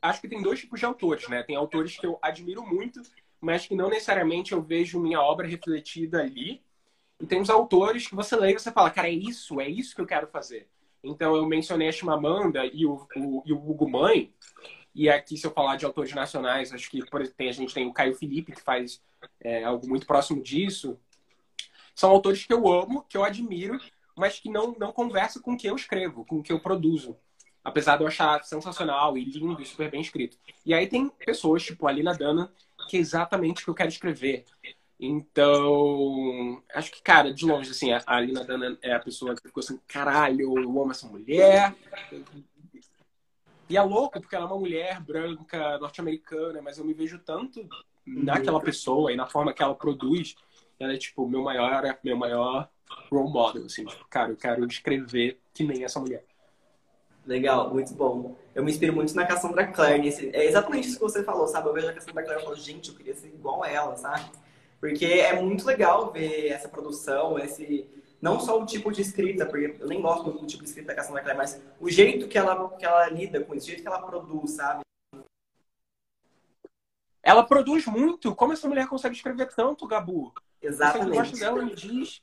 acho 0.00 0.20
que 0.20 0.28
tem 0.28 0.40
dois 0.40 0.60
tipos 0.60 0.78
de 0.78 0.86
autores, 0.86 1.28
né? 1.28 1.42
Tem 1.42 1.56
autores 1.56 1.98
que 1.98 2.06
eu 2.06 2.16
admiro 2.22 2.64
muito, 2.64 3.02
mas 3.40 3.66
que 3.66 3.74
não 3.74 3.90
necessariamente 3.90 4.52
eu 4.52 4.62
vejo 4.62 5.00
minha 5.00 5.20
obra 5.20 5.48
refletida 5.48 6.20
ali. 6.20 6.62
E 7.18 7.26
tem 7.26 7.40
os 7.40 7.50
autores 7.50 8.06
que 8.06 8.14
você 8.14 8.36
lê 8.36 8.52
e 8.52 8.54
você 8.54 8.70
fala, 8.70 8.88
cara, 8.88 9.08
é 9.08 9.12
isso, 9.12 9.60
é 9.60 9.68
isso 9.68 9.96
que 9.96 10.00
eu 10.00 10.06
quero 10.06 10.28
fazer. 10.28 10.68
Então 11.02 11.34
eu 11.34 11.44
mencionei 11.44 11.88
a 11.88 11.92
Chimamanda 11.92 12.64
e 12.64 12.86
o, 12.86 13.04
o, 13.16 13.42
e 13.44 13.52
o 13.52 13.58
Hugo 13.58 13.90
Mãe. 13.90 14.32
E 14.94 15.08
aqui, 15.08 15.36
se 15.36 15.46
eu 15.46 15.50
falar 15.50 15.76
de 15.76 15.84
autores 15.84 16.12
nacionais, 16.14 16.72
acho 16.72 16.88
que 16.90 17.04
por 17.04 17.20
exemplo, 17.20 17.48
a 17.48 17.52
gente 17.52 17.74
tem 17.74 17.86
o 17.86 17.92
Caio 17.92 18.14
Felipe, 18.14 18.52
que 18.52 18.60
faz 18.60 19.02
é, 19.40 19.64
algo 19.64 19.88
muito 19.88 20.06
próximo 20.06 20.42
disso. 20.42 20.98
São 21.94 22.10
autores 22.10 22.44
que 22.44 22.52
eu 22.52 22.70
amo, 22.72 23.04
que 23.08 23.16
eu 23.16 23.24
admiro, 23.24 23.80
mas 24.16 24.38
que 24.38 24.48
não, 24.48 24.74
não 24.78 24.92
conversa 24.92 25.40
com 25.40 25.54
o 25.54 25.56
que 25.56 25.66
eu 25.66 25.74
escrevo, 25.74 26.24
com 26.24 26.38
o 26.38 26.42
que 26.42 26.52
eu 26.52 26.60
produzo. 26.60 27.16
Apesar 27.62 27.96
de 27.96 28.02
eu 28.02 28.08
achar 28.08 28.44
sensacional 28.44 29.16
e 29.16 29.24
lindo 29.24 29.60
e 29.60 29.64
super 29.64 29.90
bem 29.90 30.00
escrito. 30.00 30.36
E 30.66 30.74
aí 30.74 30.86
tem 30.86 31.08
pessoas, 31.08 31.62
tipo 31.62 31.86
a 31.86 31.92
Lina 31.92 32.12
Dana, 32.12 32.52
que 32.88 32.96
é 32.96 33.00
exatamente 33.00 33.62
o 33.62 33.64
que 33.64 33.70
eu 33.70 33.74
quero 33.74 33.88
escrever. 33.88 34.44
Então, 34.98 36.62
acho 36.74 36.92
que, 36.92 37.02
cara, 37.02 37.32
de 37.32 37.44
longe, 37.44 37.70
assim, 37.70 37.92
a 37.92 38.02
Alina 38.06 38.44
Dana 38.44 38.78
é 38.80 38.92
a 38.92 39.00
pessoa 39.00 39.34
que 39.34 39.42
ficou 39.42 39.60
assim, 39.60 39.78
caralho, 39.88 40.40
eu 40.42 40.56
amo 40.56 40.90
essa 40.90 41.06
mulher. 41.06 41.74
E 43.68 43.76
é 43.76 43.82
louco, 43.82 44.20
porque 44.20 44.34
ela 44.34 44.44
é 44.44 44.48
uma 44.48 44.58
mulher 44.58 45.00
branca, 45.00 45.78
norte-americana, 45.78 46.60
mas 46.62 46.78
eu 46.78 46.84
me 46.84 46.92
vejo 46.92 47.18
tanto 47.18 47.66
naquela 48.06 48.60
pessoa 48.60 49.12
e 49.12 49.16
na 49.16 49.26
forma 49.26 49.52
que 49.52 49.62
ela 49.62 49.74
produz. 49.74 50.34
Ela 50.78 50.92
é, 50.92 50.96
tipo, 50.96 51.26
meu 51.26 51.42
maior, 51.42 51.98
meu 52.02 52.16
maior 52.16 52.68
role 53.10 53.30
model, 53.30 53.64
assim. 53.64 53.84
Tipo, 53.84 54.06
cara, 54.08 54.30
eu 54.30 54.36
quero 54.36 54.66
escrever 54.66 55.40
que 55.52 55.64
nem 55.64 55.84
essa 55.84 55.98
mulher. 55.98 56.24
Legal, 57.26 57.72
muito 57.72 57.94
bom. 57.94 58.36
Eu 58.54 58.62
me 58.62 58.70
inspiro 58.70 58.92
muito 58.92 59.14
na 59.14 59.24
Cassandra 59.24 59.66
Clare. 59.66 59.98
Nesse... 59.98 60.28
É 60.34 60.44
exatamente 60.44 60.88
isso 60.88 60.98
que 60.98 61.02
você 61.02 61.24
falou, 61.24 61.46
sabe? 61.46 61.68
Eu 61.68 61.72
vejo 61.72 61.88
a 61.88 61.92
Cassandra 61.92 62.22
Clare 62.22 62.40
e 62.40 62.44
falo, 62.44 62.56
gente, 62.56 62.90
eu 62.90 62.96
queria 62.96 63.14
ser 63.14 63.28
igual 63.28 63.62
a 63.62 63.70
ela, 63.70 63.96
sabe? 63.96 64.24
Porque 64.78 65.06
é 65.06 65.40
muito 65.40 65.64
legal 65.64 66.12
ver 66.12 66.48
essa 66.48 66.68
produção, 66.68 67.38
esse 67.38 67.88
não 68.24 68.40
só 68.40 68.58
o 68.58 68.64
tipo 68.64 68.90
de 68.90 69.02
escrita, 69.02 69.44
porque 69.44 69.76
eu 69.78 69.86
nem 69.86 70.00
gosto 70.00 70.30
do 70.30 70.46
tipo 70.46 70.62
de 70.62 70.70
escrita 70.70 70.88
da 70.88 70.94
Cassandra 70.94 71.20
Clare, 71.20 71.36
mas 71.36 71.62
o 71.78 71.90
jeito 71.90 72.26
que 72.26 72.38
ela, 72.38 72.70
que 72.70 72.82
ela 72.82 73.06
lida 73.10 73.44
com 73.44 73.54
isso, 73.54 73.66
o 73.66 73.68
jeito 73.68 73.82
que 73.82 73.86
ela 73.86 74.00
produz, 74.00 74.52
sabe? 74.52 74.80
Ela 77.22 77.42
produz 77.42 77.84
muito. 77.84 78.34
Como 78.34 78.54
essa 78.54 78.66
mulher 78.66 78.88
consegue 78.88 79.14
escrever 79.14 79.52
tanto, 79.54 79.86
Gabu? 79.86 80.32
Exatamente. 80.62 81.10
Você 81.10 81.16
gosta 81.16 81.36
dela, 81.36 81.62
me 81.66 81.74
diz. 81.74 82.22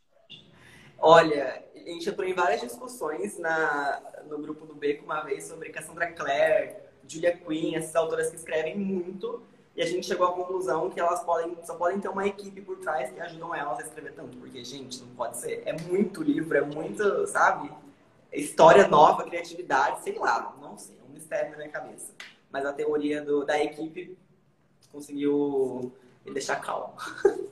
Olha, 0.98 1.64
a 1.76 1.78
gente 1.78 2.10
entrou 2.10 2.28
em 2.28 2.34
várias 2.34 2.62
discussões 2.62 3.38
na, 3.38 4.02
no 4.28 4.40
grupo 4.40 4.66
do 4.66 4.74
Beco 4.74 5.06
uma 5.06 5.22
vez 5.22 5.44
sobre 5.44 5.70
Cassandra 5.70 6.12
Clare, 6.14 6.78
Julia 7.08 7.38
Quinn, 7.38 7.76
essas 7.76 7.96
autoras 7.96 8.32
que 8.32 8.38
escrevem 8.38 8.76
muito. 8.76 9.44
E 9.82 9.84
a 9.84 9.88
gente 9.88 10.06
chegou 10.06 10.28
à 10.28 10.32
conclusão 10.32 10.92
que 10.92 11.00
elas 11.00 11.24
podem, 11.24 11.58
só 11.64 11.74
podem 11.74 12.00
ter 12.00 12.08
uma 12.08 12.28
equipe 12.28 12.62
por 12.62 12.78
trás 12.78 13.12
que 13.12 13.20
ajudam 13.20 13.56
elas 13.56 13.80
a 13.80 13.82
escrever 13.82 14.14
tanto. 14.14 14.38
Porque, 14.38 14.64
gente, 14.64 15.02
não 15.02 15.08
pode 15.16 15.38
ser. 15.38 15.64
É 15.66 15.74
muito 15.74 16.22
livro, 16.22 16.56
é 16.56 16.62
muito, 16.62 17.26
sabe? 17.26 17.72
História 18.32 18.88
nova, 18.88 19.24
criatividade, 19.24 20.04
sei 20.04 20.20
lá, 20.20 20.56
não 20.62 20.78
sei, 20.78 20.96
é 21.00 21.04
um 21.04 21.12
mistério 21.12 21.50
na 21.50 21.58
minha 21.58 21.70
cabeça. 21.70 22.14
Mas 22.52 22.64
a 22.64 22.72
teoria 22.72 23.24
do, 23.24 23.44
da 23.44 23.60
equipe 23.60 24.16
conseguiu 24.92 25.92
me 26.24 26.32
deixar 26.32 26.58
calmo. 26.58 26.94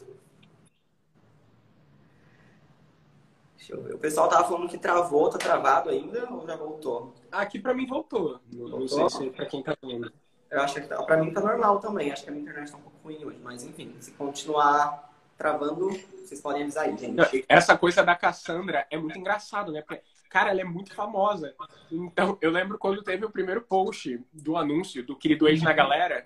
Deixa 3.58 3.74
eu 3.74 3.82
ver. 3.82 3.96
O 3.96 4.00
pessoal 4.00 4.30
tava 4.30 4.48
falando 4.48 4.70
que 4.70 4.78
travou, 4.78 5.32
tá 5.32 5.40
travado 5.40 5.90
ainda 5.90 6.32
ou 6.32 6.46
já 6.46 6.56
voltou? 6.56 7.12
Aqui 7.32 7.58
pra 7.58 7.74
mim 7.74 7.88
voltou. 7.88 8.40
voltou? 8.54 8.80
Não 8.82 8.88
sei 8.88 9.10
se 9.10 9.28
é 9.30 9.32
pra 9.32 9.48
quem 9.48 9.64
tá 9.64 9.76
vendo. 9.82 10.14
Eu 10.52 10.62
acho 10.62 10.76
que 10.76 10.82
tá, 10.82 11.02
pra 11.04 11.18
mim 11.18 11.32
tá 11.32 11.42
normal 11.42 11.80
também. 11.80 12.12
Acho 12.12 12.24
que 12.24 12.30
a 12.30 12.32
minha 12.32 12.44
internet 12.44 12.72
tá 12.72 12.78
um 12.78 12.82
pouco 12.82 12.98
ruim 13.04 13.24
hoje. 13.24 13.40
Mas 13.44 13.64
enfim, 13.64 13.96
se 14.00 14.12
continuar 14.12 15.10
travando, 15.38 15.90
vocês 16.24 16.42
podem 16.42 16.64
avisar 16.64 16.86
aí, 16.86 16.98
gente. 16.98 17.46
Essa 17.48 17.78
coisa 17.78 18.04
da 18.04 18.16
Cassandra 18.16 18.86
é 18.90 18.98
muito 18.98 19.18
engraçado, 19.18 19.72
né? 19.72 19.82
Porque, 19.82 20.02
cara, 20.30 20.50
ela 20.50 20.62
é 20.62 20.66
muito 20.66 20.94
famosa. 20.94 21.56
Então, 21.92 22.38
eu 22.42 22.52
lembro 22.52 22.78
quando 22.78 23.04
teve 23.04 23.26
o 23.26 23.30
primeiro 23.30 23.62
post 23.62 24.20
do 24.34 24.58
anúncio 24.58 25.06
do 25.06 25.16
querido 25.16 25.48
ex 25.48 25.62
na 25.62 25.72
galera. 25.72 26.26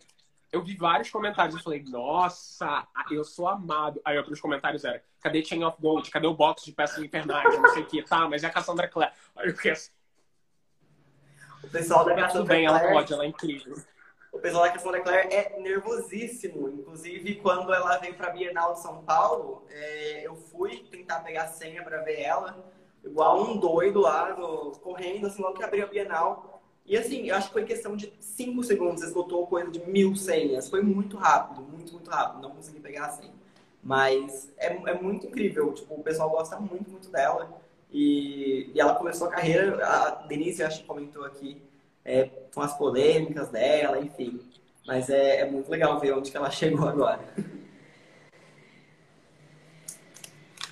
eu 0.52 0.64
vi 0.64 0.76
vários 0.76 1.10
comentários. 1.10 1.56
Eu 1.56 1.62
falei, 1.62 1.84
nossa, 1.88 2.88
eu 3.12 3.24
sou 3.24 3.48
amado. 3.48 4.02
Aí 4.06 4.18
outros 4.18 4.40
comentários 4.40 4.86
eram, 4.86 5.02
cadê 5.20 5.44
Chain 5.44 5.64
of 5.64 5.78
Gold? 5.82 6.10
Cadê 6.10 6.28
o 6.28 6.34
box 6.34 6.64
de 6.64 6.72
peças 6.72 7.04
infernais? 7.04 7.60
Não 7.60 7.70
sei 7.74 7.84
o 7.84 7.86
que. 7.86 8.02
Tá, 8.04 8.28
mas 8.30 8.44
é 8.44 8.48
a 8.48 8.52
Cassandra 8.52 8.88
Clare. 8.88 9.12
Aí 9.36 9.50
eu 9.50 9.56
fiquei 9.56 9.72
assim. 9.72 9.92
O 11.64 11.68
pessoal 11.70 12.06
da 12.06 12.16
Cassandra 12.16 12.32
Tudo 12.32 12.48
bem, 12.48 12.66
ela 12.66 12.80
pode, 12.80 13.14
ela 13.14 13.26
é 13.26 13.28
incrível. 13.28 13.76
O 14.34 14.40
pessoal 14.40 14.64
da 14.64 14.72
Cassandra 14.72 15.00
Clare 15.00 15.34
é 15.34 15.58
nervosíssimo. 15.60 16.68
Inclusive, 16.68 17.36
quando 17.36 17.74
ela 17.74 17.98
veio 18.00 18.16
pra 18.16 18.32
Bienal 18.32 18.74
de 18.74 18.82
São 18.82 19.02
Paulo, 19.04 19.64
é, 19.70 20.28
eu 20.28 20.36
fui 20.36 20.80
tentar 20.92 21.20
pegar 21.20 21.44
a 21.44 21.48
senha 21.48 21.82
pra 21.84 22.02
ver 22.02 22.20
ela. 22.20 22.70
Igual 23.04 23.42
um 23.44 23.58
doido 23.58 24.02
lá, 24.02 24.36
no, 24.36 24.72
correndo, 24.80 25.28
assim, 25.28 25.42
logo 25.42 25.56
que 25.56 25.64
abriu 25.64 25.86
a 25.86 25.88
Bienal 25.88 26.54
e 26.86 26.98
assim, 26.98 27.30
eu 27.30 27.36
acho 27.36 27.48
que 27.48 27.54
foi 27.54 27.64
questão 27.64 27.96
de 27.96 28.12
5 28.20 28.62
segundos, 28.64 29.04
esgotou 29.04 29.48
coisa 29.48 29.72
de 29.72 29.80
mil 29.90 30.16
senhas. 30.16 30.70
Foi 30.70 30.82
muito 30.82 31.16
rápido, 31.16 31.62
muito, 31.62 31.94
muito 31.94 32.10
rápido. 32.10 32.42
Não 32.42 32.52
consegui 32.52 32.80
pegar 32.80 33.06
a 33.06 33.10
senha. 33.10 33.34
Mas 33.82 34.52
é, 34.58 34.68
é 34.68 35.02
muito 35.02 35.28
incrível. 35.28 35.72
Tipo, 35.74 35.96
o 35.96 36.04
pessoal 36.04 36.30
gosta 36.30 36.60
muito, 36.60 36.90
muito 36.90 37.10
dela. 37.10 37.62
E, 37.92 38.70
e 38.74 38.80
ela 38.80 38.96
começou 38.96 39.28
a 39.28 39.32
carreira, 39.32 39.86
a 39.86 40.10
Denise 40.28 40.64
acho 40.64 40.82
que 40.82 40.88
comentou 40.88 41.24
aqui, 41.24 41.62
é, 42.06 42.26
com 42.54 42.62
as 42.62 42.78
polêmicas 42.78 43.50
dela, 43.50 44.00
enfim. 44.00 44.40
Mas 44.86 45.10
é, 45.10 45.42
é 45.42 45.50
muito 45.50 45.70
legal 45.70 46.00
ver 46.00 46.14
onde 46.14 46.32
que 46.32 46.38
ela 46.38 46.50
chegou 46.52 46.88
agora. 46.88 47.22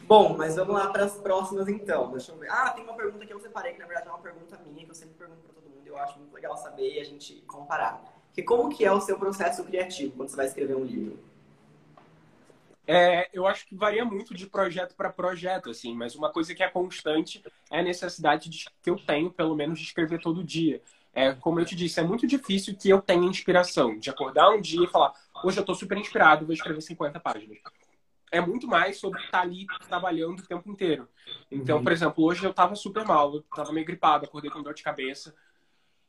Bom, 0.03 0.35
mas 0.37 0.57
vamos 0.57 0.75
lá 0.75 0.89
para 0.89 1.05
as 1.05 1.15
próximas 1.15 1.67
então. 1.69 2.11
Deixa 2.11 2.31
eu 2.33 2.37
ver. 2.37 2.49
Ah, 2.51 2.71
tem 2.71 2.83
uma 2.83 2.95
pergunta 2.95 3.25
que 3.25 3.31
eu 3.31 3.39
separei, 3.39 3.73
que 3.73 3.79
na 3.79 3.85
verdade 3.85 4.07
é 4.07 4.11
uma 4.11 4.19
pergunta 4.19 4.59
minha, 4.65 4.83
que 4.83 4.91
eu 4.91 4.95
sempre 4.95 5.15
pergunto 5.15 5.39
para 5.41 5.53
todo 5.53 5.69
mundo, 5.69 5.87
eu 5.87 5.97
acho 5.97 6.19
muito 6.19 6.33
legal 6.33 6.57
saber 6.57 6.95
e 6.95 6.99
a 6.99 7.03
gente 7.05 7.35
comparar. 7.47 8.03
Que 8.33 8.43
como 8.43 8.69
que 8.69 8.83
é 8.83 8.91
o 8.91 8.99
seu 8.99 9.17
processo 9.17 9.63
criativo 9.63 10.15
quando 10.17 10.29
você 10.29 10.35
vai 10.35 10.47
escrever 10.47 10.75
um 10.75 10.83
livro? 10.83 11.17
É, 12.87 13.29
eu 13.31 13.47
acho 13.47 13.65
que 13.65 13.73
varia 13.73 14.03
muito 14.03 14.33
de 14.33 14.47
projeto 14.47 14.95
para 14.95 15.09
projeto, 15.09 15.69
assim, 15.69 15.95
mas 15.95 16.13
uma 16.13 16.29
coisa 16.29 16.53
que 16.53 16.61
é 16.61 16.67
constante 16.67 17.41
é 17.71 17.79
a 17.79 17.83
necessidade 17.83 18.49
de, 18.49 18.65
que 18.81 18.89
eu 18.89 18.97
tenho, 18.97 19.31
pelo 19.31 19.55
menos, 19.55 19.79
de 19.79 19.85
escrever 19.85 20.19
todo 20.19 20.43
dia. 20.43 20.81
É, 21.13 21.33
como 21.33 21.59
eu 21.59 21.65
te 21.65 21.75
disse, 21.75 21.99
é 21.99 22.03
muito 22.03 22.25
difícil 22.25 22.75
que 22.75 22.89
eu 22.89 23.01
tenha 23.01 23.27
inspiração, 23.27 23.97
de 23.99 24.09
acordar 24.09 24.49
um 24.49 24.61
dia 24.61 24.85
e 24.85 24.87
falar, 24.87 25.13
hoje 25.43 25.57
eu 25.57 25.61
estou 25.61 25.75
super 25.75 25.97
inspirado, 25.97 26.45
vou 26.45 26.53
escrever 26.53 26.81
50 26.81 27.19
páginas 27.19 27.57
é 28.31 28.39
muito 28.39 28.65
mais 28.65 28.97
sobre 28.97 29.21
estar 29.21 29.41
ali 29.41 29.67
trabalhando 29.87 30.39
o 30.39 30.47
tempo 30.47 30.69
inteiro. 30.69 31.07
Então, 31.51 31.77
uhum. 31.77 31.83
por 31.83 31.91
exemplo, 31.91 32.23
hoje 32.23 32.43
eu 32.45 32.51
estava 32.51 32.75
super 32.75 33.05
mal, 33.05 33.33
eu 33.33 33.41
estava 33.41 33.73
meio 33.73 33.85
gripado, 33.85 34.25
acordei 34.25 34.49
com 34.49 34.63
dor 34.63 34.73
de 34.73 34.81
cabeça. 34.81 35.35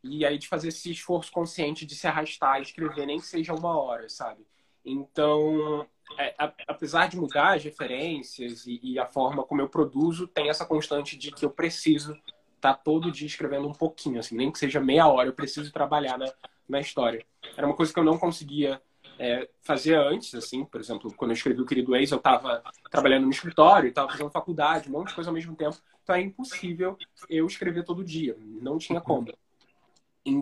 E 0.04 0.24
aí 0.24 0.38
de 0.38 0.48
fazer 0.48 0.68
esse 0.68 0.90
esforço 0.90 1.30
consciente 1.30 1.84
de 1.84 1.94
se 1.94 2.06
arrastar 2.06 2.58
e 2.58 2.62
escrever, 2.62 3.06
nem 3.06 3.18
que 3.18 3.26
seja 3.26 3.52
uma 3.52 3.76
hora, 3.76 4.08
sabe? 4.08 4.46
Então, 4.84 5.86
é, 6.18 6.34
a, 6.38 6.52
apesar 6.68 7.08
de 7.08 7.16
mudar 7.16 7.54
as 7.54 7.64
referências 7.64 8.66
e, 8.66 8.80
e, 8.82 8.98
a 8.98 9.06
forma 9.06 9.44
como 9.44 9.60
eu 9.60 9.68
produzo, 9.68 10.26
tem 10.26 10.48
essa 10.48 10.66
constante 10.66 11.16
de 11.16 11.30
que 11.30 11.44
eu 11.44 11.50
preciso 11.50 12.16
tá 12.62 12.74
todo 12.74 13.10
dia 13.10 13.26
escrevendo 13.26 13.68
um 13.68 13.72
pouquinho, 13.72 14.20
assim, 14.20 14.36
nem 14.36 14.50
que 14.50 14.58
seja 14.58 14.80
meia 14.80 15.08
hora, 15.08 15.28
eu 15.28 15.34
preciso 15.34 15.72
trabalhar 15.72 16.16
na, 16.16 16.32
na 16.68 16.80
história. 16.80 17.26
Era 17.56 17.66
uma 17.66 17.74
coisa 17.74 17.92
que 17.92 17.98
eu 17.98 18.04
não 18.04 18.16
conseguia 18.16 18.80
é, 19.18 19.48
fazia 19.62 20.00
antes, 20.00 20.34
assim, 20.34 20.64
por 20.64 20.80
exemplo, 20.80 21.12
quando 21.16 21.32
eu 21.32 21.34
escrevi 21.34 21.60
o 21.60 21.66
Querido 21.66 21.94
Ex, 21.94 22.10
eu 22.10 22.18
estava 22.18 22.62
trabalhando 22.90 23.24
no 23.24 23.30
escritório, 23.30 23.88
estava 23.88 24.10
fazendo 24.10 24.30
faculdade, 24.30 24.88
um 24.88 24.92
monte 24.92 25.08
de 25.08 25.14
coisa 25.14 25.30
ao 25.30 25.34
mesmo 25.34 25.54
tempo, 25.54 25.76
então 26.02 26.16
é 26.16 26.20
impossível 26.20 26.96
eu 27.28 27.46
escrever 27.46 27.84
todo 27.84 28.04
dia, 28.04 28.36
não 28.38 28.78
tinha 28.78 29.00
como. 29.00 29.32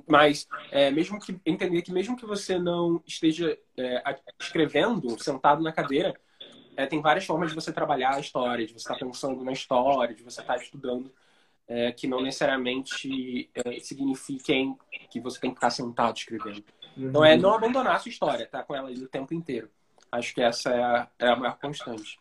Mas 0.07 0.47
é, 0.71 0.91
mesmo 0.91 1.19
que 1.19 1.41
entender 1.45 1.81
que 1.83 1.93
mesmo 1.93 2.17
que 2.17 2.27
você 2.27 2.59
não 2.59 3.03
esteja 3.07 3.59
é, 3.79 4.03
escrevendo 4.39 5.19
sentado 5.23 5.63
na 5.63 5.73
cadeira, 5.73 6.15
é, 6.77 6.87
tem 6.87 7.01
várias 7.01 7.25
formas 7.25 7.51
de 7.51 7.55
você 7.55 7.73
trabalhar 7.73 8.15
a 8.15 8.21
história, 8.21 8.67
de 8.67 8.73
você 8.73 8.81
estar 8.81 8.99
tá 8.99 9.05
pensando 9.05 9.43
na 9.43 9.53
história, 9.53 10.15
de 10.15 10.23
você 10.23 10.41
estar 10.41 10.55
tá 10.55 10.63
estudando, 10.63 11.13
é, 11.71 11.93
que 11.93 12.09
não 12.09 12.21
necessariamente 12.21 13.49
é, 13.55 13.79
signifiquem 13.79 14.77
que 15.09 15.21
você 15.21 15.39
tem 15.39 15.53
que 15.53 15.57
estar 15.57 15.71
sentado 15.71 16.17
escrevendo. 16.17 16.65
Então 16.97 17.25
é 17.25 17.37
não 17.37 17.55
abandonar 17.55 17.95
a 17.95 17.99
sua 18.01 18.11
história, 18.11 18.45
tá 18.45 18.65
com 18.65 18.75
ela 18.75 18.89
ali 18.89 19.05
o 19.05 19.09
tempo 19.09 19.33
inteiro. 19.33 19.71
Acho 20.11 20.35
que 20.35 20.43
essa 20.43 20.71
é 20.71 20.83
a, 20.83 21.09
é 21.21 21.29
a 21.29 21.37
maior 21.37 21.57
constante. 21.61 22.19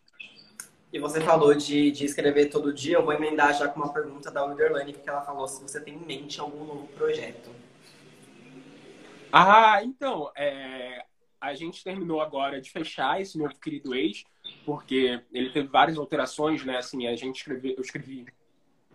E 0.93 0.99
você 0.99 1.19
falou 1.19 1.55
de, 1.55 1.89
de 1.89 2.05
escrever 2.05 2.51
todo 2.51 2.71
dia, 2.71 2.97
eu 2.97 3.03
vou 3.03 3.11
emendar 3.11 3.57
já 3.57 3.67
com 3.67 3.79
uma 3.79 3.91
pergunta 3.91 4.29
da 4.29 4.43
Wilderlane, 4.45 4.93
que 4.93 5.09
ela 5.09 5.21
falou 5.21 5.47
se 5.47 5.61
você 5.63 5.81
tem 5.81 5.95
em 5.95 6.05
mente 6.05 6.39
algum 6.39 6.65
novo 6.65 6.87
projeto. 6.89 7.49
Ah, 9.31 9.83
então, 9.83 10.31
é, 10.35 11.05
a 11.41 11.55
gente 11.55 11.83
terminou 11.83 12.21
agora 12.21 12.61
de 12.61 12.69
fechar 12.69 13.19
esse 13.19 13.37
novo 13.37 13.55
querido 13.59 13.95
ex, 13.95 14.23
porque 14.63 15.21
ele 15.31 15.49
teve 15.49 15.67
várias 15.67 15.97
alterações, 15.97 16.63
né? 16.63 16.77
Assim, 16.77 17.07
a 17.07 17.15
gente 17.15 17.37
escreveu, 17.37 17.73
eu 17.75 17.81
escrevi 17.81 18.25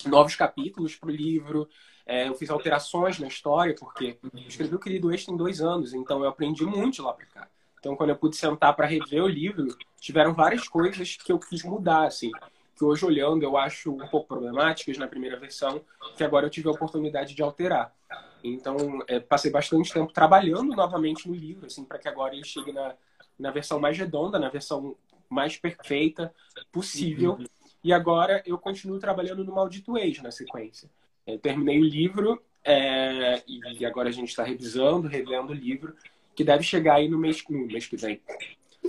novos 0.05 0.37
capítulos 0.37 0.97
para 0.97 1.09
o 1.09 1.13
livro, 1.13 1.69
é, 2.07 2.29
eu 2.29 2.35
fiz 2.35 2.51
alterações 2.51 3.19
na 3.19 3.27
história, 3.27 3.75
porque 3.79 4.19
eu 4.23 4.31
escrevi 4.47 4.75
o 4.75 4.79
Querido 4.79 5.13
Ex 5.13 5.25
tem 5.25 5.37
dois 5.37 5.61
anos, 5.61 5.95
então 5.95 6.23
eu 6.23 6.29
aprendi 6.29 6.65
muito 6.65 7.03
lá 7.03 7.13
para 7.13 7.27
cá. 7.27 7.49
Então, 7.79 7.97
quando 7.97 8.11
eu 8.11 8.17
pude 8.17 8.37
sentar 8.37 8.75
para 8.75 8.87
rever 8.87 9.23
o 9.23 9.29
livro, 9.29 9.67
tiveram 10.01 10.33
várias 10.33 10.67
coisas 10.67 11.17
que 11.17 11.31
eu 11.31 11.39
quis 11.39 11.63
mudar, 11.63 12.07
assim, 12.07 12.31
que 12.77 12.85
hoje 12.85 13.05
olhando 13.05 13.43
eu 13.43 13.57
acho 13.57 13.93
um 13.93 14.09
pouco 14.09 14.27
problemáticas 14.27 14.97
na 14.97 15.07
primeira 15.07 15.39
versão, 15.39 15.83
que 16.17 16.25
agora 16.25 16.47
eu 16.47 16.51
tive 16.51 16.69
a 16.69 16.73
oportunidade 16.73 17.35
de 17.35 17.43
alterar. 17.43 17.95
Então, 18.43 19.01
é, 19.07 19.21
passei 19.21 19.51
bastante 19.51 19.93
tempo 19.93 20.13
trabalhando 20.13 20.75
novamente 20.75 21.29
no 21.29 21.35
livro, 21.35 21.67
assim, 21.67 21.85
para 21.85 21.99
que 21.99 22.09
agora 22.09 22.35
ele 22.35 22.45
chegue 22.45 22.73
na, 22.73 22.95
na 23.39 23.51
versão 23.51 23.79
mais 23.79 23.97
redonda, 23.97 24.39
na 24.39 24.49
versão 24.49 24.97
mais 25.29 25.57
perfeita 25.57 26.35
possível. 26.73 27.39
E 27.85 27.93
agora 27.93 28.43
eu 28.47 28.57
continuo 28.57 28.99
trabalhando 28.99 29.45
no 29.45 29.55
Maldito 29.55 29.99
Ex 29.99 30.23
na 30.23 30.31
sequência. 30.31 30.89
Eu 31.27 31.39
terminei 31.39 31.79
o 31.79 31.85
livro 31.85 32.43
é, 32.65 33.43
e 33.47 33.85
agora 33.85 34.09
a 34.09 34.13
gente 34.13 34.31
está 34.31 34.43
revisando, 34.43 35.07
revendo 35.07 35.53
o 35.53 35.55
livro, 35.55 35.95
que 36.35 36.43
deve 36.43 36.63
chegar 36.63 36.95
aí 36.95 37.09
no 37.11 37.19
mês, 37.19 37.45
no 37.47 37.67
mês 37.67 37.87
que 37.87 37.97
vem. 37.97 38.23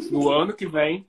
No 0.09 0.29
ano 0.29 0.53
que 0.53 0.65
vem, 0.65 1.05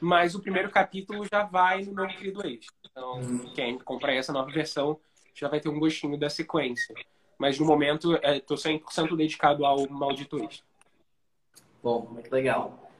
mas 0.00 0.34
o 0.34 0.40
primeiro 0.40 0.68
capítulo 0.68 1.24
já 1.30 1.44
vai 1.44 1.82
no 1.82 1.92
Novo 1.92 2.12
Querido 2.16 2.44
Ex. 2.44 2.66
Então, 2.90 3.20
quem 3.54 3.78
comprar 3.78 4.14
essa 4.14 4.32
nova 4.32 4.50
versão 4.50 4.98
já 5.32 5.48
vai 5.48 5.60
ter 5.60 5.68
um 5.68 5.78
gostinho 5.78 6.18
da 6.18 6.28
sequência. 6.28 6.92
Mas 7.38 7.56
no 7.58 7.64
momento, 7.64 8.14
estou 8.16 8.56
é, 8.56 8.60
100% 8.60 9.16
dedicado 9.16 9.64
ao 9.64 9.88
Maldito 9.88 10.42
Ex. 10.42 10.64
Bom, 11.80 12.08
muito 12.10 12.32
legal. 12.32 12.90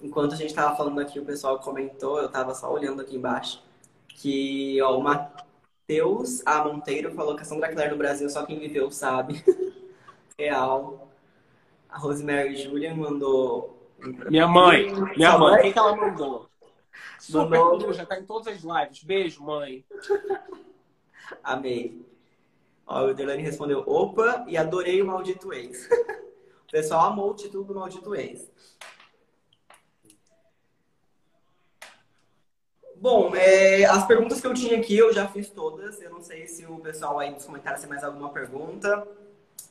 Enquanto 0.00 0.34
a 0.34 0.36
gente 0.36 0.50
estava 0.50 0.76
falando 0.76 1.00
aqui, 1.00 1.18
o 1.18 1.24
pessoal 1.24 1.58
comentou, 1.58 2.18
eu 2.18 2.26
estava 2.26 2.54
só 2.54 2.72
olhando 2.72 3.02
aqui 3.02 3.16
embaixo, 3.16 3.62
que 4.20 4.80
ó, 4.82 4.98
uma, 4.98 5.32
Deus, 5.88 6.42
a 6.46 6.62
Monteiro 6.64 7.12
falou 7.12 7.34
que 7.34 7.42
a 7.42 7.44
Sandra 7.44 7.90
no 7.90 7.96
Brasil 7.96 8.28
só 8.28 8.44
quem 8.44 8.58
viveu 8.58 8.90
sabe. 8.90 9.42
Real. 10.38 11.08
A 11.88 11.98
Rosemary 11.98 12.56
Julian 12.56 12.94
mandou. 12.94 13.76
Minha 14.30 14.46
mãe, 14.46 14.92
minha 15.16 15.36
mãe, 15.36 15.58
o 15.58 15.62
que, 15.62 15.72
que 15.72 15.78
ela 15.78 15.96
mandou? 15.96 16.48
Super 17.18 17.58
mandou... 17.58 17.92
já 17.92 18.06
tá 18.06 18.18
em 18.18 18.24
todas 18.24 18.48
as 18.48 18.62
lives. 18.62 19.02
Beijo, 19.02 19.42
mãe. 19.42 19.84
Amei. 21.42 22.00
Ó, 22.86 23.06
o 23.06 23.14
Delane 23.14 23.42
respondeu: 23.42 23.82
opa, 23.86 24.44
e 24.48 24.56
adorei 24.56 25.02
o 25.02 25.06
maldito 25.06 25.52
ex. 25.52 25.88
o 26.68 26.70
pessoal 26.70 27.06
amou 27.06 27.30
o 27.30 27.34
título 27.34 27.64
do 27.64 27.74
maldito 27.74 28.14
ex. 28.14 28.50
Bom, 33.00 33.34
é, 33.34 33.86
as 33.86 34.06
perguntas 34.06 34.42
que 34.42 34.46
eu 34.46 34.52
tinha 34.52 34.78
aqui 34.78 34.94
eu 34.94 35.10
já 35.10 35.26
fiz 35.26 35.48
todas. 35.48 36.02
Eu 36.02 36.10
não 36.10 36.20
sei 36.20 36.46
se 36.46 36.66
o 36.66 36.78
pessoal 36.80 37.18
aí 37.18 37.30
nos 37.30 37.46
comentários 37.46 37.80
tem 37.80 37.88
mais 37.88 38.04
alguma 38.04 38.28
pergunta, 38.28 39.08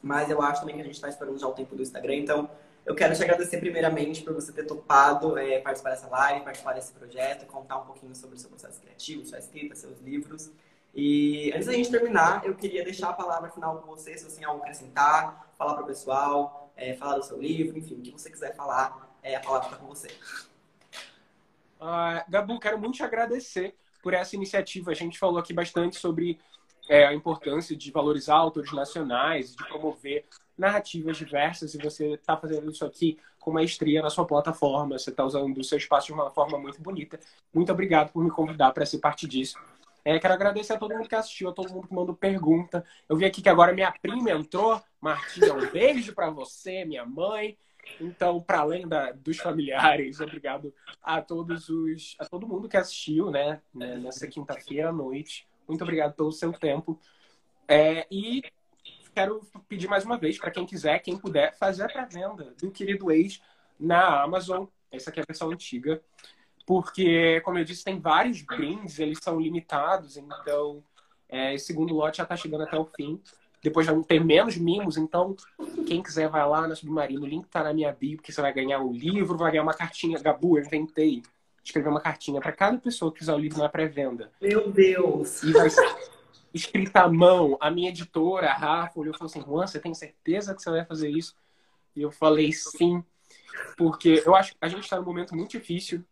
mas 0.02 0.32
eu 0.32 0.42
acho 0.42 0.62
também 0.62 0.74
que 0.74 0.82
a 0.82 0.84
gente 0.84 0.96
está 0.96 1.08
esperando 1.08 1.38
já 1.38 1.46
o 1.46 1.54
tempo 1.54 1.76
do 1.76 1.84
Instagram. 1.84 2.16
Então, 2.16 2.50
eu 2.84 2.96
quero 2.96 3.16
te 3.16 3.22
agradecer 3.22 3.60
primeiramente 3.60 4.24
por 4.24 4.34
você 4.34 4.52
ter 4.52 4.64
topado 4.64 5.38
é, 5.38 5.60
participar 5.60 5.92
dessa 5.92 6.08
live, 6.08 6.44
participar 6.44 6.74
desse 6.74 6.92
projeto, 6.92 7.46
contar 7.46 7.78
um 7.78 7.86
pouquinho 7.86 8.16
sobre 8.16 8.36
o 8.36 8.40
seu 8.40 8.50
processo 8.50 8.82
criativo, 8.82 9.24
sua 9.24 9.38
escrita, 9.38 9.76
seus 9.76 10.00
livros. 10.02 10.50
E 10.96 11.52
antes 11.54 11.68
da 11.68 11.74
gente 11.74 11.92
terminar, 11.92 12.44
eu 12.44 12.56
queria 12.56 12.84
deixar 12.84 13.10
a 13.10 13.14
palavra 13.14 13.52
final 13.52 13.78
com 13.78 13.96
você, 13.96 14.18
se 14.18 14.24
você 14.24 14.38
tem 14.38 14.46
algo 14.46 14.62
a 14.62 14.64
acrescentar, 14.64 15.54
falar 15.56 15.76
para 15.76 15.84
o 15.84 15.86
pessoal, 15.86 16.72
é, 16.76 16.96
falar 16.96 17.20
do 17.20 17.24
seu 17.24 17.40
livro, 17.40 17.78
enfim, 17.78 17.94
o 17.94 18.02
que 18.02 18.12
você 18.12 18.32
quiser 18.32 18.56
falar, 18.56 19.16
é, 19.22 19.36
a 19.36 19.40
palavra 19.40 19.68
está 19.68 19.78
com 19.78 19.86
você. 19.86 20.08
Uh, 21.80 22.30
Gabu, 22.30 22.60
quero 22.60 22.78
muito 22.78 22.96
te 22.96 23.04
agradecer 23.04 23.76
por 24.04 24.14
essa 24.14 24.36
iniciativa. 24.36 24.92
A 24.92 24.96
gente 24.96 25.18
falou 25.18 25.38
aqui 25.40 25.54
bastante 25.54 25.98
sobre 25.98 26.40
é, 26.90 27.06
a 27.06 27.14
importância 27.14 27.76
de 27.76 27.92
valorizar 27.92 28.36
autores 28.36 28.72
nacionais, 28.74 29.56
de 29.56 29.66
promover 29.68 30.26
narrativas 30.58 31.16
diversas, 31.16 31.74
e 31.74 31.78
você 31.78 32.14
está 32.14 32.36
fazendo 32.36 32.70
isso 32.70 32.86
aqui 32.86 33.18
com 33.40 33.52
maestria 33.52 34.02
na 34.02 34.10
sua 34.10 34.26
plataforma, 34.26 35.00
você 35.00 35.10
está 35.10 35.24
usando 35.24 35.58
o 35.58 35.64
seu 35.64 35.78
espaço 35.78 36.08
de 36.08 36.14
uma 36.14 36.30
forma 36.30 36.58
muito 36.58 36.82
bonita. 36.82 37.18
Muito 37.54 37.72
obrigado 37.72 38.12
por 38.12 38.22
me 38.22 38.30
convidar 38.30 38.72
para 38.74 38.86
ser 38.86 39.00
parte 39.00 39.26
disso. 39.26 39.58
É, 40.04 40.18
quero 40.20 40.34
agradecer 40.34 40.74
a 40.74 40.78
todo 40.78 40.94
mundo 40.94 41.08
que 41.08 41.16
assistiu, 41.16 41.50
a 41.50 41.54
todo 41.54 41.72
mundo 41.72 41.88
que 41.88 41.94
mandou 41.94 42.16
pergunta. 42.16 42.84
Eu 43.08 43.16
vi 43.16 43.26
aqui 43.26 43.42
que 43.42 43.50
agora 43.50 43.74
minha 43.74 43.92
prima 44.02 44.32
entrou. 44.32 44.82
Martinha, 45.00 45.54
um 45.54 45.70
beijo 45.72 46.14
para 46.14 46.30
você, 46.30 46.84
minha 46.84 47.06
mãe. 47.06 47.58
Então, 48.00 48.42
para 48.42 48.60
além 48.60 48.88
da, 48.88 49.12
dos 49.12 49.38
familiares, 49.38 50.20
obrigado 50.22 50.74
a 51.02 51.22
todos 51.22 51.70
os, 51.70 52.16
a 52.20 52.26
todo 52.26 52.48
mundo 52.48 52.68
que 52.68 52.78
assistiu, 52.78 53.30
né, 53.30 53.62
né 53.74 53.98
nessa 53.98 54.28
quinta-feira 54.28 54.90
à 54.90 54.92
noite. 54.92 55.48
Muito 55.68 55.84
obrigado 55.84 56.14
pelo 56.14 56.32
seu 56.32 56.52
tempo. 56.52 57.00
É, 57.68 58.08
e 58.10 58.42
quero 59.14 59.42
pedir 59.68 59.88
mais 59.88 60.06
uma 60.06 60.18
vez 60.18 60.38
para 60.38 60.52
quem 60.52 60.66
quiser, 60.66 61.00
quem 61.00 61.18
puder, 61.18 61.56
fazer 61.58 61.84
a 61.84 61.90
pré-venda 61.90 62.54
do 62.60 62.72
Querido 62.72 63.12
Ex 63.12 63.42
na 63.80 64.24
Amazon. 64.24 64.66
Essa 64.92 65.10
aqui 65.10 65.20
é 65.20 65.24
a 65.24 65.26
versão 65.28 65.52
antiga. 65.52 66.02
Porque, 66.66 67.42
como 67.42 67.58
eu 67.58 67.66
disse, 67.66 67.84
tem 67.84 68.00
vários 68.00 68.42
brindes, 68.42 69.00
eles 69.00 69.20
são 69.22 69.40
limitados, 69.40 70.18
então 70.18 70.84
é, 71.28 71.58
segundo 71.58 71.96
lote 71.96 72.18
já 72.18 72.24
está 72.24 72.36
chegando 72.36 72.64
até 72.64 72.78
o 72.78 72.86
fim. 72.86 73.22
Depois 73.62 73.86
vai 73.86 74.02
ter 74.04 74.24
menos 74.24 74.58
mimos, 74.58 74.98
então 74.98 75.36
quem 75.86 76.02
quiser 76.02 76.30
vai 76.30 76.48
lá 76.48 76.68
na 76.68 76.76
Submarino, 76.76 77.24
o 77.24 77.28
link 77.28 77.48
tá 77.48 77.64
na 77.64 77.74
minha 77.74 77.92
bio, 77.92 78.18
porque 78.18 78.32
você 78.32 78.42
vai 78.42 78.54
ganhar 78.54 78.80
o 78.80 78.90
um 78.90 78.94
livro, 78.94 79.38
vai 79.38 79.52
ganhar 79.52 79.64
uma 79.64 79.74
cartinha. 79.74 80.18
Gabu, 80.20 80.58
eu 80.58 80.64
inventei 80.64 81.22
escrever 81.64 81.90
uma 81.90 82.02
cartinha 82.02 82.40
para 82.40 82.52
cada 82.52 82.78
pessoa 82.78 83.12
que 83.12 83.20
quiser 83.20 83.34
o 83.34 83.38
livro 83.38 83.60
na 83.60 83.70
pré-venda. 83.70 84.32
Meu 84.42 84.72
Deus! 84.72 85.44
E 85.44 85.52
vai 85.52 85.70
ser 85.70 85.96
escrita 86.54 87.02
à 87.02 87.10
mão. 87.10 87.58
A 87.60 87.70
minha 87.70 87.90
editora, 87.90 88.50
a 88.50 88.54
Rafa, 88.54 89.00
olhou 89.00 89.14
e 89.14 89.18
falou 89.18 89.30
assim: 89.30 89.42
Juan, 89.42 89.68
você 89.68 89.80
tem 89.80 89.94
certeza 89.94 90.56
que 90.56 90.62
você 90.62 90.70
vai 90.70 90.86
fazer 90.86 91.10
isso? 91.10 91.36
E 91.96 92.02
eu 92.02 92.12
falei 92.12 92.52
sim, 92.54 93.04
porque 93.78 94.24
eu 94.26 94.36
acho 94.36 94.52
que 94.54 94.58
a 94.62 94.68
gente 94.68 94.84
está 94.84 94.98
num 94.98 95.06
momento 95.06 95.36
muito 95.36 95.52
difícil. 95.52 96.04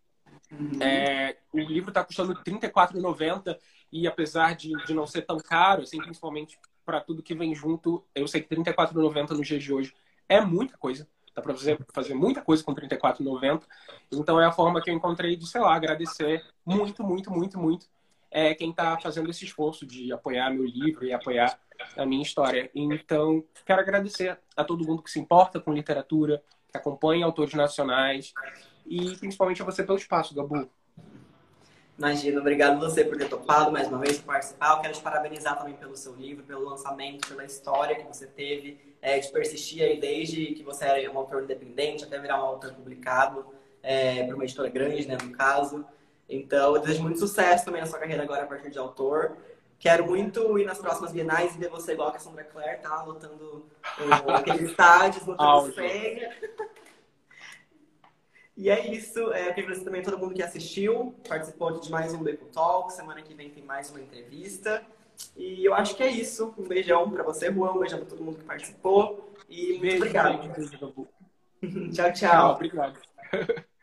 Uhum. 0.52 0.82
É, 0.82 1.38
o 1.52 1.60
livro 1.60 1.90
está 1.90 2.04
custando 2.04 2.34
R$ 2.34 2.40
34,90 2.44 3.58
e 3.92 4.08
apesar 4.08 4.56
de, 4.56 4.72
de 4.86 4.94
não 4.94 5.06
ser 5.06 5.24
tão 5.24 5.38
caro, 5.38 5.84
assim, 5.84 5.98
principalmente 5.98 6.58
para 6.88 7.02
tudo 7.02 7.22
que 7.22 7.36
vem 7.36 7.54
junto. 7.54 8.02
Eu 8.16 8.26
sei 8.30 8.42
que 8.42 8.56
R$34,90 8.56 9.32
nos 9.32 9.46
dias 9.46 9.62
de 9.62 9.74
hoje 9.74 9.94
é 10.30 10.40
muita 10.40 10.78
coisa. 10.78 11.06
Dá 11.36 11.42
para 11.42 11.54
fazer, 11.54 11.78
fazer 11.94 12.14
muita 12.14 12.42
coisa 12.42 12.64
com 12.64 12.72
R$34,90. 12.72 13.64
Então 14.14 14.40
é 14.40 14.46
a 14.46 14.54
forma 14.54 14.82
que 14.82 14.90
eu 14.90 14.94
encontrei 14.94 15.36
de, 15.36 15.46
sei 15.46 15.60
lá, 15.60 15.76
agradecer 15.76 16.42
muito, 16.66 17.04
muito, 17.04 17.30
muito, 17.30 17.60
muito 17.60 17.88
é, 18.32 18.56
quem 18.56 18.70
está 18.70 18.98
fazendo 18.98 19.30
esse 19.30 19.44
esforço 19.44 19.86
de 19.86 20.14
apoiar 20.14 20.50
meu 20.50 20.64
livro 20.64 21.04
e 21.06 21.12
apoiar 21.12 21.60
a 21.98 22.06
minha 22.06 22.24
história. 22.24 22.72
Então, 22.74 23.44
quero 23.66 23.82
agradecer 23.82 24.40
a 24.56 24.64
todo 24.64 24.86
mundo 24.88 25.04
que 25.04 25.12
se 25.12 25.20
importa 25.20 25.60
com 25.60 25.74
literatura, 25.74 26.42
que 26.72 26.78
acompanha 26.78 27.26
autores 27.26 27.54
nacionais 27.54 28.34
e 28.86 29.14
principalmente 29.18 29.62
a 29.62 29.66
você 29.66 29.84
pelo 29.84 29.98
espaço, 29.98 30.34
Gabu. 30.34 30.70
Imagina, 31.98 32.40
obrigado 32.40 32.80
você 32.80 33.04
por 33.04 33.18
ter 33.18 33.28
topado 33.28 33.72
mais 33.72 33.88
uma 33.88 33.98
vez 33.98 34.20
participar. 34.20 34.76
Eu 34.76 34.82
quero 34.82 34.94
te 34.94 35.02
parabenizar 35.02 35.58
também 35.58 35.74
pelo 35.74 35.98
seu 35.98 36.14
livro, 36.14 36.44
pelo 36.44 36.64
lançamento, 36.64 37.28
pela 37.28 37.44
história 37.44 37.96
que 37.96 38.06
você 38.06 38.28
teve, 38.28 38.80
é, 39.02 39.18
de 39.18 39.28
persistir 39.32 39.82
aí 39.82 40.00
desde 40.00 40.46
que 40.54 40.62
você 40.62 40.86
era 40.86 41.12
um 41.12 41.18
autor 41.18 41.42
independente 41.42 42.04
até 42.04 42.20
virar 42.20 42.40
um 42.40 42.46
autor 42.46 42.72
publicado 42.74 43.48
é, 43.82 44.24
para 44.26 44.36
uma 44.36 44.44
editora 44.44 44.70
grande, 44.70 45.08
né, 45.08 45.18
no 45.24 45.32
caso. 45.32 45.84
Então, 46.30 46.76
eu 46.76 46.82
desejo 46.82 47.02
muito 47.02 47.18
sucesso 47.18 47.66
também 47.66 47.82
na 47.82 47.88
sua 47.88 47.98
carreira 47.98 48.22
agora 48.22 48.44
a 48.44 48.48
partir 48.48 48.70
de 48.70 48.78
autor. 48.78 49.36
Quero 49.80 50.06
muito 50.06 50.60
ir 50.60 50.66
nas 50.66 50.78
próximas 50.78 51.12
bienais 51.12 51.56
e 51.56 51.58
ver 51.58 51.70
você 51.70 51.94
igual 51.94 52.12
que 52.12 52.18
a 52.18 52.20
Sandra 52.20 52.44
Clare, 52.44 52.78
tá? 52.78 53.04
Lotando 53.04 53.66
aqueles 54.36 54.70
estádios, 54.70 55.26
lotando 55.26 55.74
senha. 55.74 56.32
E 58.58 58.72
é 58.72 58.92
isso. 58.92 59.32
É, 59.34 59.50
eu 59.50 59.54
queria 59.54 59.64
agradecer 59.66 59.86
também 59.86 60.02
a 60.02 60.04
todo 60.04 60.18
mundo 60.18 60.34
que 60.34 60.42
assistiu, 60.42 61.14
participou 61.30 61.70
aqui 61.70 61.82
de 61.82 61.92
mais 61.92 62.12
um 62.12 62.24
Beco 62.24 62.46
Talk. 62.46 62.92
Semana 62.92 63.22
que 63.22 63.36
vem 63.36 63.52
tem 63.52 63.64
mais 63.64 63.92
uma 63.92 64.02
entrevista. 64.02 64.84
E 65.36 65.64
eu 65.64 65.76
acho 65.76 65.96
que 65.96 66.02
é 66.02 66.10
isso. 66.10 66.56
Um 66.58 66.64
beijão 66.64 67.08
para 67.10 67.24
você, 67.24 67.54
Juan. 67.54 67.74
Um 67.74 67.80
beijão 67.80 68.00
para 68.00 68.10
todo 68.10 68.24
mundo 68.24 68.40
que 68.40 68.44
participou. 68.44 69.32
E 69.48 69.78
Beijo, 69.78 69.98
obrigado. 69.98 70.40
tchau, 70.74 71.08
tchau. 71.94 72.14
tchau. 72.14 72.56
Obrigado. 72.56 73.00